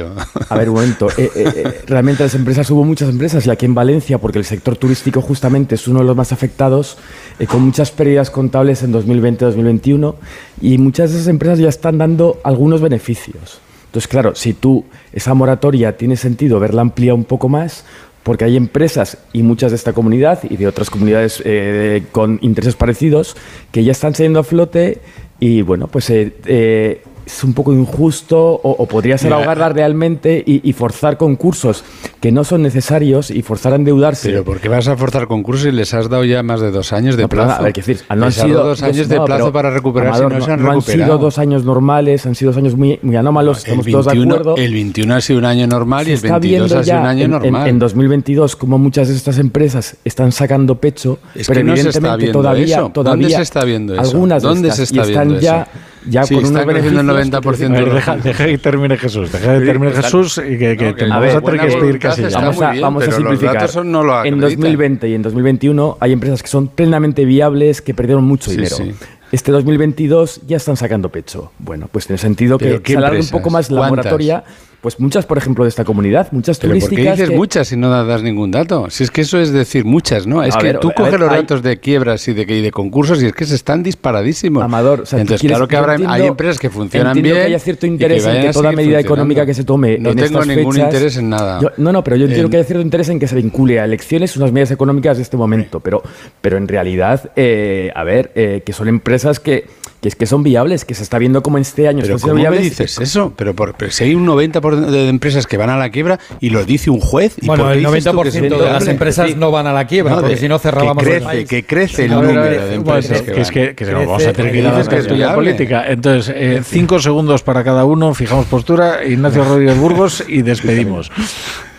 A 0.50 0.56
ver, 0.58 0.70
un 0.70 0.76
momento. 0.76 1.10
eh, 1.18 1.30
eh, 1.36 1.54
eh, 1.56 1.82
realmente 1.88 2.24
las 2.24 2.36
empresas, 2.36 2.70
hubo 2.72 2.84
muchas 2.84 3.10
empresas, 3.10 3.46
y 3.46 3.50
aquí 3.50 3.66
en 3.66 3.76
Valencia, 3.76 4.18
porque 4.18 4.40
el 4.40 4.46
sector 4.46 4.76
turístico 4.76 5.22
justamente 5.22 5.76
es 5.76 5.88
uno 5.88 6.00
de 6.00 6.06
los 6.06 6.16
más 6.16 6.32
afectados, 6.32 6.98
eh, 7.40 7.46
con 7.46 7.62
muchas 7.62 7.92
pérdidas 7.92 8.30
contables 8.30 8.84
en 8.84 8.94
2020-2021, 8.94 10.16
y 10.62 10.78
muchas 10.78 11.12
de 11.12 11.18
esas 11.18 11.28
empresas 11.28 11.60
ya 11.60 11.70
están 11.70 11.98
dando 11.98 12.40
algunos 12.44 12.82
beneficios. 12.82 13.60
Entonces, 13.86 14.08
claro, 14.08 14.34
si 14.34 14.54
tú 14.54 14.86
esa 15.12 15.34
moratoria 15.36 15.98
tiene 15.98 16.18
sentido 16.18 16.60
verla 16.60 16.82
ampliada 16.82 17.14
un 17.14 17.26
poco 17.26 17.48
más, 17.48 17.86
porque 18.24 18.46
hay 18.46 18.58
empresas 18.58 19.18
y 19.34 19.44
muchas 19.44 19.72
de 19.72 19.76
esta 19.76 19.94
comunidad 19.94 20.40
y 20.50 20.58
de 20.58 20.66
otras 20.66 20.90
comunidades 20.90 21.42
eh, 21.46 22.04
con 22.12 22.40
intereses 22.42 22.76
parecidos 22.76 23.36
que 23.72 23.84
ya 23.84 23.92
están 23.92 24.16
saliendo 24.16 24.40
a 24.40 24.44
flote 24.44 25.02
y 25.40 25.62
bueno, 25.62 25.88
pues 25.88 26.10
eh, 26.10 26.34
eh, 26.46 27.04
es 27.26 27.44
un 27.44 27.54
poco 27.54 27.74
injusto 27.74 28.38
o, 28.40 28.72
o 28.72 28.86
podría 28.86 29.18
ser 29.18 29.34
ahogarla 29.34 29.70
realmente 29.70 30.44
y, 30.46 30.68
y 30.68 30.74
forzar 30.74 31.18
concursos 31.18 31.84
que 32.20 32.32
no 32.32 32.44
son 32.44 32.62
necesarios 32.62 33.30
y 33.32 33.42
forzar 33.42 33.74
a 33.74 33.76
endeudarse. 33.78 34.30
Pero 34.30 34.44
¿por 34.44 34.60
qué 34.60 34.70
vas 34.70 34.88
a 34.88 34.96
forzar 34.98 35.28
concursos 35.28 35.68
y 35.68 35.72
les 35.72 35.94
has 35.94 36.10
dado 36.10 36.24
ya 36.26 36.44
más 36.44 36.62
de 36.62 36.72
dos 36.72 36.94
años 36.94 37.16
de 37.18 37.24
No, 37.24 37.30
plazo? 37.30 37.52
a 37.60 37.62
ver, 37.64 37.74
¿qué 37.74 37.82
decir? 37.82 38.02
No 38.10 38.14
han 38.14 38.20
les 38.22 38.36
sido 38.36 38.64
dos 38.64 38.82
años 38.84 39.08
de 39.08 39.16
no, 39.18 39.26
plazo 39.26 39.52
para 39.52 39.70
recuperarse 39.72 40.20
Amador, 40.24 40.34
y 40.34 40.36
no 40.40 40.46
se 40.46 40.52
han 40.52 40.62
no 40.64 40.70
recuperado. 40.72 41.06
sido 41.06 41.18
dos 41.18 41.38
años 41.40 41.64
normales, 41.66 42.26
han 42.26 42.36
sido 42.36 42.52
dos 42.52 42.58
años 42.58 42.76
muy, 42.76 43.00
muy 43.02 43.16
anómalos, 43.16 43.60
estamos 43.60 43.86
el, 43.86 43.92
todos 43.94 44.06
de 44.06 44.12
21, 44.14 44.34
acuerdo. 44.36 44.56
el 44.58 44.74
21 44.74 45.16
ha 45.16 45.22
sido 45.22 45.40
un 45.40 45.46
año 45.46 45.68
normal 45.68 46.08
y 46.08 46.12
el 46.12 46.18
Se 46.18 46.28
está 46.28 46.40
22 46.40 46.70
viendo 46.70 46.80
ha 46.80 46.84
sido 46.84 47.00
un 47.00 47.06
año 47.06 47.26
en, 47.26 47.32
normal. 47.32 47.62
En, 47.64 47.68
en 47.76 47.80
2022 47.80 48.56
como 48.56 48.78
muchas 48.78 49.08
de 49.08 49.16
estas 49.16 49.38
empresas 49.38 49.96
están 50.06 50.32
sacando 50.32 50.76
pecho, 50.76 51.20
Es 51.36 51.48
pero 51.48 51.60
que 51.60 51.64
no 51.64 51.76
se 51.76 51.90
está 51.90 51.98
evidentemente 52.00 52.32
todavía, 52.34 52.66
eso. 52.66 52.82
¿Dónde 52.82 52.94
todavía 52.94 53.38
se 53.38 53.44
está 53.44 53.64
viendo 53.66 53.94
eso? 53.94 54.02
algunas 54.04 54.42
de 54.44 54.48
¿Dónde 54.50 54.68
estas, 54.70 54.78
se 54.78 54.84
está 54.84 54.98
y 55.08 55.12
están 55.12 55.28
viendo 55.30 55.42
ya, 55.42 55.62
eso? 55.64 55.72
Ya 56.08 56.24
Sí, 56.24 56.36
con 56.36 56.44
está 56.44 56.56
unos 56.64 56.66
beneficios 56.68 57.04
90% 57.04 57.74
que- 57.74 57.78
A 57.78 57.84
ver, 57.84 57.94
deja, 57.94 58.16
deja 58.18 58.46
que 58.46 58.58
termine 58.58 58.98
Jesús, 58.98 59.32
deja 59.32 59.60
que 59.60 59.66
termine. 59.66 59.92
Jesús 59.94 60.38
y 60.38 60.58
que, 60.58 60.78
que 60.78 60.86
No, 60.86 60.96
te 60.96 61.04
que 61.06 61.10
vamos 61.10 61.36
a 61.36 61.42
tener 61.42 61.60
que 61.60 61.66
despedir 61.66 61.80
voluntad 61.82 62.10
casi 62.10 62.22
ya. 62.24 62.30
Vamos 62.40 62.62
a, 62.62 62.72
bien, 62.72 62.82
vamos 62.82 63.04
a 63.08 63.12
simplificar. 63.12 63.86
no 63.86 64.04
lo 64.04 64.14
en 64.14 64.18
acreditan. 64.20 64.40
2020 64.42 65.10
y 65.10 65.14
en 65.16 65.22
2021 65.22 65.98
hay 66.00 66.12
empresas 66.12 66.42
que 66.42 66.48
son 66.50 66.68
plenamente 66.68 67.26
viables, 67.26 67.82
que 67.82 67.94
perdieron 67.94 68.24
mucho 68.24 68.50
Sí, 68.50 68.58
dinero. 68.58 68.76
sí. 68.76 68.94
Este 69.32 69.52
2022 69.52 70.42
ya 70.46 70.58
están 70.58 70.78
sacando 70.78 71.10
pecho. 71.10 71.52
Bueno, 71.58 71.88
pues 71.92 72.06
tiene 72.06 72.20
sentido 72.20 72.58
que 72.60 72.66
¿Pero 72.66 72.84
qué 72.84 72.92
se 72.94 72.98
alargue 73.00 73.20
un 73.22 73.30
poco 73.30 73.50
más 73.50 73.72
la 73.72 73.78
¿Cuántas? 73.80 73.98
moratoria. 74.06 74.44
Pues 74.84 75.00
muchas, 75.00 75.26
por 75.26 75.38
ejemplo, 75.38 75.64
de 75.64 75.70
esta 75.70 75.86
comunidad, 75.86 76.28
muchas 76.34 76.60
Pero 76.60 76.74
¿por 76.74 76.82
qué 76.82 76.86
turísticas. 76.88 77.16
dices 77.18 77.30
que- 77.30 77.36
muchas 77.38 77.68
si 77.70 77.78
no 77.78 77.90
das 78.06 78.22
ningún 78.22 78.52
dato? 78.52 78.90
Si 78.90 79.06
es 79.06 79.12
que 79.12 79.22
eso 79.22 79.40
es 79.40 79.54
decir 79.54 79.86
muchas, 79.86 80.28
¿no? 80.28 80.44
Es 80.44 80.54
A 80.56 80.58
que 80.58 80.66
ver, 80.66 80.80
tú 80.82 80.92
coges 80.94 81.14
ver, 81.14 81.22
los 81.22 81.30
hay- 81.32 81.38
datos 81.38 81.64
de 81.64 81.78
quiebras 81.80 82.28
y 82.28 82.34
de, 82.34 82.42
y 82.42 82.62
de 82.62 82.70
concursos 82.70 83.24
y 83.24 83.28
es 83.28 83.32
que 83.34 83.46
se 83.46 83.56
están 83.56 83.82
disparadísimos. 83.82 84.62
Amador, 84.62 85.00
o 85.00 85.06
sea, 85.06 85.22
Entonces, 85.22 85.40
quieres- 85.40 85.56
claro 85.56 85.70
que 85.70 85.78
habrá, 85.78 85.94
entiendo- 85.94 86.14
hay 86.14 86.28
empresas 86.28 86.60
que 86.60 86.70
funcionan 86.70 87.16
entiendo 87.16 87.30
bien. 87.36 87.38
que 87.48 87.54
haya 87.54 87.60
cierto 87.60 87.86
y 87.86 87.90
interés 87.92 88.26
en 88.26 88.42
que 88.42 88.52
toda 88.52 88.72
medida 88.74 89.00
económica 89.00 89.46
que 89.46 89.54
se 89.54 89.64
tome 89.64 89.98
No 90.00 90.10
en 90.10 90.18
tengo 90.18 90.40
estas 90.42 90.48
ningún 90.58 90.74
fechas- 90.74 90.88
interés 90.94 91.16
en 91.18 91.30
nada. 91.30 91.62
Yo- 91.62 91.72
no, 91.78 91.94
no, 91.94 92.04
pero 92.04 92.18
yo 92.18 92.24
entiendo 92.26 92.48
En- 92.48 92.52
que 92.52 92.58
haya 92.58 92.66
cierto 92.66 92.82
interés 92.84 93.08
en 93.08 93.20
que 93.20 93.28
se 93.30 93.36
vincule 93.38 93.80
a 93.80 93.86
elecciones 93.86 94.36
unas 94.36 94.52
medidas 94.52 94.72
económicas 94.72 95.16
de 95.16 95.24
este 95.24 95.38
momento, 95.38 95.80
pero, 95.80 96.04
pero 96.42 96.58
en 96.58 96.68
realidad, 96.68 97.32
eh, 97.38 97.90
a 97.96 98.04
ver, 98.04 98.34
eh, 98.36 98.64
que 98.66 98.74
son 98.74 98.90
empresas 98.90 99.40
que, 99.40 99.64
que, 100.04 100.10
es 100.10 100.16
que 100.16 100.26
son 100.28 100.44
viables, 100.44 100.86
que 100.86 100.94
se 100.94 101.02
está 101.02 101.18
viendo 101.18 101.42
como 101.42 101.58
en 101.58 101.62
este 101.62 101.88
año 101.88 102.02
Pero 102.04 102.20
¿cómo 102.20 102.34
me 102.36 102.42
viables. 102.42 102.62
dices 102.62 103.00
eso? 103.00 103.34
Pero, 103.36 103.56
por- 103.56 103.74
pero 103.74 103.90
si 103.90 104.04
hay 104.04 104.14
un 104.14 104.28
90% 104.28 104.86
de 104.92 105.08
empresas 105.10 105.48
que 105.48 105.58
van 105.58 105.70
a 105.72 105.78
la 105.78 105.90
quiebra 105.90 106.20
y 106.42 106.50
lo 106.52 106.64
dice 106.66 106.90
un 106.92 107.00
juez. 107.00 107.36
¿y 107.42 107.48
Bueno, 107.48 107.72
el 107.72 107.80
dices 107.80 108.04
tú 108.04 108.12
que 108.22 108.30
90% 108.30 108.32
son 108.34 108.42
de 108.44 108.50
las 108.50 108.60
viables? 108.60 108.88
empresas 108.90 109.36
no 109.38 109.50
van 109.50 109.66
a 109.66 109.74
la 109.74 109.88
quiebra, 109.88 110.16
No, 110.16 110.22
porque 110.22 110.38
si 110.38 110.48
no 110.50 110.60
cerrábamos 110.60 111.02
que 111.04 111.10
el 111.10 111.16
crece, 111.16 111.26
país. 111.26 111.48
que 111.50 111.66
crece 111.66 112.06
el 112.06 112.12
número 112.12 112.44
de 112.44 112.76
empresas 112.76 113.22
que, 113.22 113.32
que 113.32 113.42
es 113.42 113.48
van. 113.48 113.54
que, 113.54 113.76
que 113.76 113.86
se 113.86 113.92
nos 113.94 114.02
vamos 114.06 114.14
a 114.14 114.18
Crece, 114.18 114.34
tener 114.34 114.52
que 114.52 114.58
ir 114.60 114.68
a 114.68 114.84
crece, 114.84 115.16
la 115.16 115.34
política. 115.36 115.86
Entonces, 115.88 116.34
eh, 116.38 116.62
cinco 116.64 117.00
segundos 117.00 117.42
para 117.42 117.64
cada 117.64 117.86
uno, 117.86 118.14
fijamos 118.14 118.46
postura, 118.48 119.06
Ignacio 119.06 119.44
Rodríguez 119.46 119.78
Burgos 119.80 120.24
y 120.28 120.42
despedimos. 120.42 121.10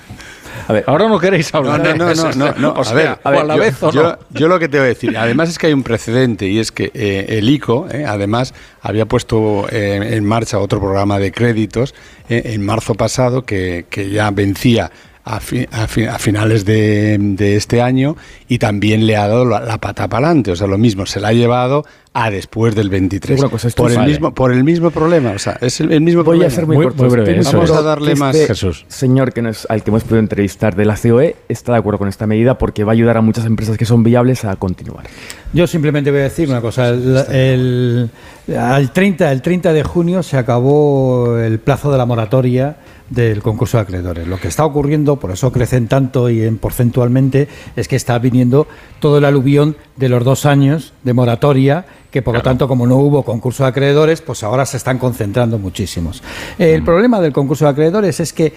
A 0.69 0.73
ver, 0.73 0.85
Ahora 0.87 1.09
no 1.09 1.19
queréis 1.19 1.55
hablar. 1.55 1.81
no, 1.81 1.95
no, 1.95 2.15
no, 2.15 2.33
no, 2.33 2.53
no. 2.55 2.69
O 2.73 2.85
A 2.85 2.93
ver, 2.95 3.19
a 3.23 3.31
la 3.45 3.55
yo, 3.55 3.61
vez 3.61 3.83
o 3.83 3.93
no. 3.93 4.19
yo 4.31 4.49
lo 4.49 4.59
que 4.59 4.69
te 4.69 4.79
voy 4.79 4.87
a 4.87 4.89
decir, 4.89 5.17
además 5.17 5.49
es 5.51 5.59
que 5.59 5.67
hay 5.69 5.73
un 5.73 5.83
precedente 5.83 6.47
y 6.49 6.59
es 6.59 6.73
que 6.73 6.91
eh, 6.95 7.27
el 7.39 7.49
ICO, 7.49 7.87
eh, 7.91 8.05
además, 8.07 8.55
había 8.81 9.07
puesto 9.07 9.67
eh, 9.71 10.15
en 10.17 10.25
marcha 10.25 10.59
otro 10.59 10.81
programa 10.81 11.19
de 11.19 11.33
créditos 11.33 11.95
en 12.29 12.65
marzo 12.65 12.95
pasado 12.95 13.45
que, 13.45 13.85
que 13.91 14.09
ya 14.11 14.31
vencía 14.31 14.91
a, 15.25 15.41
fi- 15.41 15.67
a 15.73 15.87
fi- 15.87 16.05
a 16.05 16.19
finales 16.19 16.65
de, 16.67 17.17
de 17.19 17.57
este 17.57 17.81
año 17.81 18.17
y 18.49 18.59
también 18.59 19.07
le 19.07 19.17
ha 19.17 19.27
dado 19.27 19.45
la, 19.47 19.61
la 19.61 19.79
pata 19.79 20.07
para 20.09 20.27
adelante, 20.27 20.51
o 20.53 20.57
sea, 20.57 20.67
lo 20.67 20.77
mismo, 20.79 21.07
se 21.07 21.19
la 21.21 21.29
ha 21.29 21.33
llevado 21.33 21.85
a 22.17 22.31
después 22.31 22.75
del 22.77 22.91
23 22.91 23.41
Una 23.41 23.49
cosa, 23.49 23.67
esto 23.69 23.83
por 23.83 23.91
el 23.91 23.97
Vale. 23.97 24.09
mismo 24.11 24.35
por 24.35 24.53
el 24.53 24.63
mismo 24.63 24.91
problema, 24.91 25.31
o 25.33 25.39
sea, 25.39 25.57
es 25.61 25.81
el, 25.81 25.91
el 25.93 26.01
mismo 26.03 26.23
Voy 26.23 26.39
problema. 26.39 26.53
a 26.53 26.55
ser 26.55 26.67
muy, 26.67 26.77
Muy- 26.77 26.85
corto. 26.87 27.03
muy 27.05 27.11
breve, 27.13 27.39
Estoy 27.41 27.55
muy 27.57 27.65
eso 27.65 27.73
Vamos 27.75 27.85
a 27.85 27.89
darle 27.89 28.15
más, 28.17 28.35
este 28.37 28.49
Jesús. 28.49 28.85
Señor 28.89 29.33
que 29.33 29.43
nos, 29.43 29.67
al 29.71 29.83
que 29.83 29.91
hemos 29.91 30.03
podido 30.05 30.19
entrevistar 30.21 30.77
de 30.77 30.85
la 30.85 30.97
COE 30.97 31.37
está 31.49 31.73
de 31.73 31.79
acuerdo 31.79 31.99
con 31.99 32.09
esta 32.09 32.27
medida 32.27 32.57
porque 32.59 32.85
va 32.85 32.93
a 32.93 32.95
ayudar 32.95 33.17
a 33.17 33.21
muchas 33.23 33.47
empresas 33.47 33.77
que 33.79 33.85
son 33.87 34.05
viables 34.05 34.45
a 34.45 34.55
continuar. 34.57 35.07
Yo 35.55 35.67
simplemente 35.67 36.11
voy 36.11 36.21
a 36.21 36.25
decir 36.25 36.49
una 36.51 36.61
cosa. 36.61 36.91
El, 36.91 37.17
el- 37.33 38.11
al 38.59 38.93
30, 38.93 39.33
el 39.33 39.41
30 39.43 39.73
de 39.73 39.83
junio 39.83 40.23
se 40.23 40.37
acabó 40.37 41.39
el 41.39 41.59
plazo 41.61 41.91
de 41.91 41.97
la 41.99 42.05
moratoria 42.05 42.77
del 43.11 43.43
concurso 43.43 43.77
de 43.77 43.83
acreedores. 43.83 44.27
Lo 44.27 44.39
que 44.39 44.49
está 44.49 44.65
ocurriendo, 44.65 45.17
por 45.17 45.31
eso 45.31 45.53
crecen 45.53 45.89
tanto 45.89 46.31
y 46.31 46.43
en 46.43 46.59
porcentualmente, 46.59 47.49
es 47.77 47.89
que 47.89 47.97
está 47.97 48.19
viniendo 48.19 48.67
todo 48.99 49.19
el 49.19 49.25
aluvión 49.25 49.77
de 49.97 50.09
los 50.09 50.25
dos 50.25 50.47
años 50.47 50.95
de 51.03 51.13
moratoria, 51.13 51.87
que 52.11 52.23
por 52.23 52.35
lo 52.35 52.43
tanto, 52.43 52.69
como 52.69 52.87
no 52.87 52.97
hubo 52.97 53.23
concurso 53.25 53.65
de 53.65 53.71
acreedores, 53.71 54.23
pues 54.23 54.43
ahora 54.43 54.65
se 54.67 54.77
están 54.77 54.99
concentrando 54.99 55.59
muchísimos. 55.59 56.23
El 56.59 56.83
problema 56.83 57.21
del 57.21 57.33
concurso 57.33 57.65
de 57.65 57.73
acreedores 57.73 58.21
es 58.21 58.33
que 58.33 58.53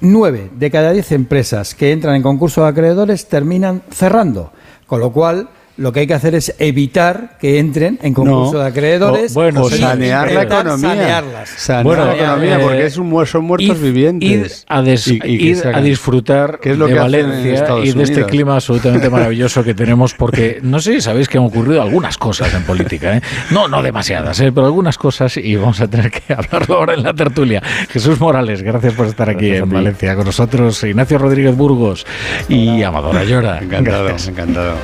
nueve 0.00 0.50
de 0.54 0.70
cada 0.70 0.92
diez 0.92 1.12
empresas 1.12 1.74
que 1.74 1.92
entran 1.92 2.14
en 2.14 2.22
concurso 2.22 2.62
de 2.62 2.68
acreedores 2.68 3.26
terminan 3.26 3.82
cerrando, 3.90 4.52
con 4.86 5.00
lo 5.00 5.12
cual 5.12 5.48
lo 5.76 5.92
que 5.92 6.00
hay 6.00 6.06
que 6.06 6.14
hacer 6.14 6.34
es 6.34 6.54
evitar 6.58 7.38
que 7.40 7.58
entren 7.58 7.98
en 8.02 8.12
concurso 8.12 8.54
No. 8.54 8.58
de 8.60 8.66
acreedores 8.66 9.32
O- 9.32 9.34
bueno, 9.34 9.62
o 9.62 9.70
sanear 9.70 10.30
la 10.30 10.42
economía. 10.42 10.88
sanearlas. 10.90 11.48
Sanear 11.56 11.84
Bueno, 11.84 12.04
la 12.06 12.14
economía, 12.16 12.56
eh, 12.56 12.62
porque 12.62 12.84
es 12.86 12.96
un, 12.98 13.26
son 13.26 13.44
muertos 13.44 13.78
Id- 13.78 13.82
vivientes. 13.82 14.28
id 14.60 14.64
a, 14.68 14.82
des- 14.82 15.06
Y- 15.08 15.20
y 15.50 15.54
se 15.54 15.68
a 15.68 15.80
disfrutar 15.80 16.58
¿Qué 16.60 16.72
es 16.72 16.78
lo 16.78 16.86
de 16.86 16.94
que 16.94 16.98
Valencia 17.00 17.66
y 17.82 17.92
de 17.92 18.02
este 18.02 18.24
clima 18.26 18.54
absolutamente 18.56 19.08
maravilloso 19.08 19.64
que 19.64 19.72
tenemos, 19.74 20.14
porque 20.14 20.58
no 20.62 20.80
sé 20.80 20.94
si 20.94 21.00
sabéis 21.00 21.28
que 21.28 21.38
han 21.38 21.44
ocurrido 21.44 21.80
algunas 21.80 22.18
cosas 22.18 22.52
en 22.54 22.62
política, 22.64 23.16
¿eh? 23.16 23.22
no, 23.50 23.66
no 23.68 23.82
demasiadas, 23.82 24.38
¿eh? 24.40 24.52
pero 24.52 24.66
algunas 24.66 24.98
cosas 24.98 25.36
y 25.38 25.56
vamos 25.56 25.80
a 25.80 25.88
tener 25.88 26.10
que 26.10 26.32
hablarlo 26.34 26.76
ahora 26.76 26.94
en 26.94 27.02
la 27.04 27.14
tertulia. 27.14 27.62
Jesús 27.90 28.20
Morales, 28.20 28.62
gracias 28.62 28.92
por 28.94 29.06
estar 29.06 29.30
aquí 29.30 29.46
Gracias 29.46 29.64
en. 29.64 29.70
Valencia 29.72 30.14
con 30.14 30.26
nosotros, 30.26 30.84
Ignacio 30.84 31.16
Rodríguez 31.18 31.56
Burgos 31.56 32.06
y 32.48 32.82
Amador 32.82 33.16
Ayora. 33.16 33.58
Encantado, 33.62 34.04
Gracias. 34.04 34.28
encantado. 34.28 34.74